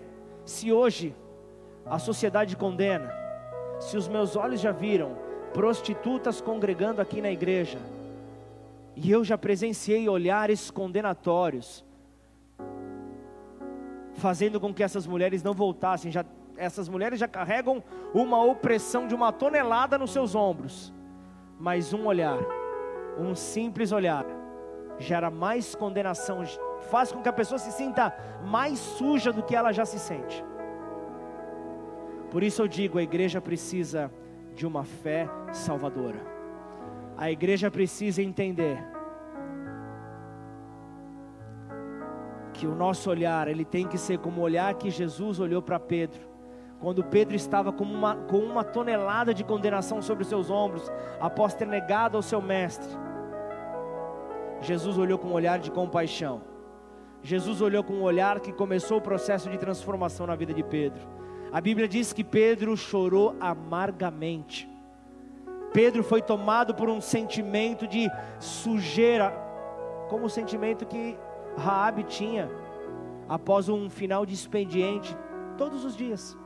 se 0.44 0.72
hoje 0.72 1.14
a 1.84 1.98
sociedade 1.98 2.56
condena, 2.56 3.12
se 3.78 3.96
os 3.96 4.08
meus 4.08 4.36
olhos 4.36 4.60
já 4.60 4.72
viram 4.72 5.16
prostitutas 5.52 6.40
congregando 6.40 7.00
aqui 7.00 7.22
na 7.22 7.30
igreja, 7.30 7.78
e 8.94 9.10
eu 9.10 9.22
já 9.22 9.38
presenciei 9.38 10.08
olhares 10.08 10.70
condenatórios, 10.70 11.84
fazendo 14.14 14.58
com 14.58 14.72
que 14.72 14.82
essas 14.82 15.06
mulheres 15.06 15.42
não 15.42 15.52
voltassem, 15.52 16.10
já, 16.10 16.24
essas 16.56 16.88
mulheres 16.88 17.18
já 17.18 17.28
carregam 17.28 17.82
uma 18.14 18.42
opressão 18.42 19.06
de 19.06 19.14
uma 19.14 19.32
tonelada 19.32 19.98
nos 19.98 20.10
seus 20.12 20.34
ombros, 20.34 20.92
mas 21.58 21.92
um 21.92 22.06
olhar, 22.06 22.38
um 23.18 23.34
simples 23.34 23.92
olhar, 23.92 24.24
gera 24.98 25.30
mais 25.30 25.74
condenação, 25.74 26.42
faz 26.90 27.12
com 27.12 27.22
que 27.22 27.28
a 27.28 27.32
pessoa 27.32 27.58
se 27.58 27.72
sinta 27.72 28.14
mais 28.44 28.78
suja 28.78 29.32
do 29.32 29.42
que 29.42 29.54
ela 29.54 29.72
já 29.72 29.84
se 29.84 29.98
sente. 29.98 30.44
Por 32.30 32.42
isso 32.42 32.62
eu 32.62 32.68
digo: 32.68 32.98
a 32.98 33.02
igreja 33.02 33.40
precisa 33.40 34.10
de 34.54 34.66
uma 34.66 34.84
fé 34.84 35.28
salvadora. 35.52 36.20
A 37.16 37.30
igreja 37.30 37.70
precisa 37.70 38.22
entender 38.22 38.82
que 42.52 42.66
o 42.66 42.74
nosso 42.74 43.10
olhar, 43.10 43.48
ele 43.48 43.64
tem 43.64 43.86
que 43.86 43.98
ser 43.98 44.18
como 44.18 44.40
o 44.40 44.44
olhar 44.44 44.74
que 44.74 44.90
Jesus 44.90 45.38
olhou 45.38 45.60
para 45.60 45.78
Pedro. 45.78 46.35
Quando 46.80 47.02
Pedro 47.02 47.34
estava 47.34 47.72
com 47.72 47.84
uma, 47.84 48.14
com 48.14 48.38
uma 48.38 48.62
tonelada 48.62 49.32
de 49.32 49.42
condenação 49.42 50.02
sobre 50.02 50.22
os 50.22 50.28
seus 50.28 50.50
ombros, 50.50 50.90
após 51.20 51.54
ter 51.54 51.66
negado 51.66 52.16
ao 52.16 52.22
seu 52.22 52.40
mestre, 52.42 52.88
Jesus 54.60 54.98
olhou 54.98 55.18
com 55.18 55.28
um 55.28 55.32
olhar 55.32 55.58
de 55.58 55.70
compaixão. 55.70 56.42
Jesus 57.22 57.60
olhou 57.60 57.82
com 57.82 57.94
um 57.94 58.02
olhar 58.02 58.40
que 58.40 58.52
começou 58.52 58.98
o 58.98 59.02
processo 59.02 59.48
de 59.48 59.58
transformação 59.58 60.26
na 60.26 60.36
vida 60.36 60.52
de 60.52 60.62
Pedro. 60.62 61.00
A 61.52 61.60
Bíblia 61.60 61.88
diz 61.88 62.12
que 62.12 62.22
Pedro 62.22 62.76
chorou 62.76 63.34
amargamente. 63.40 64.68
Pedro 65.72 66.02
foi 66.02 66.22
tomado 66.22 66.74
por 66.74 66.88
um 66.88 67.00
sentimento 67.00 67.86
de 67.86 68.10
sujeira, 68.38 69.30
como 70.08 70.26
o 70.26 70.30
sentimento 70.30 70.86
que 70.86 71.18
Raabe 71.56 72.04
tinha 72.04 72.50
após 73.28 73.68
um 73.68 73.90
final 73.90 74.24
de 74.24 74.34
expediente 74.34 75.16
todos 75.56 75.84
os 75.84 75.96
dias. 75.96 76.36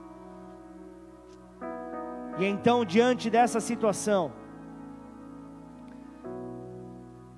E 2.39 2.45
então, 2.45 2.85
diante 2.85 3.29
dessa 3.29 3.61
situação, 3.61 4.33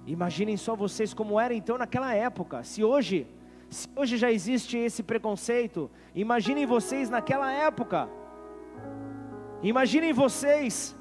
Imaginem 0.07 0.57
só 0.57 0.75
vocês 0.75 1.15
como 1.15 1.39
era 1.39 1.55
então 1.55 1.79
naquela 1.79 2.13
época. 2.15 2.65
Se 2.65 2.83
hoje, 2.83 3.27
se 3.71 3.89
hoje 3.95 4.17
já 4.17 4.33
existe 4.33 4.77
esse 4.77 5.03
preconceito, 5.03 5.91
imaginem 6.15 6.67
vocês 6.67 7.09
naquela 7.09 7.53
época. 7.53 8.09
Imaginem 9.63 10.13
vocês. 10.13 10.97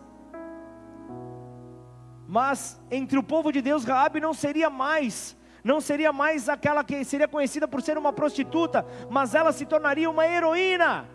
Mas 2.27 2.79
entre 2.91 3.17
o 3.17 3.23
povo 3.23 3.51
de 3.51 3.61
Deus, 3.61 3.83
Raabe 3.83 4.19
não 4.19 4.33
seria 4.33 4.69
mais 4.69 5.37
não 5.63 5.79
seria 5.79 6.11
mais 6.11 6.49
aquela 6.49 6.83
que 6.83 7.03
seria 7.03 7.27
conhecida 7.27 7.67
por 7.67 7.83
ser 7.83 7.95
uma 7.95 8.11
prostituta, 8.11 8.83
mas 9.11 9.35
ela 9.35 9.51
se 9.51 9.63
tornaria 9.63 10.09
uma 10.09 10.25
heroína, 10.25 11.07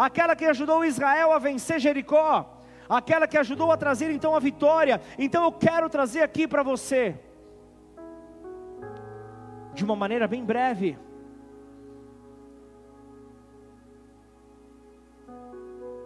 aquela 0.00 0.34
que 0.34 0.46
ajudou 0.46 0.84
Israel 0.84 1.30
a 1.32 1.38
vencer 1.38 1.78
Jericó, 1.78 2.58
aquela 2.88 3.26
que 3.26 3.36
ajudou 3.36 3.70
a 3.70 3.76
trazer 3.76 4.10
então 4.10 4.34
a 4.34 4.40
vitória. 4.40 5.00
Então 5.18 5.44
eu 5.44 5.52
quero 5.52 5.88
trazer 5.88 6.22
aqui 6.22 6.48
para 6.48 6.62
você 6.62 7.18
de 9.74 9.84
uma 9.84 9.94
maneira 9.94 10.26
bem 10.26 10.42
breve. 10.44 10.98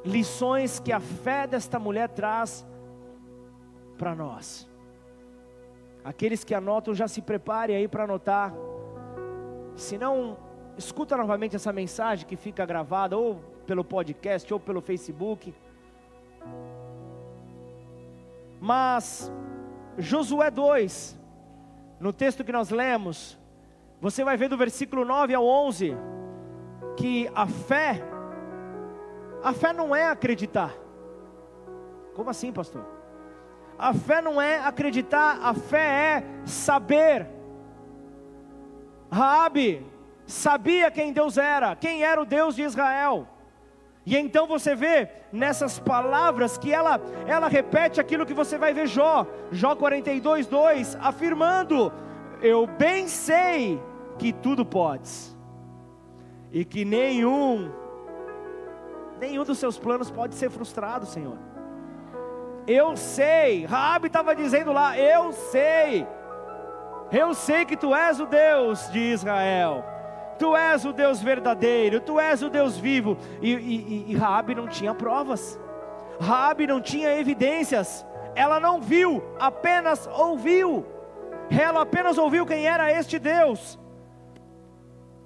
Lições 0.04 0.80
que 0.80 0.92
a 0.92 1.00
fé 1.00 1.46
desta 1.46 1.78
mulher 1.78 2.08
traz 2.08 2.66
para 3.96 4.14
nós. 4.14 4.68
Aqueles 6.04 6.44
que 6.44 6.54
anotam, 6.54 6.92
já 6.92 7.08
se 7.08 7.22
preparem 7.22 7.76
aí 7.76 7.88
para 7.88 8.04
anotar. 8.04 8.52
Se 9.76 9.96
não, 9.96 10.36
escuta 10.76 11.16
novamente 11.16 11.56
essa 11.56 11.72
mensagem 11.72 12.26
que 12.26 12.36
fica 12.36 12.66
gravada, 12.66 13.16
ou 13.16 13.53
pelo 13.66 13.84
podcast, 13.84 14.52
ou 14.52 14.60
pelo 14.60 14.80
Facebook. 14.80 15.54
Mas, 18.60 19.30
Josué 19.98 20.50
2, 20.50 21.18
no 22.00 22.12
texto 22.12 22.44
que 22.44 22.52
nós 22.52 22.70
lemos, 22.70 23.38
você 24.00 24.24
vai 24.24 24.36
ver 24.36 24.48
do 24.48 24.56
versículo 24.56 25.04
9 25.04 25.34
ao 25.34 25.44
11 25.44 25.96
que 26.96 27.30
a 27.34 27.46
fé, 27.46 28.02
a 29.42 29.52
fé 29.52 29.72
não 29.72 29.94
é 29.94 30.04
acreditar. 30.04 30.74
Como 32.14 32.30
assim, 32.30 32.52
pastor? 32.52 32.84
A 33.78 33.92
fé 33.92 34.20
não 34.20 34.40
é 34.40 34.58
acreditar, 34.58 35.40
a 35.42 35.52
fé 35.52 35.86
é 35.86 36.46
saber. 36.46 37.26
Raabe 39.10 39.84
sabia 40.26 40.90
quem 40.90 41.12
Deus 41.12 41.36
era, 41.36 41.74
quem 41.76 42.02
era 42.02 42.20
o 42.20 42.24
Deus 42.24 42.54
de 42.54 42.62
Israel. 42.62 43.28
E 44.06 44.16
então 44.16 44.46
você 44.46 44.74
vê 44.74 45.08
nessas 45.32 45.78
palavras 45.78 46.58
que 46.58 46.72
ela, 46.72 47.00
ela 47.26 47.48
repete 47.48 48.00
aquilo 48.00 48.26
que 48.26 48.34
você 48.34 48.58
vai 48.58 48.74
ver 48.74 48.86
Jó, 48.86 49.26
Jó 49.50 49.74
42, 49.74 50.46
2, 50.46 50.98
afirmando: 51.00 51.90
Eu 52.42 52.66
bem 52.66 53.08
sei 53.08 53.80
que 54.18 54.32
tudo 54.32 54.64
podes, 54.64 55.34
e 56.52 56.64
que 56.64 56.84
nenhum, 56.84 57.70
nenhum 59.18 59.42
dos 59.42 59.58
seus 59.58 59.78
planos 59.78 60.10
pode 60.10 60.34
ser 60.34 60.50
frustrado, 60.50 61.06
Senhor. 61.06 61.38
Eu 62.66 62.96
sei, 62.96 63.64
Rabi 63.64 64.06
estava 64.06 64.34
dizendo 64.34 64.72
lá, 64.72 64.98
eu 64.98 65.32
sei, 65.32 66.06
eu 67.12 67.34
sei 67.34 67.64
que 67.64 67.76
tu 67.76 67.94
és 67.94 68.20
o 68.20 68.26
Deus 68.26 68.90
de 68.90 69.00
Israel, 69.00 69.84
tu 70.38 70.56
és 70.56 70.84
o 70.84 70.92
Deus 70.92 71.20
verdadeiro, 71.20 72.00
tu 72.00 72.18
és 72.18 72.42
o 72.42 72.48
Deus 72.48 72.76
vivo, 72.76 73.16
e, 73.40 73.52
e, 73.52 74.12
e 74.12 74.16
Rabi 74.16 74.54
não 74.54 74.68
tinha 74.68 74.94
provas, 74.94 75.58
Rabi 76.20 76.66
não 76.66 76.80
tinha 76.80 77.18
evidências, 77.18 78.04
ela 78.34 78.58
não 78.58 78.80
viu, 78.80 79.22
apenas 79.38 80.06
ouviu. 80.06 80.86
Ela 81.50 81.82
apenas 81.82 82.18
ouviu 82.18 82.46
quem 82.46 82.66
era 82.66 82.92
este 82.92 83.18
Deus. 83.18 83.78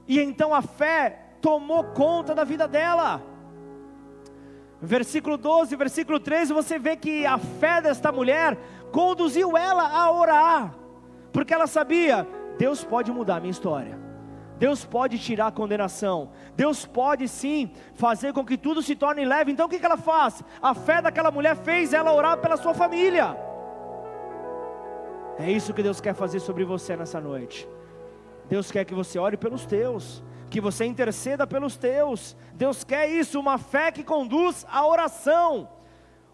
E 0.07 0.21
então 0.21 0.55
a 0.55 0.63
fé 0.63 1.19
tomou 1.41 1.85
conta 1.85 2.35
da 2.35 2.45
vida 2.45 2.67
dela. 2.67 3.23
Versículo 4.81 5.37
12, 5.37 5.75
versículo 5.77 6.21
13, 6.21 6.53
você 6.53 6.79
vê 6.79 6.97
que 6.97 7.27
a 7.27 7.39
fé 7.39 7.81
desta 7.81 8.13
mulher 8.13 8.57
conduziu 8.93 9.57
ela 9.57 9.89
a 9.89 10.11
orar, 10.11 10.75
porque 11.33 11.53
ela 11.53 11.67
sabia: 11.67 12.27
Deus 12.57 12.85
pode 12.85 13.11
mudar 13.11 13.37
a 13.37 13.41
minha 13.41 13.51
história. 13.51 14.08
Deus 14.59 14.85
pode 14.85 15.19
tirar 15.19 15.47
a 15.47 15.53
condenação, 15.53 16.31
Deus 16.57 16.85
pode 16.85 17.29
sim 17.29 17.71
fazer 17.95 18.33
com 18.33 18.45
que 18.45 18.59
tudo 18.59 18.83
se 18.83 18.97
torne 18.97 19.25
leve. 19.25 19.53
Então 19.53 19.67
o 19.67 19.69
que, 19.69 19.79
que 19.79 19.87
ela 19.87 19.97
faz? 19.97 20.43
A 20.61 20.75
fé 20.75 21.01
daquela 21.01 21.31
mulher 21.31 21.57
fez 21.57 21.93
ela 21.93 22.13
orar 22.13 22.39
pela 22.39 22.57
sua 22.57 22.75
família. 22.75 23.37
É 25.39 25.51
isso 25.51 25.73
que 25.73 25.83
Deus 25.83 26.01
quer 26.01 26.15
fazer 26.15 26.41
sobre 26.41 26.65
você 26.65 26.97
nessa 26.97 27.21
noite. 27.21 27.69
Deus 28.49 28.73
quer 28.73 28.85
que 28.85 28.95
você 28.95 29.19
ore 29.19 29.37
pelos 29.37 29.65
teus, 29.65 30.23
que 30.51 30.61
você 30.61 30.85
interceda 30.85 31.47
pelos 31.47 31.77
teus. 31.77 32.37
Deus 32.55 32.83
quer 32.83 33.09
isso, 33.09 33.39
uma 33.39 33.59
fé 33.59 33.93
que 33.93 34.03
conduz 34.03 34.67
à 34.69 34.85
oração, 34.85 35.69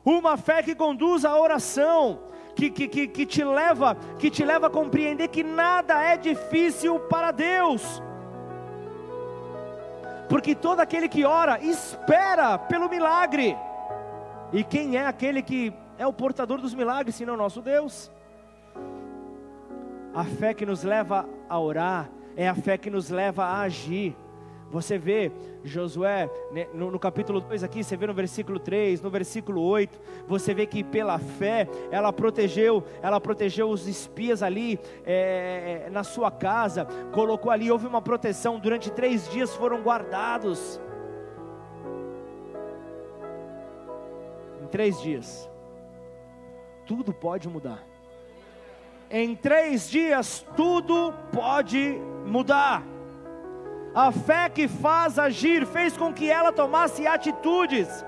uma 0.03 0.39
fé 0.39 0.63
que 0.63 0.75
conduz 0.75 1.25
à 1.27 1.37
oração, 1.39 2.21
que, 2.55 2.71
que, 2.71 2.89
que, 2.89 3.09
que 3.09 3.27
te 3.27 3.45
leva, 3.45 3.97
que 4.19 4.31
te 4.31 4.45
leva 4.45 4.69
a 4.69 4.71
compreender 4.71 5.29
que 5.29 5.43
nada 5.43 6.03
é 6.03 6.17
difícil 6.17 6.99
para 7.01 7.31
Deus. 7.31 8.03
Porque 10.29 10.55
todo 10.55 10.81
aquele 10.81 11.09
que 11.09 11.25
ora 11.25 11.61
espera 11.61 12.59
pelo 12.59 12.89
milagre. 12.89 13.57
E 14.53 14.65
quem 14.65 14.97
é 14.97 15.07
aquele 15.07 15.43
que 15.43 15.73
é 15.99 16.07
o 16.07 16.13
portador 16.13 16.61
dos 16.61 16.75
milagres, 16.75 17.15
senão 17.15 17.37
nosso 17.37 17.61
Deus? 17.61 18.11
A 20.15 20.25
fé 20.25 20.55
que 20.55 20.65
nos 20.65 20.83
leva 20.83 21.29
a 21.49 21.59
orar 21.59 22.09
é 22.37 22.49
a 22.49 22.55
fé 22.55 22.79
que 22.79 22.91
nos 22.91 23.11
leva 23.11 23.45
a 23.45 23.61
agir. 23.61 24.17
Você 24.71 24.99
vê 24.99 25.31
Josué, 25.63 26.29
né, 26.51 26.67
no, 26.75 26.91
no, 26.91 26.99
capítulo 26.99 27.41
2 27.41 27.63
aqui, 27.63 27.85
você 27.85 27.97
vê 27.97 28.07
no 28.07 28.15
versículo 28.15 28.59
3, 28.59 29.01
no 29.01 29.09
versículo 29.09 29.63
8, 29.63 30.01
você 30.27 30.53
vê 30.53 30.67
que 30.67 30.83
pela 30.83 31.19
fé 31.19 31.69
ela 31.91 32.13
protegeu, 32.13 32.83
ela 33.01 33.21
protegeu 33.21 33.71
os 33.71 33.87
espias 33.87 34.43
ali 34.43 34.81
é, 35.07 35.89
na 35.93 36.03
sua 36.03 36.31
casa, 36.31 36.87
colocou 37.13 37.51
ali, 37.51 37.71
houve 37.71 37.87
uma 37.87 38.03
proteção, 38.03 38.59
durante 38.59 38.91
três 38.91 39.29
dias 39.31 39.55
foram 39.55 39.81
guardados. 39.81 40.81
Em 44.63 44.67
três 44.67 45.01
dias, 45.01 45.49
tudo 46.85 47.13
pode 47.13 47.49
mudar. 47.49 47.85
Em 49.11 49.37
três 49.37 49.89
dias, 49.89 50.45
tudo 50.57 51.15
pode 51.33 51.97
mudar. 52.27 52.94
A 53.95 54.11
fé 54.11 54.49
que 54.49 54.67
faz 54.67 55.19
agir 55.19 55.65
fez 55.67 55.97
com 55.97 56.13
que 56.13 56.29
ela 56.29 56.51
tomasse 56.51 57.07
atitudes. 57.07 58.05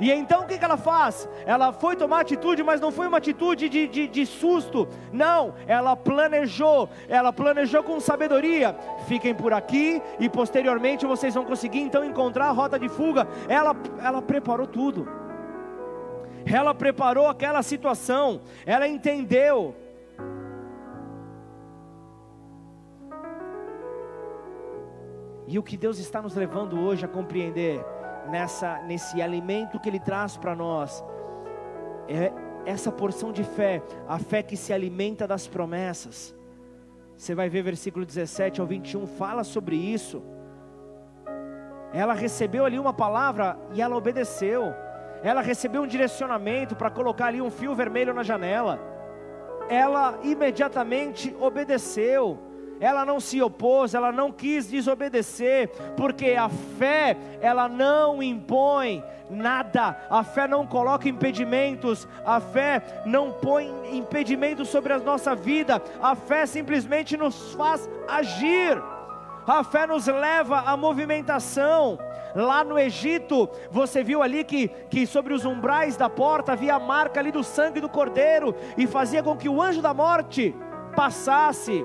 E 0.00 0.12
então 0.12 0.42
o 0.42 0.46
que, 0.46 0.62
ela 0.62 0.76
faz? 0.76 1.28
Ela 1.44 1.72
foi 1.72 1.96
tomar 1.96 2.20
atitude, 2.20 2.62
mas 2.62 2.80
não 2.80 2.92
foi 2.92 3.08
uma 3.08 3.18
atitude 3.18 3.68
de, 3.68 3.88
de, 3.88 4.06
de, 4.06 4.26
susto, 4.26 4.86
não, 5.12 5.54
ela 5.66 5.96
planejou, 5.96 6.88
ela 7.08 7.32
planejou 7.32 7.82
com 7.82 7.98
sabedoria. 7.98 8.76
Fiquem 9.08 9.34
por 9.34 9.52
aqui 9.52 10.00
e 10.20 10.28
posteriormente 10.28 11.04
vocês 11.04 11.34
vão 11.34 11.44
conseguir 11.44 11.80
então 11.80 12.04
encontrar 12.04 12.46
a 12.46 12.52
rota 12.52 12.78
de 12.78 12.88
fuga. 12.88 13.26
Ela, 13.48 13.74
ela 14.00 14.22
preparou 14.22 14.68
tudo, 14.68 15.08
ela 16.46 16.72
preparou 16.74 17.26
aquela 17.26 17.62
situação, 17.62 18.40
ela 18.64 18.86
entendeu 18.86 19.74
E 25.50 25.58
o 25.58 25.62
que 25.62 25.78
Deus 25.78 25.98
está 25.98 26.20
nos 26.20 26.34
levando 26.36 26.78
hoje 26.78 27.06
a 27.06 27.08
compreender 27.08 27.82
nessa 28.28 28.82
nesse 28.82 29.22
alimento 29.22 29.80
que 29.80 29.88
ele 29.88 29.98
traz 29.98 30.36
para 30.36 30.54
nós 30.54 31.02
é 32.06 32.30
essa 32.66 32.92
porção 32.92 33.32
de 33.32 33.42
fé, 33.42 33.82
a 34.06 34.18
fé 34.18 34.42
que 34.42 34.58
se 34.58 34.74
alimenta 34.74 35.26
das 35.26 35.48
promessas. 35.48 36.36
Você 37.16 37.34
vai 37.34 37.48
ver 37.48 37.62
versículo 37.62 38.04
17 38.04 38.60
ao 38.60 38.66
21 38.66 39.06
fala 39.06 39.42
sobre 39.42 39.74
isso. 39.74 40.22
Ela 41.94 42.12
recebeu 42.12 42.66
ali 42.66 42.78
uma 42.78 42.92
palavra 42.92 43.58
e 43.72 43.80
ela 43.80 43.96
obedeceu. 43.96 44.74
Ela 45.22 45.40
recebeu 45.40 45.80
um 45.80 45.86
direcionamento 45.86 46.76
para 46.76 46.90
colocar 46.90 47.28
ali 47.28 47.40
um 47.40 47.50
fio 47.50 47.74
vermelho 47.74 48.12
na 48.12 48.22
janela. 48.22 48.78
Ela 49.70 50.18
imediatamente 50.22 51.34
obedeceu 51.40 52.38
ela 52.80 53.04
não 53.04 53.20
se 53.20 53.40
opôs, 53.42 53.94
ela 53.94 54.12
não 54.12 54.30
quis 54.30 54.68
desobedecer, 54.68 55.68
porque 55.96 56.32
a 56.32 56.48
fé, 56.48 57.16
ela 57.40 57.68
não 57.68 58.22
impõe 58.22 59.02
nada, 59.30 59.96
a 60.08 60.24
fé 60.24 60.48
não 60.48 60.66
coloca 60.66 61.08
impedimentos, 61.08 62.08
a 62.24 62.40
fé 62.40 62.82
não 63.04 63.32
põe 63.32 63.70
impedimentos 63.92 64.68
sobre 64.68 64.92
a 64.92 64.98
nossa 64.98 65.34
vida, 65.34 65.82
a 66.00 66.14
fé 66.14 66.46
simplesmente 66.46 67.16
nos 67.16 67.54
faz 67.54 67.88
agir, 68.06 68.80
a 69.46 69.64
fé 69.64 69.86
nos 69.86 70.06
leva 70.06 70.60
à 70.60 70.76
movimentação. 70.76 71.98
Lá 72.34 72.62
no 72.62 72.78
Egito, 72.78 73.48
você 73.70 74.04
viu 74.04 74.22
ali 74.22 74.44
que, 74.44 74.68
que 74.90 75.06
sobre 75.06 75.32
os 75.32 75.44
umbrais 75.44 75.96
da 75.96 76.10
porta 76.10 76.52
havia 76.52 76.74
a 76.74 76.78
marca 76.78 77.18
ali 77.18 77.32
do 77.32 77.42
sangue 77.42 77.80
do 77.80 77.88
cordeiro, 77.88 78.54
e 78.76 78.86
fazia 78.86 79.22
com 79.22 79.36
que 79.36 79.48
o 79.48 79.60
anjo 79.60 79.82
da 79.82 79.94
morte 79.94 80.54
passasse 80.94 81.84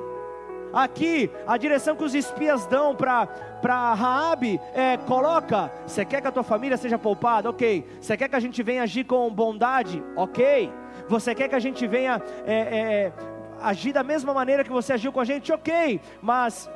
Aqui, 0.74 1.30
a 1.46 1.56
direção 1.56 1.96
que 1.96 2.04
os 2.04 2.16
espias 2.16 2.66
dão 2.66 2.96
para 2.96 3.94
Raabe 3.94 4.60
é: 4.74 4.98
coloca, 4.98 5.72
você 5.86 6.04
quer 6.04 6.20
que 6.20 6.28
a 6.28 6.32
tua 6.32 6.42
família 6.42 6.78
seja 6.78 6.98
poupada? 6.98 7.48
Ok. 7.48 7.86
Você 8.02 8.18
quer 8.18 8.28
que 8.28 8.36
a 8.36 8.40
gente 8.40 8.64
venha 8.64 8.82
agir 8.82 9.04
com 9.04 9.30
bondade? 9.32 10.04
Ok. 10.16 10.74
Você 11.08 11.36
quer 11.36 11.48
que 11.48 11.56
a 11.56 11.60
gente 11.60 11.86
venha 11.86 12.20
é, 12.46 12.56
é, 12.56 13.14
agir 13.62 13.94
da 13.94 14.02
mesma 14.02 14.34
maneira 14.34 14.64
que 14.64 14.72
você 14.72 14.94
agiu 14.94 15.12
com 15.12 15.20
a 15.20 15.26
gente? 15.26 15.54
Ok. 15.54 16.02
Mas 16.20 16.68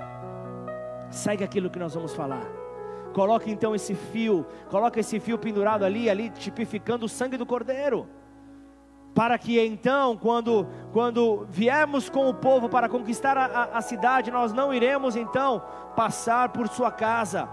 segue 1.10 1.44
aquilo 1.44 1.70
que 1.70 1.80
nós 1.80 1.96
vamos 1.96 2.14
falar. 2.14 2.46
Coloque 3.14 3.50
então 3.50 3.74
esse 3.74 3.96
fio, 3.96 4.46
coloca 4.70 5.00
esse 5.00 5.20
fio 5.20 5.40
pendurado 5.40 5.84
ali, 5.84 6.08
ali 6.08 6.30
tipificando 6.30 7.08
o 7.08 7.10
sangue 7.10 7.36
do 7.36 7.48
cordeiro 7.48 8.08
para 9.18 9.36
que 9.40 9.60
então, 9.60 10.16
quando, 10.16 10.68
quando 10.94 11.48
viermos 11.50 12.08
com 12.08 12.30
o 12.30 12.36
povo 12.36 12.70
para 12.70 12.88
conquistar 12.88 13.36
a, 13.36 13.64
a 13.64 13.82
cidade, 13.82 14.30
nós 14.30 14.54
não 14.54 14.72
iremos 14.72 15.16
então 15.16 15.60
passar 15.96 16.50
por 16.50 16.68
sua 16.68 16.92
casa. 16.92 17.50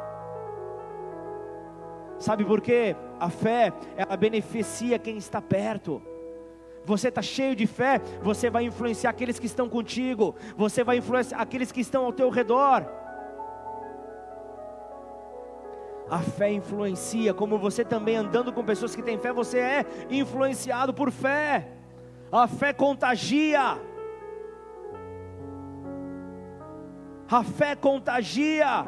Sabe 2.18 2.44
por 2.44 2.60
quê? 2.60 2.94
A 3.18 3.30
fé, 3.30 3.72
ela 3.96 4.14
beneficia 4.14 4.98
quem 4.98 5.16
está 5.16 5.40
perto. 5.40 6.02
Você 6.84 7.08
está 7.08 7.22
cheio 7.22 7.56
de 7.56 7.66
fé, 7.66 7.98
você 8.22 8.50
vai 8.50 8.64
influenciar 8.64 9.08
aqueles 9.08 9.38
que 9.38 9.46
estão 9.46 9.66
contigo, 9.66 10.34
você 10.54 10.84
vai 10.84 10.98
influenciar 10.98 11.40
aqueles 11.40 11.72
que 11.72 11.80
estão 11.80 12.04
ao 12.04 12.12
teu 12.12 12.28
redor. 12.28 12.86
A 16.14 16.18
fé 16.20 16.52
influencia, 16.52 17.34
como 17.34 17.58
você 17.58 17.84
também 17.84 18.14
andando 18.14 18.52
com 18.52 18.62
pessoas 18.62 18.94
que 18.94 19.02
têm 19.02 19.18
fé, 19.18 19.32
você 19.32 19.58
é 19.58 19.84
influenciado 20.08 20.94
por 20.94 21.10
fé. 21.10 21.66
A 22.30 22.46
fé 22.46 22.72
contagia. 22.72 23.80
A 27.28 27.42
fé 27.42 27.74
contagia. 27.74 28.86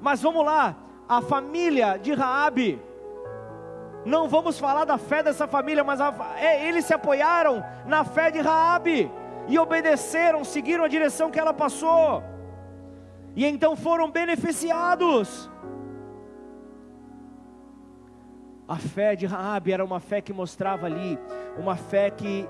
Mas 0.00 0.20
vamos 0.20 0.44
lá, 0.44 0.74
a 1.08 1.22
família 1.22 1.96
de 1.96 2.12
Raabe. 2.12 2.82
Não 4.04 4.28
vamos 4.28 4.58
falar 4.58 4.84
da 4.84 4.98
fé 4.98 5.22
dessa 5.22 5.46
família, 5.46 5.84
mas 5.84 6.00
a, 6.00 6.12
é, 6.36 6.66
eles 6.66 6.86
se 6.86 6.92
apoiaram 6.92 7.64
na 7.86 8.02
fé 8.02 8.32
de 8.32 8.40
Raabe 8.40 9.08
e 9.46 9.56
obedeceram, 9.60 10.42
seguiram 10.42 10.82
a 10.82 10.88
direção 10.88 11.30
que 11.30 11.38
ela 11.38 11.54
passou. 11.54 12.20
E 13.36 13.46
então 13.46 13.76
foram 13.76 14.10
beneficiados. 14.10 15.53
A 18.66 18.76
fé 18.76 19.14
de 19.14 19.26
Raabe 19.26 19.72
era 19.72 19.84
uma 19.84 20.00
fé 20.00 20.20
que 20.20 20.32
mostrava 20.32 20.86
ali, 20.86 21.18
uma 21.58 21.76
fé 21.76 22.10
que 22.10 22.48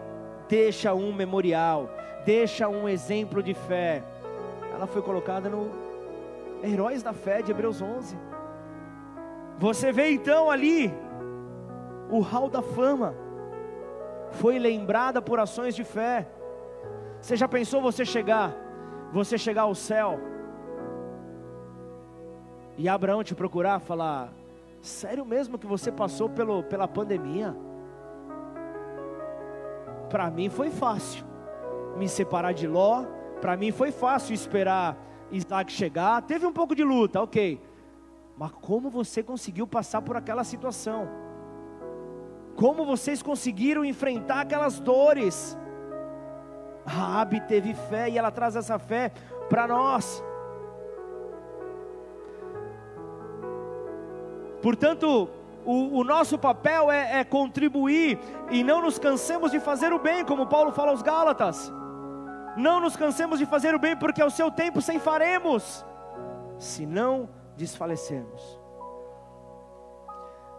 deixa 0.48 0.94
um 0.94 1.12
memorial, 1.12 1.90
deixa 2.24 2.68
um 2.68 2.88
exemplo 2.88 3.42
de 3.42 3.52
fé. 3.52 4.02
Ela 4.72 4.86
foi 4.86 5.02
colocada 5.02 5.48
no 5.48 5.70
Heróis 6.62 7.02
da 7.02 7.12
Fé 7.12 7.42
de 7.42 7.50
Hebreus 7.50 7.82
11. 7.82 8.16
Você 9.58 9.92
vê 9.92 10.10
então 10.10 10.50
ali 10.50 10.92
o 12.10 12.20
hall 12.20 12.48
da 12.48 12.62
fama. 12.62 13.14
Foi 14.32 14.58
lembrada 14.58 15.20
por 15.20 15.38
ações 15.40 15.74
de 15.74 15.84
fé. 15.84 16.28
Você 17.20 17.36
já 17.36 17.48
pensou 17.48 17.80
você 17.80 18.04
chegar, 18.04 18.54
você 19.12 19.36
chegar 19.36 19.62
ao 19.62 19.74
céu 19.74 20.20
e 22.76 22.88
Abraão 22.88 23.22
te 23.22 23.34
procurar, 23.34 23.78
falar: 23.78 24.32
Sério 24.84 25.24
mesmo 25.24 25.58
que 25.58 25.66
você 25.66 25.90
passou 25.90 26.28
pelo, 26.28 26.62
pela 26.62 26.86
pandemia? 26.86 27.56
para 30.14 30.30
mim 30.30 30.48
foi 30.48 30.70
fácil 30.70 31.24
me 31.96 32.08
separar 32.08 32.52
de 32.52 32.68
Ló, 32.68 33.04
para 33.40 33.56
mim 33.56 33.72
foi 33.72 33.90
fácil 33.90 34.32
esperar 34.32 34.96
Isaac 35.32 35.72
chegar. 35.72 36.22
Teve 36.22 36.46
um 36.46 36.52
pouco 36.52 36.72
de 36.72 36.84
luta, 36.84 37.20
ok. 37.20 37.60
Mas 38.36 38.52
como 38.62 38.88
você 38.88 39.24
conseguiu 39.24 39.66
passar 39.66 40.02
por 40.02 40.16
aquela 40.16 40.44
situação? 40.44 41.08
Como 42.54 42.86
vocês 42.86 43.24
conseguiram 43.24 43.84
enfrentar 43.84 44.42
aquelas 44.42 44.78
dores? 44.78 45.58
Raabe 46.86 47.40
teve 47.40 47.74
fé 47.74 48.08
e 48.08 48.16
ela 48.16 48.30
traz 48.30 48.54
essa 48.54 48.78
fé 48.78 49.10
para 49.48 49.66
nós. 49.66 50.22
Portanto, 54.64 55.28
o, 55.62 55.98
o, 55.98 56.02
nosso 56.02 56.38
papel 56.38 56.90
é, 56.90 57.20
é 57.20 57.24
contribuir 57.24 58.18
e 58.50 58.64
não 58.64 58.80
nos 58.80 58.98
cansemos 58.98 59.50
de 59.50 59.60
fazer 59.60 59.92
o 59.92 59.98
bem, 59.98 60.24
como 60.24 60.46
Paulo 60.46 60.72
fala 60.72 60.90
aos 60.90 61.02
Gálatas. 61.02 61.70
Não 62.56 62.80
nos 62.80 62.96
cansemos 62.96 63.38
de 63.38 63.44
fazer 63.44 63.74
o 63.74 63.78
bem, 63.78 63.94
porque 63.94 64.22
ao 64.22 64.30
seu 64.30 64.50
tempo 64.50 64.80
faremos, 64.98 65.84
se 66.58 66.86
não 66.86 67.28
desfalecermos. 67.58 68.58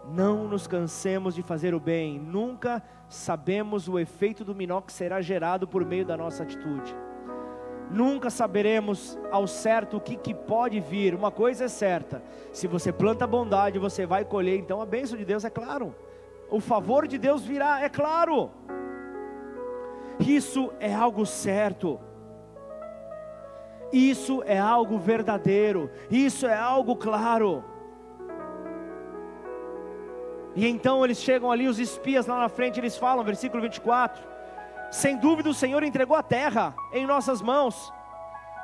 Não 0.08 0.46
nos 0.46 0.68
cansemos 0.68 1.34
de 1.34 1.42
fazer 1.42 1.74
o 1.74 1.80
bem, 1.80 2.16
nunca 2.16 2.80
sabemos 3.08 3.88
o 3.88 3.98
efeito 3.98 4.44
dominó 4.44 4.80
que 4.82 4.92
será 4.92 5.20
gerado 5.20 5.66
por 5.66 5.84
meio 5.84 6.06
da 6.06 6.16
nossa 6.16 6.44
atitude. 6.44 6.94
Nunca 7.90 8.30
saberemos 8.30 9.18
ao 9.30 9.46
certo 9.46 9.96
o 9.96 10.00
que, 10.00 10.16
que 10.16 10.34
pode 10.34 10.80
vir. 10.80 11.14
Uma 11.14 11.30
coisa 11.30 11.64
é 11.64 11.68
certa: 11.68 12.22
se 12.52 12.66
você 12.66 12.92
planta 12.92 13.26
bondade, 13.26 13.78
você 13.78 14.04
vai 14.04 14.24
colher. 14.24 14.58
Então 14.58 14.80
a 14.80 14.86
bênção 14.86 15.16
de 15.16 15.24
Deus 15.24 15.44
é 15.44 15.50
claro, 15.50 15.94
o 16.50 16.60
favor 16.60 17.06
de 17.06 17.18
Deus 17.18 17.44
virá, 17.44 17.80
é 17.80 17.88
claro. 17.88 18.50
Isso 20.18 20.72
é 20.80 20.92
algo 20.92 21.24
certo. 21.24 22.00
Isso 23.92 24.42
é 24.44 24.58
algo 24.58 24.98
verdadeiro, 24.98 25.90
isso 26.10 26.46
é 26.46 26.56
algo 26.56 26.96
claro. 26.96 27.64
E 30.56 30.66
então 30.66 31.04
eles 31.04 31.18
chegam 31.18 31.52
ali, 31.52 31.68
os 31.68 31.78
espias 31.78 32.26
lá 32.26 32.40
na 32.40 32.48
frente, 32.48 32.80
eles 32.80 32.96
falam, 32.96 33.22
versículo 33.22 33.62
24: 33.62 34.35
Sem 34.90 35.16
dúvida 35.16 35.50
o 35.50 35.54
Senhor 35.54 35.82
entregou 35.82 36.16
a 36.16 36.22
terra 36.22 36.74
em 36.92 37.06
nossas 37.06 37.42
mãos, 37.42 37.92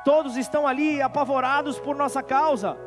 todos 0.05 0.37
estão 0.37 0.67
ali 0.67 1.01
apavorados 1.01 1.79
por 1.79 1.95
nossa 1.95 2.23
causa, 2.23 2.77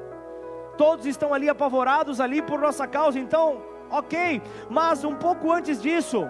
todos 0.77 1.07
estão 1.07 1.33
ali 1.33 1.49
apavorados 1.49 2.21
ali 2.21 2.43
por 2.43 2.59
nossa 2.59 2.87
causa, 2.87 3.19
então, 3.19 3.63
ok, 3.91 4.43
mas 4.71 5.05
um 5.05 5.15
pouco 5.15 5.53
antes 5.53 5.81
disso, 5.81 6.29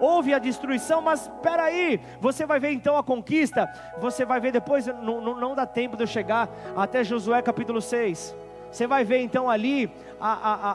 houve 0.00 0.34
a 0.34 0.38
destruição, 0.38 1.00
mas 1.00 1.22
espera 1.22 1.64
aí, 1.64 2.00
você 2.20 2.44
vai 2.46 2.58
ver 2.58 2.72
então 2.72 2.96
a 2.96 3.02
conquista, 3.02 3.68
você 3.98 4.24
vai 4.24 4.40
ver 4.40 4.52
depois, 4.52 4.86
não, 4.86 5.20
não, 5.20 5.34
não 5.38 5.54
dá 5.54 5.66
tempo 5.66 5.96
de 5.96 6.02
eu 6.02 6.06
chegar 6.06 6.48
até 6.76 7.04
Josué 7.04 7.40
capítulo 7.42 7.80
6, 7.80 8.34
você 8.70 8.86
vai 8.86 9.04
ver 9.04 9.20
então 9.20 9.48
ali 9.48 9.90
a, 10.20 10.32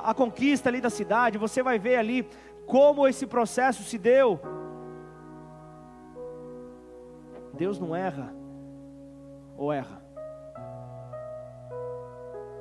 a, 0.07 0.11
a 0.11 0.13
conquista 0.13 0.69
ali 0.69 0.81
da 0.81 0.89
cidade, 0.89 1.37
você 1.37 1.61
vai 1.61 1.77
ver 1.77 1.97
ali 1.97 2.27
como 2.65 3.07
esse 3.07 3.27
processo 3.27 3.83
se 3.83 3.97
deu. 3.97 4.39
Deus 7.53 7.79
não 7.79 7.95
erra, 7.95 8.33
ou 9.57 9.71
erra? 9.71 10.01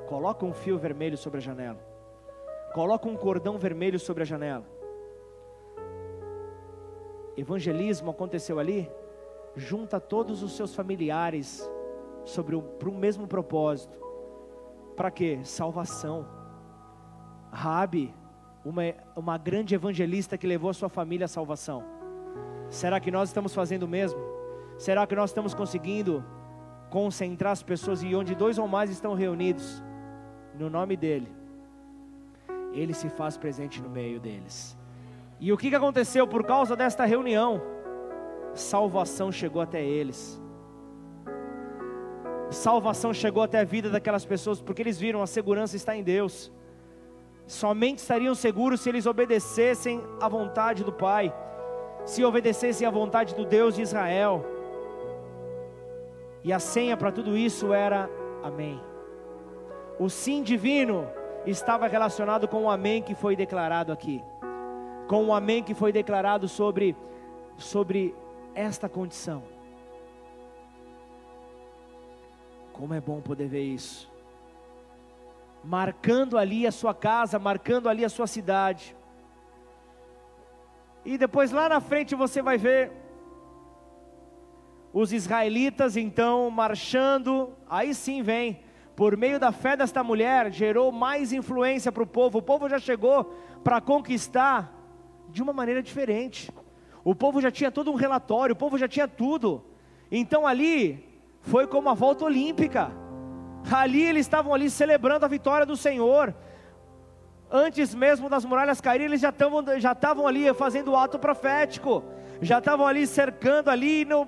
Coloca 0.07 0.45
um 0.45 0.53
fio 0.53 0.77
vermelho 0.77 1.17
sobre 1.17 1.37
a 1.37 1.41
janela, 1.41 1.79
coloca 2.73 3.07
um 3.07 3.15
cordão 3.15 3.57
vermelho 3.57 3.99
sobre 3.99 4.23
a 4.23 4.25
janela. 4.25 4.65
Evangelismo 7.37 8.11
aconteceu 8.11 8.59
ali, 8.59 8.91
junta 9.55 9.99
todos 9.99 10.43
os 10.43 10.55
seus 10.55 10.75
familiares 10.75 11.69
sobre 12.25 12.55
um, 12.55 12.61
para 12.61 12.89
um 12.89 12.97
mesmo 12.97 13.27
propósito 13.27 14.01
para 15.01 15.09
quê? 15.09 15.39
Salvação. 15.43 16.27
Rabi, 17.51 18.13
uma, 18.63 18.83
uma 19.15 19.37
grande 19.37 19.73
evangelista 19.73 20.37
que 20.37 20.45
levou 20.45 20.69
a 20.69 20.73
sua 20.73 20.89
família 20.89 21.25
à 21.25 21.27
salvação. 21.27 21.83
Será 22.69 22.99
que 22.99 23.09
nós 23.09 23.29
estamos 23.29 23.51
fazendo 23.51 23.83
o 23.83 23.87
mesmo? 23.87 24.19
Será 24.85 25.05
que 25.05 25.15
nós 25.15 25.29
estamos 25.29 25.53
conseguindo 25.53 26.23
concentrar 26.89 27.51
as 27.51 27.61
pessoas 27.61 28.01
e 28.01 28.15
onde 28.15 28.33
dois 28.33 28.57
ou 28.57 28.67
mais 28.67 28.89
estão 28.89 29.13
reunidos, 29.13 29.83
no 30.57 30.69
nome 30.69 30.97
dEle, 30.97 31.31
Ele 32.73 32.93
se 32.93 33.07
faz 33.09 33.37
presente 33.37 33.79
no 33.79 33.89
meio 33.89 34.19
deles. 34.19 34.77
E 35.39 35.53
o 35.53 35.57
que 35.57 35.73
aconteceu 35.75 36.27
por 36.27 36.43
causa 36.43 36.75
desta 36.75 37.05
reunião? 37.05 37.61
Salvação 38.55 39.31
chegou 39.31 39.61
até 39.61 39.83
eles 39.83 40.41
salvação 42.53 43.13
chegou 43.13 43.43
até 43.43 43.61
a 43.61 43.63
vida 43.63 43.89
daquelas 43.89 44.25
pessoas, 44.25 44.61
porque 44.61 44.81
eles 44.81 44.99
viram 44.99 45.21
a 45.21 45.27
segurança 45.27 45.77
está 45.77 45.95
em 45.95 46.03
Deus. 46.03 46.51
Somente 47.47 47.99
estariam 47.99 48.35
seguros 48.35 48.81
se 48.81 48.89
eles 48.89 49.05
obedecessem 49.05 50.03
à 50.19 50.27
vontade 50.27 50.83
do 50.83 50.91
Pai, 50.91 51.33
se 52.05 52.25
obedecessem 52.25 52.85
à 52.85 52.91
vontade 52.91 53.33
do 53.35 53.45
Deus 53.45 53.75
de 53.75 53.83
Israel. 53.83 54.60
E 56.43 56.51
a 56.51 56.59
senha 56.59 56.97
para 56.97 57.11
tudo 57.11 57.37
isso 57.37 57.73
era 57.73 58.09
Amém. 58.43 58.81
O 59.99 60.09
sim 60.09 60.41
divino 60.41 61.07
estava 61.45 61.87
relacionado 61.87 62.47
com 62.47 62.63
o 62.63 62.69
Amém 62.69 63.03
que 63.03 63.13
foi 63.13 63.35
declarado 63.35 63.91
aqui, 63.91 64.23
com 65.07 65.25
o 65.25 65.33
Amém 65.33 65.63
que 65.63 65.75
foi 65.75 65.91
declarado 65.91 66.47
sobre, 66.47 66.95
sobre 67.57 68.15
esta 68.55 68.89
condição. 68.89 69.43
Como 72.73 72.93
é 72.93 73.01
bom 73.01 73.21
poder 73.21 73.47
ver 73.47 73.61
isso. 73.61 74.09
Marcando 75.63 76.37
ali 76.37 76.65
a 76.65 76.71
sua 76.71 76.95
casa, 76.95 77.37
marcando 77.37 77.87
ali 77.87 78.03
a 78.03 78.09
sua 78.09 78.25
cidade. 78.25 78.95
E 81.05 81.17
depois 81.17 81.51
lá 81.51 81.69
na 81.69 81.79
frente 81.79 82.15
você 82.15 82.41
vai 82.41 82.57
ver 82.57 82.91
os 84.93 85.13
israelitas 85.13 85.95
então 85.95 86.49
marchando, 86.49 87.53
aí 87.69 87.93
sim 87.93 88.21
vem, 88.21 88.59
por 88.95 89.15
meio 89.15 89.39
da 89.39 89.51
fé 89.51 89.77
desta 89.77 90.03
mulher, 90.03 90.51
gerou 90.51 90.91
mais 90.91 91.31
influência 91.31 91.91
para 91.91 92.03
o 92.03 92.07
povo. 92.07 92.39
O 92.39 92.41
povo 92.41 92.69
já 92.69 92.77
chegou 92.77 93.35
para 93.63 93.79
conquistar 93.79 94.77
de 95.29 95.41
uma 95.41 95.53
maneira 95.53 95.81
diferente. 95.81 96.51
O 97.03 97.15
povo 97.15 97.41
já 97.41 97.49
tinha 97.49 97.71
todo 97.71 97.91
um 97.91 97.95
relatório, 97.95 98.53
o 98.53 98.57
povo 98.57 98.77
já 98.77 98.87
tinha 98.87 99.07
tudo. 99.07 99.63
Então 100.11 100.45
ali 100.45 101.03
foi 101.41 101.65
como 101.65 101.89
a 101.89 101.93
volta 101.93 102.25
olímpica. 102.25 102.91
Ali 103.71 104.03
eles 104.03 104.25
estavam 104.25 104.53
ali 104.53 104.69
celebrando 104.69 105.25
a 105.25 105.29
vitória 105.29 105.65
do 105.65 105.77
Senhor. 105.77 106.35
Antes 107.49 107.95
mesmo 107.95 108.29
das 108.29 108.45
muralhas 108.45 108.81
caírem, 108.81 109.07
eles 109.07 109.21
já 109.21 109.29
estavam 109.29 109.63
já 109.79 109.95
ali 110.27 110.53
fazendo 110.53 110.91
o 110.91 110.97
ato 110.97 111.17
profético. 111.17 112.03
Já 112.41 112.59
estavam 112.59 112.85
ali 112.85 113.07
cercando 113.07 113.69
ali 113.69 114.05
no 114.05 114.27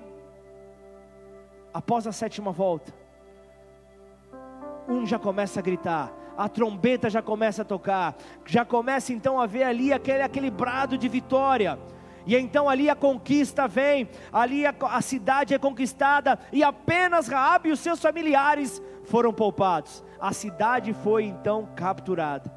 após 1.74 2.06
a 2.06 2.12
sétima 2.12 2.52
volta. 2.52 2.94
Um 4.88 5.04
já 5.04 5.18
começa 5.18 5.58
a 5.58 5.62
gritar, 5.62 6.12
a 6.36 6.48
trombeta 6.48 7.10
já 7.10 7.20
começa 7.20 7.62
a 7.62 7.64
tocar, 7.64 8.14
já 8.46 8.64
começa 8.64 9.12
então 9.12 9.40
a 9.40 9.46
ver 9.46 9.64
ali 9.64 9.92
aquele, 9.92 10.22
aquele 10.22 10.50
brado 10.50 10.96
de 10.96 11.08
vitória. 11.08 11.76
E 12.26 12.36
então 12.36 12.68
ali 12.70 12.88
a 12.88 12.94
conquista 12.94 13.66
vem, 13.66 14.08
ali 14.32 14.64
a, 14.64 14.74
a 14.80 15.02
cidade 15.02 15.52
é 15.52 15.58
conquistada 15.58 16.38
e 16.52 16.62
apenas 16.62 17.28
Raabe 17.28 17.68
e 17.68 17.72
os 17.72 17.80
seus 17.80 18.00
familiares 18.00 18.80
foram 19.04 19.32
poupados. 19.32 20.02
A 20.20 20.32
cidade 20.32 20.94
foi 20.94 21.24
então 21.24 21.68
capturada. 21.74 22.50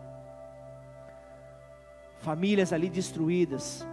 Famílias 2.20 2.72
ali 2.72 2.89
destruídas. 2.89 3.86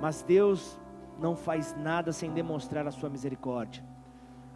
Mas 0.00 0.22
Deus 0.22 0.80
não 1.18 1.34
faz 1.34 1.76
nada 1.76 2.12
sem 2.12 2.30
demonstrar 2.30 2.86
a 2.86 2.90
sua 2.90 3.08
misericórdia. 3.08 3.87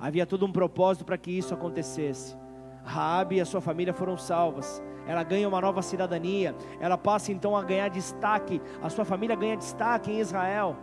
Havia 0.02 0.26
todo 0.26 0.44
um 0.44 0.50
propósito 0.50 1.04
para 1.04 1.16
que 1.16 1.30
isso 1.30 1.54
acontecesse. 1.54 2.36
Raabe 2.84 3.36
e 3.36 3.40
a 3.40 3.44
sua 3.44 3.60
família 3.60 3.94
foram 3.94 4.16
salvas. 4.16 4.82
Ela 5.06 5.22
ganha 5.22 5.48
uma 5.48 5.60
nova 5.60 5.80
cidadania, 5.80 6.56
ela 6.80 6.98
passa 6.98 7.30
então 7.30 7.56
a 7.56 7.62
ganhar 7.62 7.88
destaque, 7.88 8.60
a 8.82 8.90
sua 8.90 9.04
família 9.04 9.36
ganha 9.36 9.56
destaque 9.56 10.10
em 10.10 10.18
Israel, 10.18 10.76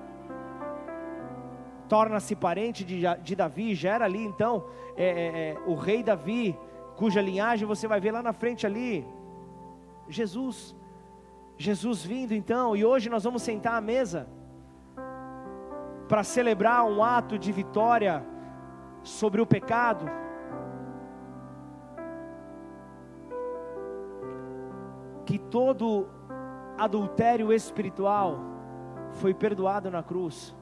torna-se 1.89 2.34
parente 2.34 2.86
de, 2.86 3.01
de 3.22 3.36
Davi, 3.36 3.76
gera 3.76 4.05
ali 4.05 4.24
então 4.24 4.65
é, 4.95 5.05
é, 5.05 5.49
é, 5.51 5.57
o 5.65 5.76
rei 5.76 6.01
Davi, 6.01 6.57
cuja 6.95 7.22
linhagem 7.22 7.67
você 7.67 7.88
vai 7.88 7.99
ver 7.99 8.11
lá 8.11 8.22
na 8.22 8.34
frente 8.34 8.65
ali, 8.65 9.05
Jesus, 10.07 10.76
Jesus 11.57 12.05
vindo 12.05 12.34
então, 12.34 12.76
e 12.76 12.86
hoje 12.86 13.09
nós 13.09 13.24
vamos 13.24 13.41
sentar 13.41 13.76
à 13.76 13.82
mesa, 13.82 14.28
para 16.07 16.24
celebrar 16.24 16.86
um 16.86 17.03
ato 17.03 17.38
de 17.38 17.51
vitória 17.51 18.26
sobre 19.04 19.41
o 19.41 19.45
pecado, 19.45 20.06
que 25.26 25.38
todo 25.38 26.08
adultério 26.78 27.54
espiritual 27.54 28.39
foi 29.12 29.34
perdoado 29.34 29.91
na 29.91 30.02
cruz. 30.02 30.56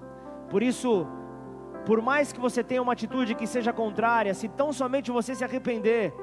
Por 0.50 0.62
isso, 0.64 1.08
por 1.86 2.02
mais 2.02 2.34
que 2.34 2.40
você 2.40 2.64
tenha 2.64 2.82
uma 2.82 2.94
atitude 2.94 3.36
que 3.36 3.48
seja 3.48 3.72
contrária, 3.72 4.34
se 4.34 4.48
tão 4.50 4.74
somente 4.74 5.12
você 5.12 5.36
se 5.36 5.44
arrepender, 5.44 6.14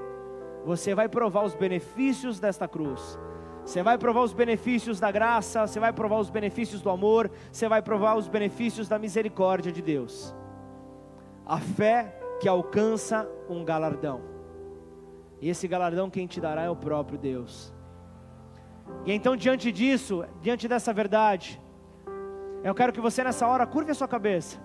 você 0.65 0.95
vai 0.95 1.09
provar 1.09 1.45
os 1.45 1.55
benefícios 1.55 2.41
desta 2.41 2.67
cruz. 2.67 3.19
Você 3.65 3.83
vai 3.83 3.97
provar 3.97 4.21
os 4.21 4.35
benefícios 4.35 5.01
da 5.01 5.11
graça, 5.11 5.67
você 5.67 5.81
vai 5.81 5.93
provar 5.93 6.19
os 6.19 6.29
benefícios 6.29 6.83
do 6.83 6.91
amor, 6.91 7.31
você 7.51 7.67
vai 7.67 7.81
provar 7.81 8.15
os 8.15 8.29
benefícios 8.29 8.89
da 8.89 8.99
misericórdia 8.99 9.73
de 9.73 9.81
Deus. 9.81 10.35
A 11.47 11.59
fé 11.59 12.19
que 12.41 12.49
alcança 12.49 13.29
um 13.49 13.65
galardão. 13.65 14.21
E 15.41 15.49
esse 15.49 15.69
galardão 15.69 16.11
quem 16.11 16.27
te 16.27 16.41
dará 16.41 16.63
é 16.63 16.71
o 16.71 16.77
próprio 16.77 17.19
Deus. 17.19 17.73
E 19.05 19.13
então, 19.13 19.37
diante 19.37 19.71
disso, 19.73 20.25
diante 20.41 20.67
dessa 20.69 20.93
verdade, 20.93 21.61
eu 22.63 22.75
quero 22.75 22.93
que 22.93 23.01
você 23.01 23.23
nessa 23.23 23.47
hora 23.47 23.67
curve 23.67 23.91
a 23.91 23.95
sua 23.95 24.09
cabeça. 24.09 24.59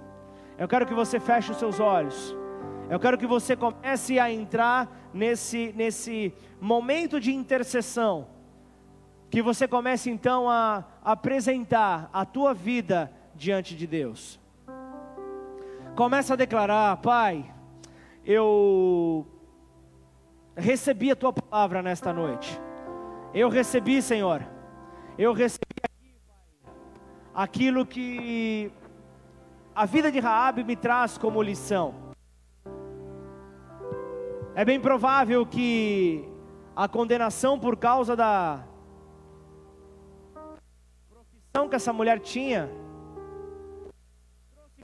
Eu 0.57 0.67
quero 0.67 0.85
que 0.85 0.93
você 0.93 1.19
feche 1.19 1.51
os 1.51 1.57
seus 1.57 1.79
olhos. 1.79 2.35
Eu 2.89 2.99
quero 2.99 3.17
que 3.17 3.27
você 3.27 3.55
comece 3.55 4.19
a 4.19 4.31
entrar 4.31 5.09
nesse, 5.13 5.73
nesse 5.75 6.33
momento 6.59 7.19
de 7.19 7.33
intercessão. 7.33 8.27
Que 9.29 9.41
você 9.41 9.67
comece 9.67 10.09
então 10.09 10.49
a 10.49 10.85
apresentar 11.03 12.09
a 12.11 12.25
tua 12.25 12.53
vida 12.53 13.11
diante 13.35 13.75
de 13.75 13.85
Deus. 13.85 14.39
Começa 15.99 16.33
a 16.33 16.37
declarar, 16.37 16.95
Pai, 17.01 17.53
eu 18.23 19.27
recebi 20.55 21.11
a 21.11 21.15
tua 21.15 21.33
palavra 21.33 21.81
nesta 21.81 22.13
noite. 22.13 22.57
Eu 23.33 23.49
recebi, 23.49 24.01
Senhor. 24.01 24.41
Eu 25.17 25.33
recebi 25.33 25.65
aquilo 27.35 27.85
que 27.85 28.71
a 29.75 29.85
vida 29.85 30.09
de 30.09 30.21
Raabe 30.21 30.63
me 30.63 30.77
traz 30.77 31.17
como 31.17 31.41
lição. 31.41 31.93
É 34.55 34.63
bem 34.63 34.79
provável 34.79 35.45
que 35.45 36.23
a 36.77 36.87
condenação 36.87 37.59
por 37.59 37.75
causa 37.75 38.15
da 38.15 38.63
profissão 41.09 41.67
que 41.67 41.75
essa 41.75 41.91
mulher 41.91 42.21
tinha 42.21 42.69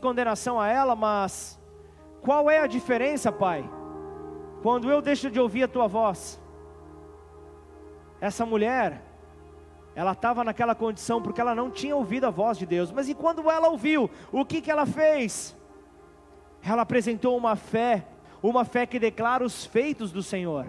condenação 0.06 0.62
a 0.62 0.68
ela, 0.68 0.96
mas 0.96 1.60
qual 2.22 2.48
é 2.48 2.60
a 2.60 2.68
diferença, 2.68 3.32
Pai? 3.32 3.68
Quando 4.62 4.88
eu 4.88 5.02
deixo 5.02 5.32
de 5.32 5.40
ouvir 5.40 5.64
a 5.64 5.68
tua 5.68 5.88
voz, 5.88 6.40
essa 8.22 8.46
mulher, 8.46 9.02
ela 9.96 10.12
estava 10.12 10.44
naquela 10.44 10.76
condição 10.76 11.20
porque 11.24 11.42
ela 11.42 11.56
não 11.56 11.72
tinha 11.72 11.96
ouvido 11.96 12.26
a 12.26 12.30
voz 12.30 12.56
de 12.56 12.68
Deus, 12.68 12.92
mas 12.92 13.10
e 13.10 13.16
quando 13.16 13.50
ela 13.50 13.68
ouviu, 13.68 14.08
o 14.32 14.46
que, 14.46 14.62
que 14.62 14.70
ela 14.70 14.86
fez? 14.86 15.58
Ela 16.62 16.84
apresentou 16.84 17.36
uma 17.36 17.56
fé, 17.56 18.06
uma 18.44 18.64
fé 18.64 18.86
que 18.86 19.00
declara 19.00 19.44
os 19.44 19.66
feitos 19.66 20.12
do 20.12 20.22
Senhor. 20.22 20.68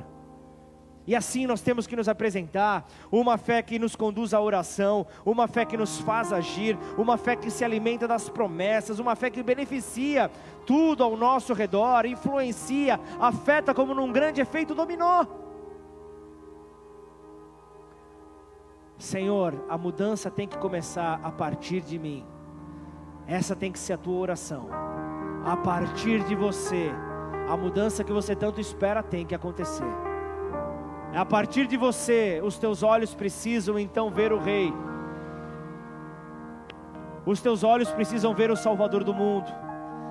E 1.06 1.14
assim 1.14 1.46
nós 1.46 1.60
temos 1.60 1.86
que 1.86 1.94
nos 1.94 2.08
apresentar, 2.08 2.86
uma 3.12 3.38
fé 3.38 3.62
que 3.62 3.78
nos 3.78 3.94
conduz 3.94 4.34
à 4.34 4.40
oração, 4.40 5.06
uma 5.24 5.46
fé 5.46 5.64
que 5.64 5.76
nos 5.76 5.98
faz 6.00 6.32
agir, 6.32 6.76
uma 6.98 7.16
fé 7.16 7.36
que 7.36 7.50
se 7.50 7.64
alimenta 7.64 8.08
das 8.08 8.28
promessas, 8.28 8.98
uma 8.98 9.14
fé 9.14 9.30
que 9.30 9.42
beneficia 9.42 10.30
tudo 10.66 11.04
ao 11.04 11.16
nosso 11.16 11.52
redor, 11.52 12.06
influencia, 12.06 12.98
afeta 13.20 13.72
como 13.72 13.94
num 13.94 14.10
grande 14.10 14.40
efeito 14.40 14.74
dominó. 14.74 15.24
Senhor, 18.98 19.64
a 19.68 19.78
mudança 19.78 20.30
tem 20.30 20.48
que 20.48 20.58
começar 20.58 21.20
a 21.22 21.30
partir 21.30 21.82
de 21.82 21.98
mim. 21.98 22.24
Essa 23.26 23.54
tem 23.54 23.70
que 23.70 23.78
ser 23.78 23.92
a 23.92 23.98
tua 23.98 24.16
oração. 24.16 24.68
A 25.44 25.56
partir 25.56 26.24
de 26.24 26.34
você, 26.34 26.90
a 27.48 27.56
mudança 27.56 28.02
que 28.02 28.12
você 28.12 28.34
tanto 28.34 28.60
espera 28.60 29.02
tem 29.02 29.24
que 29.24 29.34
acontecer. 29.34 30.05
A 31.16 31.24
partir 31.24 31.66
de 31.66 31.78
você, 31.78 32.42
os 32.44 32.58
teus 32.58 32.82
olhos 32.82 33.14
precisam 33.14 33.78
então 33.78 34.10
ver 34.10 34.34
o 34.34 34.38
Rei. 34.38 34.70
Os 37.24 37.40
teus 37.40 37.64
olhos 37.64 37.90
precisam 37.90 38.34
ver 38.34 38.50
o 38.50 38.56
Salvador 38.56 39.02
do 39.02 39.14
mundo. 39.14 39.50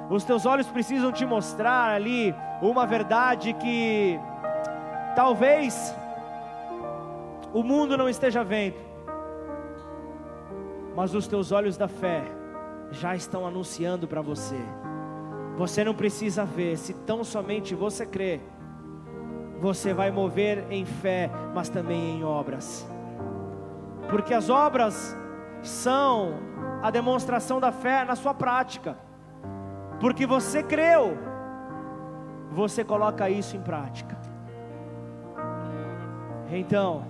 Os 0.10 0.24
teus 0.24 0.48
olhos 0.48 0.66
precisam 0.66 1.12
te 1.12 1.24
mostrar 1.24 1.94
ali 1.94 2.34
uma 2.60 2.88
verdade 2.88 3.54
que 3.54 4.20
talvez 5.16 5.96
o 7.54 7.62
mundo 7.62 7.96
não 7.96 8.10
esteja 8.10 8.44
vendo, 8.44 8.78
mas 10.96 11.14
os 11.14 11.28
teus 11.28 11.52
olhos 11.52 11.78
da 11.78 11.88
fé 11.88 12.24
já 12.90 13.16
estão 13.16 13.46
anunciando 13.46 14.08
para 14.08 14.22
você. 14.22 14.58
Você 15.56 15.84
não 15.84 15.94
precisa 15.94 16.46
ver, 16.46 16.78
se 16.78 16.96
tão 16.96 17.24
somente 17.24 17.76
você 17.76 18.08
crê, 18.08 18.42
você 19.60 19.94
vai 19.94 20.12
mover 20.12 20.66
em 20.70 20.86
fé, 20.86 21.30
mas 21.54 21.70
também 21.70 22.20
em 22.20 22.24
obras, 22.24 22.88
porque 24.10 24.34
as 24.34 24.50
obras 24.50 25.18
são 25.64 26.34
a 26.82 26.92
demonstração 26.92 27.60
da 27.60 27.72
fé 27.72 28.06
na 28.06 28.16
sua 28.16 28.34
prática, 28.34 28.98
porque 30.00 30.26
você 30.26 30.62
creu, 30.62 31.18
você 32.52 32.84
coloca 32.84 33.30
isso 33.30 33.56
em 33.56 33.62
prática. 33.62 34.18
Então, 36.52 37.04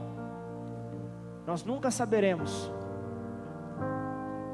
nós 1.46 1.64
nunca 1.64 1.92
saberemos 1.92 2.72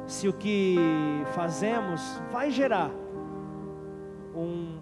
se 0.08 0.28
o 0.28 0.34
que 0.34 0.78
fazemos 1.34 2.22
vai 2.32 2.52
gerar 2.52 2.90
um 4.36 4.80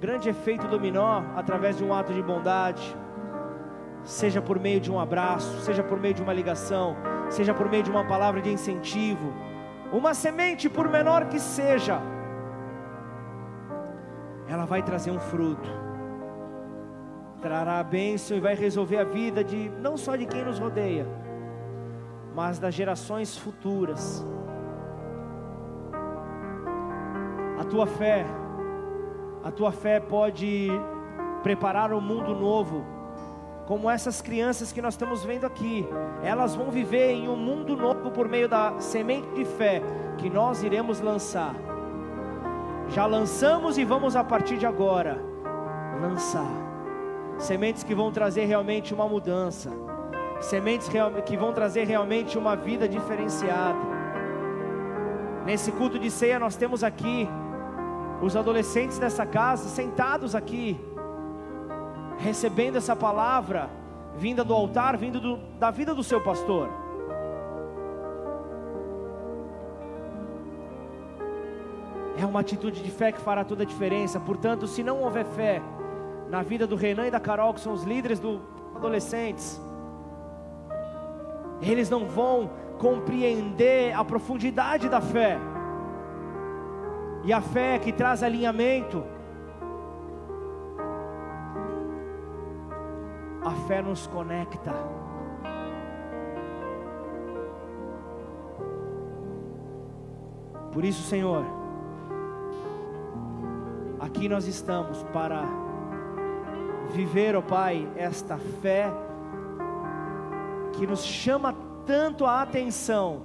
grande 0.00 0.28
efeito 0.28 0.68
dominó 0.68 1.22
através 1.36 1.76
de 1.76 1.84
um 1.84 1.92
ato 1.92 2.12
de 2.12 2.22
bondade, 2.22 2.96
seja 4.04 4.40
por 4.40 4.58
meio 4.58 4.80
de 4.80 4.90
um 4.90 4.98
abraço, 4.98 5.60
seja 5.60 5.82
por 5.82 5.98
meio 5.98 6.14
de 6.14 6.22
uma 6.22 6.32
ligação, 6.32 6.96
seja 7.28 7.52
por 7.52 7.68
meio 7.68 7.82
de 7.82 7.90
uma 7.90 8.04
palavra 8.04 8.40
de 8.40 8.50
incentivo, 8.50 9.32
uma 9.92 10.14
semente, 10.14 10.68
por 10.68 10.88
menor 10.88 11.26
que 11.26 11.40
seja, 11.40 12.00
ela 14.48 14.64
vai 14.64 14.82
trazer 14.82 15.10
um 15.10 15.18
fruto, 15.18 15.68
trará 17.42 17.80
a 17.80 17.84
bênção 17.84 18.36
e 18.36 18.40
vai 18.40 18.54
resolver 18.54 18.98
a 18.98 19.04
vida 19.04 19.42
de 19.42 19.68
não 19.80 19.96
só 19.96 20.14
de 20.14 20.26
quem 20.26 20.44
nos 20.44 20.58
rodeia, 20.58 21.06
mas 22.34 22.58
das 22.58 22.72
gerações 22.72 23.36
futuras. 23.36 24.24
A 27.58 27.64
tua 27.64 27.86
fé 27.86 28.24
a 29.42 29.50
tua 29.50 29.72
fé 29.72 30.00
pode 30.00 30.68
preparar 31.42 31.92
um 31.92 32.00
mundo 32.00 32.34
novo, 32.34 32.84
como 33.66 33.90
essas 33.90 34.20
crianças 34.20 34.72
que 34.72 34.80
nós 34.80 34.94
estamos 34.94 35.24
vendo 35.24 35.44
aqui, 35.44 35.86
elas 36.22 36.54
vão 36.54 36.70
viver 36.70 37.12
em 37.12 37.28
um 37.28 37.36
mundo 37.36 37.76
novo 37.76 38.10
por 38.10 38.28
meio 38.28 38.48
da 38.48 38.80
semente 38.80 39.28
de 39.34 39.44
fé 39.44 39.82
que 40.16 40.30
nós 40.30 40.62
iremos 40.62 41.00
lançar. 41.00 41.54
Já 42.88 43.04
lançamos 43.04 43.76
e 43.76 43.84
vamos 43.84 44.16
a 44.16 44.24
partir 44.24 44.56
de 44.56 44.66
agora 44.66 45.22
lançar 46.00 46.68
sementes 47.38 47.84
que 47.84 47.94
vão 47.94 48.10
trazer 48.10 48.46
realmente 48.46 48.92
uma 48.92 49.06
mudança, 49.06 49.70
sementes 50.40 50.88
que 51.24 51.36
vão 51.36 51.52
trazer 51.52 51.86
realmente 51.86 52.36
uma 52.36 52.56
vida 52.56 52.88
diferenciada. 52.88 53.78
Nesse 55.46 55.70
culto 55.72 55.98
de 55.98 56.10
ceia 56.10 56.38
nós 56.38 56.56
temos 56.56 56.82
aqui 56.82 57.28
os 58.20 58.36
adolescentes 58.36 58.98
dessa 58.98 59.24
casa 59.24 59.68
sentados 59.68 60.34
aqui, 60.34 60.78
recebendo 62.18 62.76
essa 62.76 62.96
palavra 62.96 63.70
vinda 64.16 64.42
do 64.44 64.52
altar, 64.52 64.96
vindo 64.96 65.20
do, 65.20 65.36
da 65.58 65.70
vida 65.70 65.94
do 65.94 66.02
seu 66.02 66.20
pastor. 66.20 66.68
É 72.20 72.26
uma 72.26 72.40
atitude 72.40 72.82
de 72.82 72.90
fé 72.90 73.12
que 73.12 73.20
fará 73.20 73.44
toda 73.44 73.62
a 73.62 73.66
diferença. 73.66 74.18
Portanto, 74.18 74.66
se 74.66 74.82
não 74.82 75.02
houver 75.02 75.24
fé 75.24 75.62
na 76.28 76.42
vida 76.42 76.66
do 76.66 76.74
Renan 76.74 77.06
e 77.06 77.10
da 77.12 77.20
Carol, 77.20 77.54
que 77.54 77.60
são 77.60 77.72
os 77.72 77.84
líderes 77.84 78.18
dos 78.18 78.40
adolescentes, 78.74 79.60
eles 81.62 81.88
não 81.88 82.08
vão 82.08 82.50
compreender 82.78 83.92
a 83.94 84.04
profundidade 84.04 84.88
da 84.88 85.00
fé. 85.00 85.38
E 87.28 87.32
a 87.34 87.42
fé 87.42 87.78
que 87.78 87.92
traz 87.92 88.22
alinhamento. 88.22 89.04
A 93.44 93.50
fé 93.66 93.82
nos 93.82 94.06
conecta. 94.06 94.72
Por 100.72 100.82
isso, 100.86 101.02
Senhor, 101.02 101.44
aqui 104.00 104.26
nós 104.26 104.46
estamos 104.46 105.02
para 105.12 105.42
viver, 106.94 107.36
ó 107.36 107.40
oh 107.40 107.42
Pai, 107.42 107.86
esta 107.94 108.38
fé 108.38 108.90
que 110.72 110.86
nos 110.86 111.04
chama 111.04 111.54
tanto 111.84 112.24
a 112.24 112.40
atenção. 112.40 113.20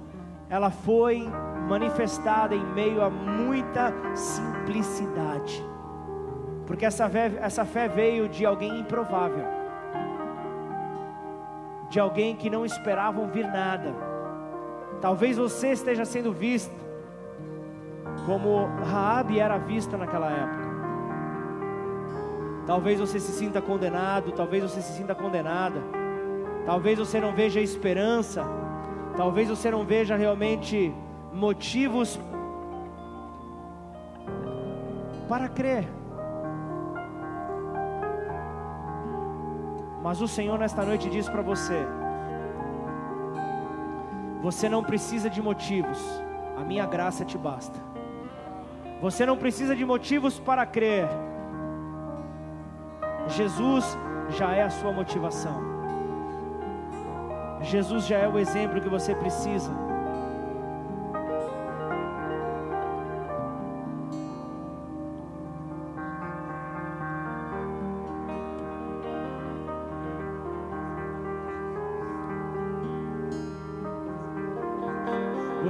Ela 0.50 0.70
foi 0.70 1.26
manifestada 1.68 2.54
em 2.54 2.64
meio 2.74 3.02
a 3.02 3.10
muita 3.10 3.92
simplicidade. 4.14 5.64
Porque 6.66 6.84
essa 6.84 7.08
fé, 7.08 7.32
essa 7.40 7.64
fé 7.64 7.88
veio 7.88 8.28
de 8.28 8.44
alguém 8.46 8.80
improvável, 8.80 9.44
de 11.90 12.00
alguém 12.00 12.34
que 12.34 12.48
não 12.48 12.64
esperavam 12.64 13.28
vir 13.28 13.46
nada. 13.46 13.94
Talvez 15.00 15.36
você 15.36 15.72
esteja 15.72 16.04
sendo 16.04 16.32
visto 16.32 16.84
como 18.26 18.66
Raabe 18.84 19.38
era 19.38 19.58
vista 19.58 19.96
naquela 19.96 20.30
época. 20.30 20.64
Talvez 22.66 22.98
você 22.98 23.20
se 23.20 23.32
sinta 23.32 23.60
condenado, 23.60 24.32
talvez 24.32 24.62
você 24.62 24.80
se 24.80 24.94
sinta 24.94 25.14
condenada. 25.14 25.82
Talvez 26.64 26.98
você 26.98 27.20
não 27.20 27.34
veja 27.34 27.60
esperança, 27.60 28.42
talvez 29.18 29.50
você 29.50 29.70
não 29.70 29.84
veja 29.84 30.16
realmente 30.16 30.94
motivos 31.34 32.18
para 35.28 35.48
crer. 35.48 35.84
Mas 40.02 40.20
o 40.20 40.28
Senhor 40.28 40.58
nesta 40.58 40.84
noite 40.84 41.10
diz 41.10 41.28
para 41.28 41.42
você: 41.42 41.86
você 44.42 44.68
não 44.68 44.82
precisa 44.84 45.28
de 45.28 45.42
motivos, 45.42 45.98
a 46.56 46.62
minha 46.62 46.86
graça 46.86 47.24
te 47.24 47.36
basta. 47.36 47.78
Você 49.00 49.26
não 49.26 49.36
precisa 49.36 49.74
de 49.74 49.84
motivos 49.84 50.38
para 50.38 50.64
crer. 50.64 51.08
Jesus 53.26 53.98
já 54.28 54.52
é 54.52 54.62
a 54.62 54.70
sua 54.70 54.92
motivação. 54.92 55.58
Jesus 57.62 58.06
já 58.06 58.18
é 58.18 58.28
o 58.28 58.38
exemplo 58.38 58.80
que 58.80 58.88
você 58.88 59.14
precisa. 59.14 59.83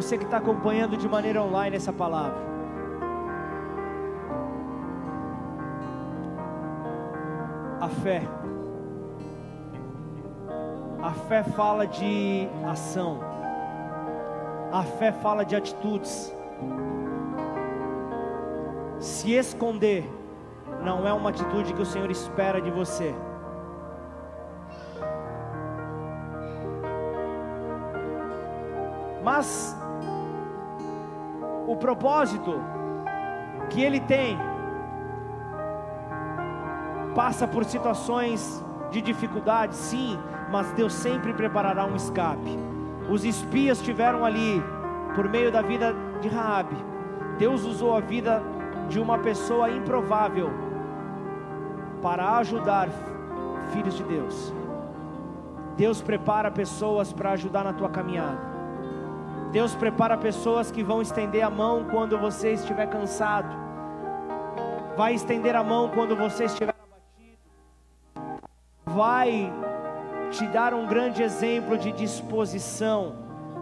Você 0.04 0.18
que 0.18 0.24
está 0.24 0.36
acompanhando 0.36 0.98
de 0.98 1.08
maneira 1.08 1.42
online 1.42 1.76
essa 1.76 1.90
palavra. 1.90 2.36
A 7.80 7.88
fé. 7.88 8.20
A 11.02 11.10
fé 11.10 11.42
fala 11.42 11.86
de 11.86 12.46
ação. 12.70 13.18
A 14.70 14.82
fé 14.82 15.10
fala 15.10 15.42
de 15.42 15.56
atitudes. 15.56 16.36
Se 18.98 19.32
esconder 19.32 20.04
não 20.82 21.08
é 21.08 21.14
uma 21.14 21.30
atitude 21.30 21.72
que 21.72 21.80
o 21.80 21.86
Senhor 21.86 22.10
espera 22.10 22.60
de 22.60 22.70
você. 22.70 23.14
Mas 29.22 29.73
o 31.74 31.76
propósito 31.76 32.62
que 33.68 33.82
ele 33.82 34.00
tem 34.00 34.38
passa 37.14 37.46
por 37.46 37.64
situações 37.64 38.64
de 38.90 39.00
dificuldade, 39.00 39.74
sim, 39.74 40.18
mas 40.50 40.70
Deus 40.72 40.92
sempre 40.92 41.32
preparará 41.32 41.84
um 41.84 41.96
escape. 41.96 42.58
Os 43.10 43.24
espias 43.24 43.82
tiveram 43.82 44.24
ali 44.24 44.62
por 45.14 45.28
meio 45.28 45.50
da 45.50 45.62
vida 45.62 45.94
de 46.20 46.28
Raabe. 46.28 46.76
Deus 47.38 47.64
usou 47.64 47.96
a 47.96 48.00
vida 48.00 48.42
de 48.88 49.00
uma 49.00 49.18
pessoa 49.18 49.68
improvável 49.70 50.50
para 52.00 52.36
ajudar 52.38 52.88
filhos 53.72 53.96
de 53.96 54.04
Deus. 54.04 54.54
Deus 55.76 56.00
prepara 56.00 56.50
pessoas 56.50 57.12
para 57.12 57.32
ajudar 57.32 57.64
na 57.64 57.72
tua 57.72 57.88
caminhada. 57.88 58.53
Deus 59.54 59.72
prepara 59.72 60.16
pessoas 60.18 60.72
que 60.72 60.82
vão 60.82 61.00
estender 61.00 61.44
a 61.44 61.48
mão 61.48 61.84
quando 61.88 62.18
você 62.18 62.54
estiver 62.54 62.88
cansado. 62.88 63.54
Vai 64.96 65.14
estender 65.14 65.54
a 65.54 65.62
mão 65.62 65.88
quando 65.90 66.16
você 66.16 66.46
estiver 66.46 66.74
abatido. 66.74 67.38
Vai 68.84 69.52
te 70.32 70.44
dar 70.48 70.74
um 70.74 70.84
grande 70.86 71.22
exemplo 71.22 71.78
de 71.78 71.92
disposição 71.92 73.14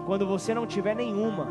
quando 0.07 0.27
você 0.27 0.55
não 0.55 0.67
tiver 0.67 0.97
nenhuma. 0.97 1.47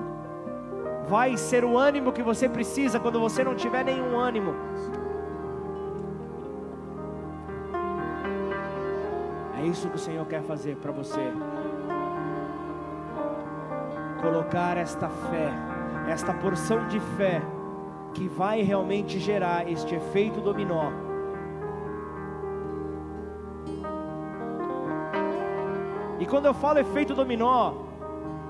Vai 1.07 1.37
ser 1.37 1.63
o 1.63 1.77
ânimo 1.77 2.11
que 2.11 2.23
você 2.23 2.49
precisa 2.49 2.99
quando 2.99 3.19
você 3.19 3.43
não 3.43 3.53
tiver 3.53 3.85
nenhum 3.85 4.19
ânimo. 4.19 4.55
É 9.59 9.67
isso 9.67 9.87
que 9.87 9.97
o 9.97 9.99
Senhor 9.99 10.25
quer 10.25 10.41
fazer 10.41 10.77
para 10.77 10.91
você 10.91 11.31
colocar 14.21 14.77
esta 14.77 15.09
fé, 15.09 15.51
esta 16.07 16.33
porção 16.33 16.87
de 16.87 16.99
fé, 17.17 17.41
que 18.13 18.27
vai 18.27 18.61
realmente 18.61 19.19
gerar 19.19 19.69
este 19.69 19.95
efeito 19.95 20.39
dominó. 20.39 20.91
E 26.19 26.25
quando 26.25 26.45
eu 26.45 26.53
falo 26.53 26.77
efeito 26.77 27.15
dominó, 27.15 27.73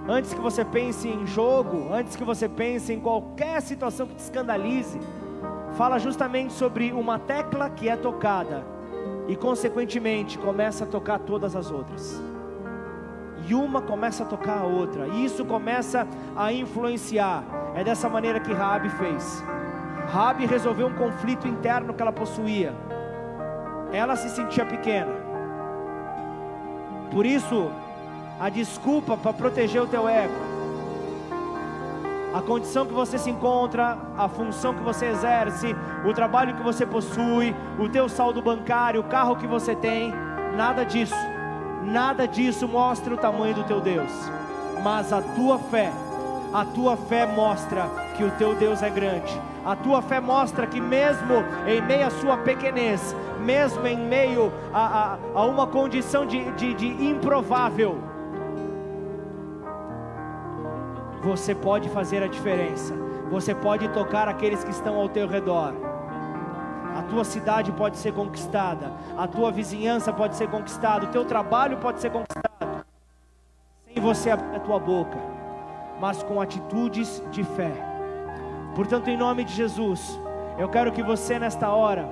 antes 0.08 0.34
que 0.34 0.42
você 0.42 0.66
pense 0.66 1.08
em 1.08 1.26
jogo, 1.26 1.94
antes 1.94 2.16
que 2.16 2.24
você 2.24 2.50
pense 2.50 2.92
em 2.92 3.00
qualquer 3.00 3.62
situação 3.62 4.08
que 4.08 4.16
te 4.16 4.20
escandalize, 4.20 5.00
fala 5.78 5.98
justamente 5.98 6.52
sobre 6.52 6.92
uma 6.92 7.18
tecla 7.18 7.70
que 7.70 7.88
é 7.88 7.96
tocada 7.96 8.66
e, 9.28 9.38
consequentemente, 9.38 10.38
começa 10.38 10.84
a 10.84 10.88
tocar 10.88 11.20
todas 11.20 11.56
as 11.56 11.72
outras 11.72 12.22
e 13.48 13.54
uma 13.56 13.82
começa 13.82 14.24
a 14.24 14.26
tocar 14.26 14.60
a 14.60 14.64
outra, 14.64 15.08
e 15.08 15.26
isso 15.26 15.46
começa 15.46 16.08
a 16.36 16.52
influenciar. 16.52 17.44
É 17.76 17.84
dessa 17.84 18.10
maneira 18.10 18.40
que 18.40 18.54
Raabe 18.54 18.90
fez. 18.90 19.44
Raabe 20.12 20.46
resolveu 20.46 20.88
um 20.88 20.94
conflito 20.94 21.48
interno 21.48 21.94
que 21.94 22.02
ela 22.02 22.12
possuía. 22.12 22.74
Ela 23.92 24.16
se 24.16 24.30
sentia 24.30 24.66
pequena. 24.66 25.12
Por 27.12 27.26
isso, 27.26 27.72
a 28.40 28.50
desculpa 28.50 29.18
para 29.18 29.34
proteger 29.34 29.82
o 29.82 29.88
teu 29.88 30.08
ego, 30.08 30.34
a 32.34 32.42
condição 32.42 32.86
que 32.86 32.94
você 32.94 33.18
se 33.18 33.30
encontra, 33.30 33.98
a 34.18 34.30
função 34.30 34.74
que 34.74 34.82
você 34.82 35.08
exerce, 35.08 35.76
o 36.06 36.14
trabalho 36.14 36.56
que 36.56 36.64
você 36.64 36.86
possui, 36.86 37.54
o 37.78 37.90
teu 37.90 38.08
saldo 38.08 38.42
bancário, 38.42 39.02
o 39.02 39.04
carro 39.04 39.36
que 39.36 39.46
você 39.46 39.76
tem, 39.76 40.14
nada 40.56 40.86
disso 40.86 41.31
Nada 41.84 42.28
disso 42.28 42.68
mostra 42.68 43.14
o 43.14 43.18
tamanho 43.18 43.56
do 43.56 43.64
teu 43.64 43.82
Deus, 43.82 44.12
mas 44.84 45.12
a 45.12 45.22
tua 45.22 45.58
fé, 45.58 45.92
a 46.54 46.64
tua 46.64 46.96
fé 46.96 47.26
mostra 47.26 47.90
que 48.16 48.24
o 48.24 48.32
teu 48.32 48.56
Deus 48.56 48.84
é 48.84 48.90
grande. 48.90 49.40
A 49.66 49.76
tua 49.76 50.02
fé 50.02 50.20
mostra 50.20 50.66
que 50.68 50.80
mesmo 50.80 51.44
em 51.68 51.82
meio 51.82 52.08
à 52.08 52.10
sua 52.10 52.38
pequenez, 52.38 53.16
mesmo 53.40 53.86
em 53.86 53.98
meio 53.98 54.52
a, 54.74 55.14
a, 55.14 55.18
a 55.36 55.46
uma 55.46 55.68
condição 55.68 56.26
de, 56.26 56.52
de, 56.52 56.74
de 56.74 56.88
improvável, 57.06 57.98
você 61.22 61.54
pode 61.54 61.90
fazer 61.90 62.24
a 62.24 62.28
diferença. 62.28 62.94
Você 63.30 63.56
pode 63.56 63.88
tocar 63.90 64.28
aqueles 64.28 64.64
que 64.64 64.72
estão 64.72 64.96
ao 64.96 65.08
teu 65.08 65.28
redor 65.28 65.91
a 66.96 67.04
tua 67.04 67.24
cidade 67.24 67.72
pode 67.72 67.98
ser 67.98 68.14
conquistada, 68.14 68.92
a 69.18 69.28
tua 69.28 69.52
vizinhança 69.52 70.12
pode 70.12 70.36
ser 70.36 70.50
conquistada, 70.50 71.06
o 71.06 71.10
teu 71.10 71.26
trabalho 71.26 71.78
pode 71.78 72.02
ser 72.02 72.12
conquistado, 72.12 72.86
sem 73.86 74.02
você 74.02 74.32
abrir 74.32 74.56
a 74.56 74.60
tua 74.60 74.80
boca, 74.80 75.18
mas 76.00 76.22
com 76.24 76.42
atitudes 76.42 77.24
de 77.32 77.44
fé. 77.44 77.72
Portanto, 78.76 79.10
em 79.10 79.18
nome 79.18 79.44
de 79.44 79.54
Jesus, 79.54 80.20
eu 80.58 80.70
quero 80.70 80.92
que 80.92 81.04
você 81.04 81.40
nesta 81.40 81.70
hora, 81.70 82.08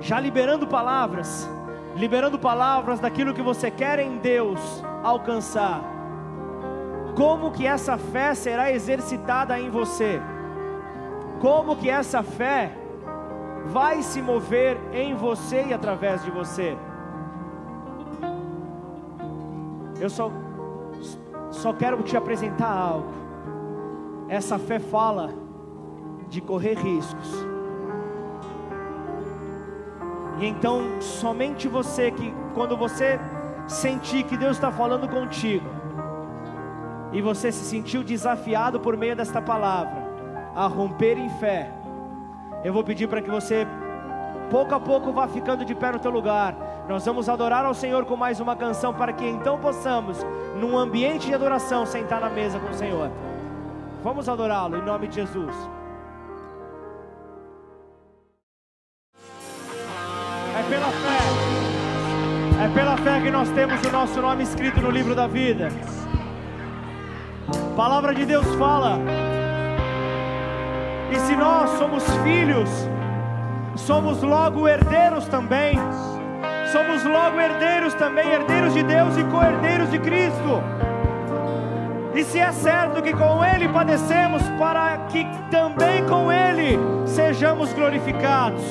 já 0.00 0.20
liberando 0.20 0.66
palavras, 0.66 1.48
liberando 1.96 2.38
palavras 2.38 3.00
daquilo 3.00 3.34
que 3.34 3.42
você 3.42 3.70
quer 3.70 3.98
em 3.98 4.18
Deus 4.18 4.60
alcançar, 5.02 5.82
como 7.14 7.52
que 7.52 7.66
essa 7.66 7.96
fé 7.96 8.34
será 8.34 8.72
exercitada 8.72 9.58
em 9.58 9.70
você? 9.70 10.20
Como 11.40 11.76
que 11.76 11.88
essa 11.88 12.22
fé 12.22 12.72
vai 13.66 14.02
se 14.02 14.20
mover 14.20 14.78
em 14.92 15.14
você 15.14 15.64
e 15.66 15.72
através 15.72 16.22
de 16.22 16.30
você. 16.30 16.76
Eu 20.00 20.10
só, 20.10 20.30
só 21.50 21.72
quero 21.72 22.02
te 22.02 22.16
apresentar 22.16 22.70
algo. 22.70 23.12
Essa 24.28 24.58
fé 24.58 24.78
fala 24.78 25.30
de 26.28 26.40
correr 26.40 26.74
riscos. 26.74 27.32
E 30.38 30.46
então, 30.46 31.00
somente 31.00 31.68
você 31.68 32.10
que, 32.10 32.34
quando 32.54 32.76
você 32.76 33.20
sentir 33.68 34.24
que 34.24 34.36
Deus 34.36 34.56
está 34.56 34.70
falando 34.70 35.08
contigo, 35.08 35.66
e 37.12 37.22
você 37.22 37.52
se 37.52 37.64
sentiu 37.64 38.02
desafiado 38.02 38.80
por 38.80 38.96
meio 38.96 39.14
desta 39.14 39.40
palavra 39.40 40.02
a 40.54 40.66
romper 40.66 41.16
em 41.16 41.28
fé, 41.38 41.70
eu 42.64 42.72
vou 42.72 42.82
pedir 42.82 43.06
para 43.06 43.20
que 43.20 43.30
você 43.30 43.66
pouco 44.50 44.74
a 44.74 44.80
pouco 44.80 45.12
vá 45.12 45.28
ficando 45.28 45.64
de 45.64 45.74
pé 45.74 45.92
no 45.92 45.98
teu 45.98 46.10
lugar. 46.10 46.56
Nós 46.88 47.04
vamos 47.04 47.28
adorar 47.28 47.64
ao 47.64 47.74
Senhor 47.74 48.04
com 48.04 48.16
mais 48.16 48.40
uma 48.40 48.56
canção 48.56 48.94
para 48.94 49.12
que 49.12 49.26
então 49.26 49.58
possamos, 49.58 50.24
num 50.58 50.76
ambiente 50.78 51.26
de 51.26 51.34
adoração, 51.34 51.84
sentar 51.84 52.20
na 52.20 52.30
mesa 52.30 52.58
com 52.58 52.70
o 52.70 52.74
Senhor. 52.74 53.10
Vamos 54.02 54.28
adorá-lo 54.28 54.76
em 54.76 54.82
nome 54.82 55.08
de 55.08 55.16
Jesus. 55.16 55.54
É 60.56 60.62
pela 60.68 60.90
fé. 60.90 61.54
É 62.64 62.68
pela 62.74 62.96
fé 62.96 63.20
que 63.20 63.30
nós 63.30 63.50
temos 63.50 63.82
o 63.84 63.90
nosso 63.90 64.22
nome 64.22 64.44
escrito 64.44 64.80
no 64.80 64.90
livro 64.90 65.14
da 65.14 65.26
vida. 65.26 65.68
A 67.48 67.76
palavra 67.76 68.14
de 68.14 68.24
Deus 68.24 68.46
fala. 68.54 69.23
E 71.10 71.18
se 71.20 71.36
nós 71.36 71.70
somos 71.78 72.04
filhos, 72.22 72.70
somos 73.76 74.22
logo 74.22 74.66
herdeiros 74.68 75.26
também. 75.28 75.78
Somos 76.72 77.04
logo 77.04 77.40
herdeiros 77.40 77.94
também, 77.94 78.28
herdeiros 78.28 78.74
de 78.74 78.82
Deus 78.82 79.16
e 79.16 79.24
co-herdeiros 79.24 79.90
de 79.90 79.98
Cristo. 79.98 80.62
E 82.14 82.24
se 82.24 82.38
é 82.38 82.50
certo 82.52 83.02
que 83.02 83.12
com 83.12 83.44
Ele 83.44 83.68
padecemos, 83.68 84.42
para 84.58 84.98
que 85.08 85.26
também 85.50 86.04
com 86.06 86.32
Ele 86.32 86.78
sejamos 87.06 87.72
glorificados. 87.72 88.62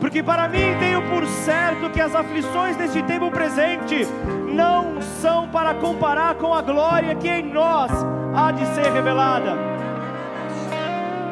Porque 0.00 0.22
para 0.22 0.48
mim 0.48 0.76
tenho 0.78 1.00
por 1.10 1.26
certo 1.26 1.88
que 1.90 2.00
as 2.00 2.14
aflições 2.14 2.76
deste 2.76 3.02
tempo 3.04 3.30
presente 3.30 4.06
não 4.52 5.00
são 5.22 5.48
para 5.48 5.74
comparar 5.74 6.34
com 6.34 6.52
a 6.52 6.60
glória 6.60 7.14
que 7.14 7.28
em 7.28 7.50
nós 7.50 7.90
há 8.34 8.52
de 8.52 8.66
ser 8.74 8.92
revelada. 8.92 9.73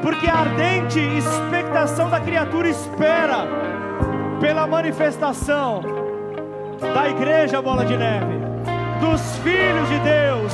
Porque 0.03 0.29
a 0.29 0.35
ardente 0.35 0.99
expectação 0.99 2.11
da 2.11 2.19
criatura 2.20 2.69
espera 2.69 3.47
pela 4.41 4.66
manifestação 4.66 5.81
da 6.93 7.09
igreja 7.09 7.62
bola 7.62 7.85
de 7.85 7.97
neve, 7.97 8.35
dos 9.01 9.39
filhos 9.39 9.89
de 9.89 9.99
Deus. 10.01 10.53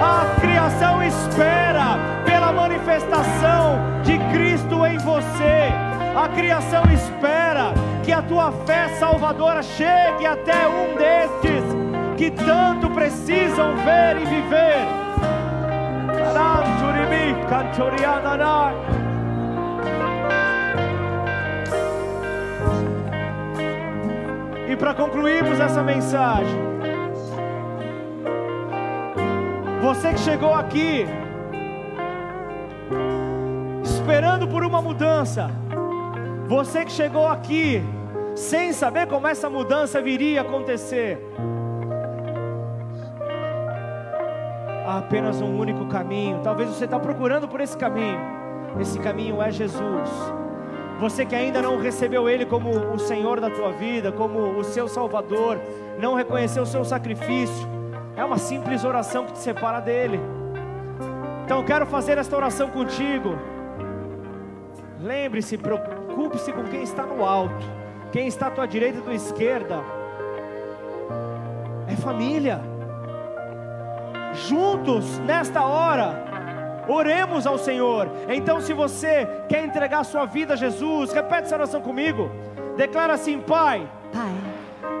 A 0.00 0.40
criação 0.40 1.02
espera 1.02 1.98
pela 2.24 2.50
manifestação 2.52 3.78
de 4.02 4.18
Cristo 4.32 4.86
em 4.86 4.96
você. 4.98 5.70
A 6.16 6.28
criação 6.28 6.82
espera 6.90 7.74
que 8.02 8.12
a 8.12 8.22
tua 8.22 8.50
fé 8.64 8.88
salvadora 8.98 9.62
chegue 9.62 10.24
até 10.24 10.66
um 10.66 10.96
destes 10.96 11.64
que 12.16 12.30
tanto 12.30 12.88
precisam 12.90 13.76
ver 13.76 14.22
e 14.22 14.24
viver. 14.24 15.05
E 24.68 24.76
para 24.76 24.94
concluirmos 24.94 25.60
essa 25.60 25.82
mensagem, 25.82 26.58
você 29.80 30.12
que 30.12 30.20
chegou 30.20 30.52
aqui 30.52 31.06
esperando 33.84 34.48
por 34.48 34.64
uma 34.64 34.82
mudança, 34.82 35.48
você 36.46 36.84
que 36.84 36.92
chegou 36.92 37.26
aqui 37.26 37.82
sem 38.34 38.72
saber 38.72 39.06
como 39.06 39.26
essa 39.26 39.48
mudança 39.48 40.02
viria 40.02 40.40
a 40.40 40.44
acontecer, 40.44 41.18
há 44.86 44.98
apenas 44.98 45.42
um 45.42 45.58
único 45.58 45.86
caminho. 45.86 46.40
Talvez 46.42 46.68
você 46.70 46.84
está 46.84 46.98
procurando 46.98 47.48
por 47.48 47.60
esse 47.60 47.76
caminho. 47.76 48.18
Esse 48.80 48.98
caminho 48.98 49.42
é 49.42 49.50
Jesus. 49.50 50.10
Você 51.00 51.26
que 51.26 51.34
ainda 51.34 51.60
não 51.60 51.78
recebeu 51.78 52.28
Ele 52.28 52.46
como 52.46 52.70
o 52.70 52.98
Senhor 52.98 53.40
da 53.40 53.50
tua 53.50 53.72
vida, 53.72 54.12
como 54.12 54.38
o 54.58 54.64
seu 54.64 54.88
Salvador, 54.88 55.60
não 55.98 56.14
reconheceu 56.14 56.62
o 56.62 56.66
seu 56.66 56.84
sacrifício, 56.84 57.68
é 58.16 58.24
uma 58.24 58.38
simples 58.38 58.82
oração 58.82 59.26
que 59.26 59.32
te 59.32 59.38
separa 59.40 59.80
dele. 59.80 60.18
Então 61.44 61.62
quero 61.64 61.84
fazer 61.84 62.16
esta 62.16 62.34
oração 62.34 62.70
contigo. 62.70 63.38
Lembre-se, 64.98 65.58
preocupe-se 65.58 66.50
com 66.52 66.64
quem 66.64 66.82
está 66.82 67.04
no 67.04 67.24
alto, 67.24 67.64
quem 68.10 68.26
está 68.26 68.46
à 68.46 68.50
tua 68.50 68.66
direita 68.66 68.98
e 68.98 69.00
à 69.00 69.04
tua 69.04 69.14
esquerda. 69.14 69.80
É 71.86 71.94
família. 71.94 72.75
Juntos, 74.48 75.18
nesta 75.20 75.64
hora, 75.64 76.84
oremos 76.88 77.46
ao 77.46 77.58
Senhor. 77.58 78.08
Então, 78.28 78.60
se 78.60 78.72
você 78.72 79.26
quer 79.48 79.64
entregar 79.64 80.04
sua 80.04 80.26
vida 80.26 80.54
a 80.54 80.56
Jesus, 80.56 81.12
repete 81.12 81.44
essa 81.44 81.56
oração 81.56 81.80
comigo. 81.80 82.30
Declara 82.76 83.14
assim: 83.14 83.40
Pai. 83.40 83.88
Pai. 84.12 84.32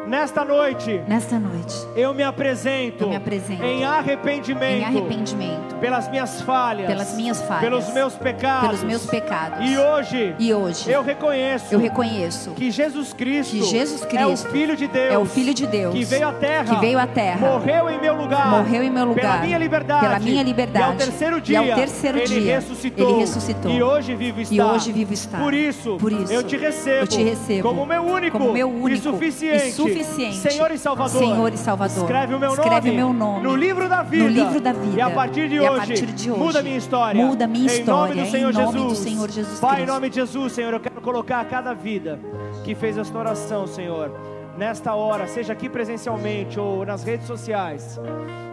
Nesta 0.06 0.44
noite, 0.44 1.02
nesta 1.08 1.36
noite, 1.36 1.74
eu 1.96 2.14
me 2.14 2.22
apresento, 2.22 3.04
eu 3.04 3.08
me 3.08 3.16
apresento 3.16 3.64
em 3.64 3.84
arrependimento, 3.84 4.82
em 4.82 4.84
arrependimento 4.84 5.65
pelas 5.80 6.08
minhas 6.08 6.40
falhas, 6.40 6.86
pelas 6.86 7.14
minhas 7.14 7.40
falhas, 7.42 7.60
pelos 7.60 7.88
meus 7.92 8.14
pecados, 8.14 8.66
pelos 8.66 8.84
meus 8.84 9.06
pecados. 9.06 9.58
E 9.68 9.76
hoje, 9.76 10.34
e 10.38 10.52
hoje, 10.52 10.90
eu 10.90 11.02
reconheço, 11.02 11.74
eu 11.74 11.78
reconheço 11.78 12.50
que 12.52 12.70
Jesus 12.70 13.12
Cristo, 13.12 13.52
que 13.52 13.62
Jesus 13.62 14.04
Cristo 14.04 14.22
é 14.22 14.26
o 14.26 14.36
Filho 14.36 14.76
de 14.76 14.86
Deus, 14.86 15.14
é 15.14 15.18
o 15.18 15.24
Filho 15.24 15.54
de 15.54 15.66
Deus, 15.66 15.94
que 15.94 16.04
veio 16.04 16.28
à 16.28 16.32
terra, 16.32 16.74
que 16.74 16.80
veio 16.80 16.98
à 16.98 17.06
terra, 17.06 17.48
morreu 17.48 17.90
em 17.90 18.00
meu 18.00 18.14
lugar, 18.14 18.50
morreu 18.50 18.82
em 18.82 18.90
meu 18.90 19.04
lugar, 19.04 19.22
pela 19.22 19.46
minha 19.46 19.58
liberdade, 19.58 20.06
pela 20.06 20.18
minha 20.18 20.42
liberdade. 20.42 20.84
E 20.84 20.90
ao 20.90 20.96
terceiro 20.96 21.40
dia, 21.40 21.58
ao 21.58 21.66
terceiro 21.66 22.18
ele 22.18 22.40
dia, 22.40 22.54
ressuscitou, 22.56 23.08
ele 23.08 23.18
ressuscitou, 23.18 23.70
e 23.70 23.82
hoje 23.82 24.14
vivo 24.14 24.40
está. 24.40 24.54
E 24.54 24.60
hoje 24.60 24.92
vivo 24.92 25.12
está. 25.12 25.38
Por 25.38 25.54
isso, 25.54 25.96
por 25.98 26.12
isso, 26.12 26.32
eu 26.32 26.42
te 26.42 26.56
recebo, 26.56 27.00
eu 27.00 27.06
te 27.06 27.22
recebo 27.22 27.68
como 27.68 27.86
meu 27.86 28.02
único, 28.02 28.38
como 28.38 28.52
meu 28.52 28.68
único 28.68 28.90
e 28.90 28.98
suficiente, 28.98 29.68
e 29.68 29.72
suficiente 29.72 30.36
Senhor 30.36 30.70
e 30.70 30.78
Salvador. 30.78 31.18
Senhor 31.18 31.52
e 31.52 31.56
Salvador. 31.56 32.04
Escreve 32.04 32.34
o 32.34 32.38
meu 32.38 32.50
Escreve 32.50 32.88
nome, 32.88 32.96
meu 32.96 33.12
nome 33.12 33.46
no 33.46 33.56
livro 33.56 33.88
da 33.88 34.02
vida. 34.02 34.24
No 34.24 34.30
livro 34.30 34.60
da 34.60 34.72
vida. 34.72 34.96
E 34.96 35.00
a 35.00 35.10
partir 35.10 35.48
de, 35.48 35.56
e 35.56 35.65
hoje, 35.70 35.82
a 35.82 35.86
partir 35.86 36.06
de 36.06 36.30
hoje, 36.30 36.40
muda 36.40 36.62
minha 36.62 36.76
história. 36.76 37.26
Muda 37.26 37.46
minha 37.46 37.64
em 37.64 37.78
história. 37.78 38.14
Nome 38.14 38.26
do 38.26 38.30
Senhor 38.30 38.50
em 38.50 38.54
nome 38.54 38.78
Jesus. 38.78 38.98
do 38.98 39.04
Senhor 39.04 39.30
Jesus 39.30 39.60
Pai, 39.60 39.76
Cristo. 39.76 39.90
em 39.90 39.92
nome 39.94 40.08
de 40.08 40.14
Jesus, 40.16 40.52
Senhor, 40.52 40.72
eu 40.72 40.80
quero 40.80 41.00
colocar 41.00 41.44
cada 41.46 41.72
vida 41.74 42.18
que 42.64 42.74
fez 42.74 42.96
esta 42.98 43.18
oração, 43.18 43.66
Senhor, 43.66 44.10
nesta 44.56 44.94
hora, 44.94 45.26
seja 45.26 45.52
aqui 45.52 45.68
presencialmente 45.68 46.58
ou 46.58 46.84
nas 46.84 47.02
redes 47.04 47.26
sociais. 47.26 48.00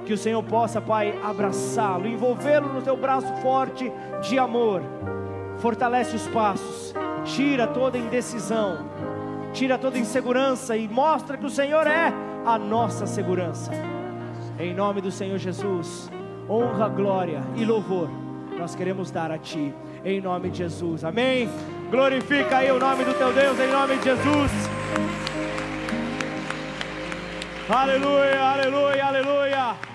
Que 0.05 0.13
o 0.13 0.17
Senhor 0.17 0.43
possa, 0.43 0.81
Pai, 0.81 1.17
abraçá-lo, 1.23 2.07
envolvê-lo 2.07 2.73
no 2.73 2.81
teu 2.81 2.97
braço 2.97 3.33
forte 3.41 3.91
de 4.21 4.37
amor. 4.37 4.81
Fortalece 5.59 6.15
os 6.15 6.27
passos, 6.27 6.93
tira 7.23 7.65
toda 7.67 7.97
indecisão, 7.97 8.85
tira 9.53 9.77
toda 9.77 9.97
insegurança 9.97 10.75
e 10.75 10.87
mostra 10.87 11.37
que 11.37 11.45
o 11.45 11.49
Senhor 11.49 11.87
é 11.87 12.11
a 12.45 12.57
nossa 12.57 13.05
segurança. 13.05 13.71
Em 14.59 14.73
nome 14.73 14.99
do 14.99 15.09
Senhor 15.09 15.37
Jesus, 15.37 16.11
honra, 16.49 16.89
glória 16.89 17.41
e 17.55 17.65
louvor 17.65 18.09
nós 18.57 18.75
queremos 18.75 19.11
dar 19.11 19.31
a 19.31 19.37
Ti, 19.37 19.73
em 20.05 20.21
nome 20.21 20.49
de 20.49 20.59
Jesus, 20.59 21.03
amém? 21.03 21.49
Glorifica 21.89 22.57
aí 22.57 22.71
o 22.71 22.79
nome 22.79 23.03
do 23.03 23.13
Teu 23.13 23.33
Deus, 23.33 23.59
em 23.59 23.67
nome 23.67 23.97
de 23.97 24.03
Jesus. 24.05 24.51
Aleluia, 27.69 28.41
aleluia, 28.41 29.05
aleluia. 29.05 29.92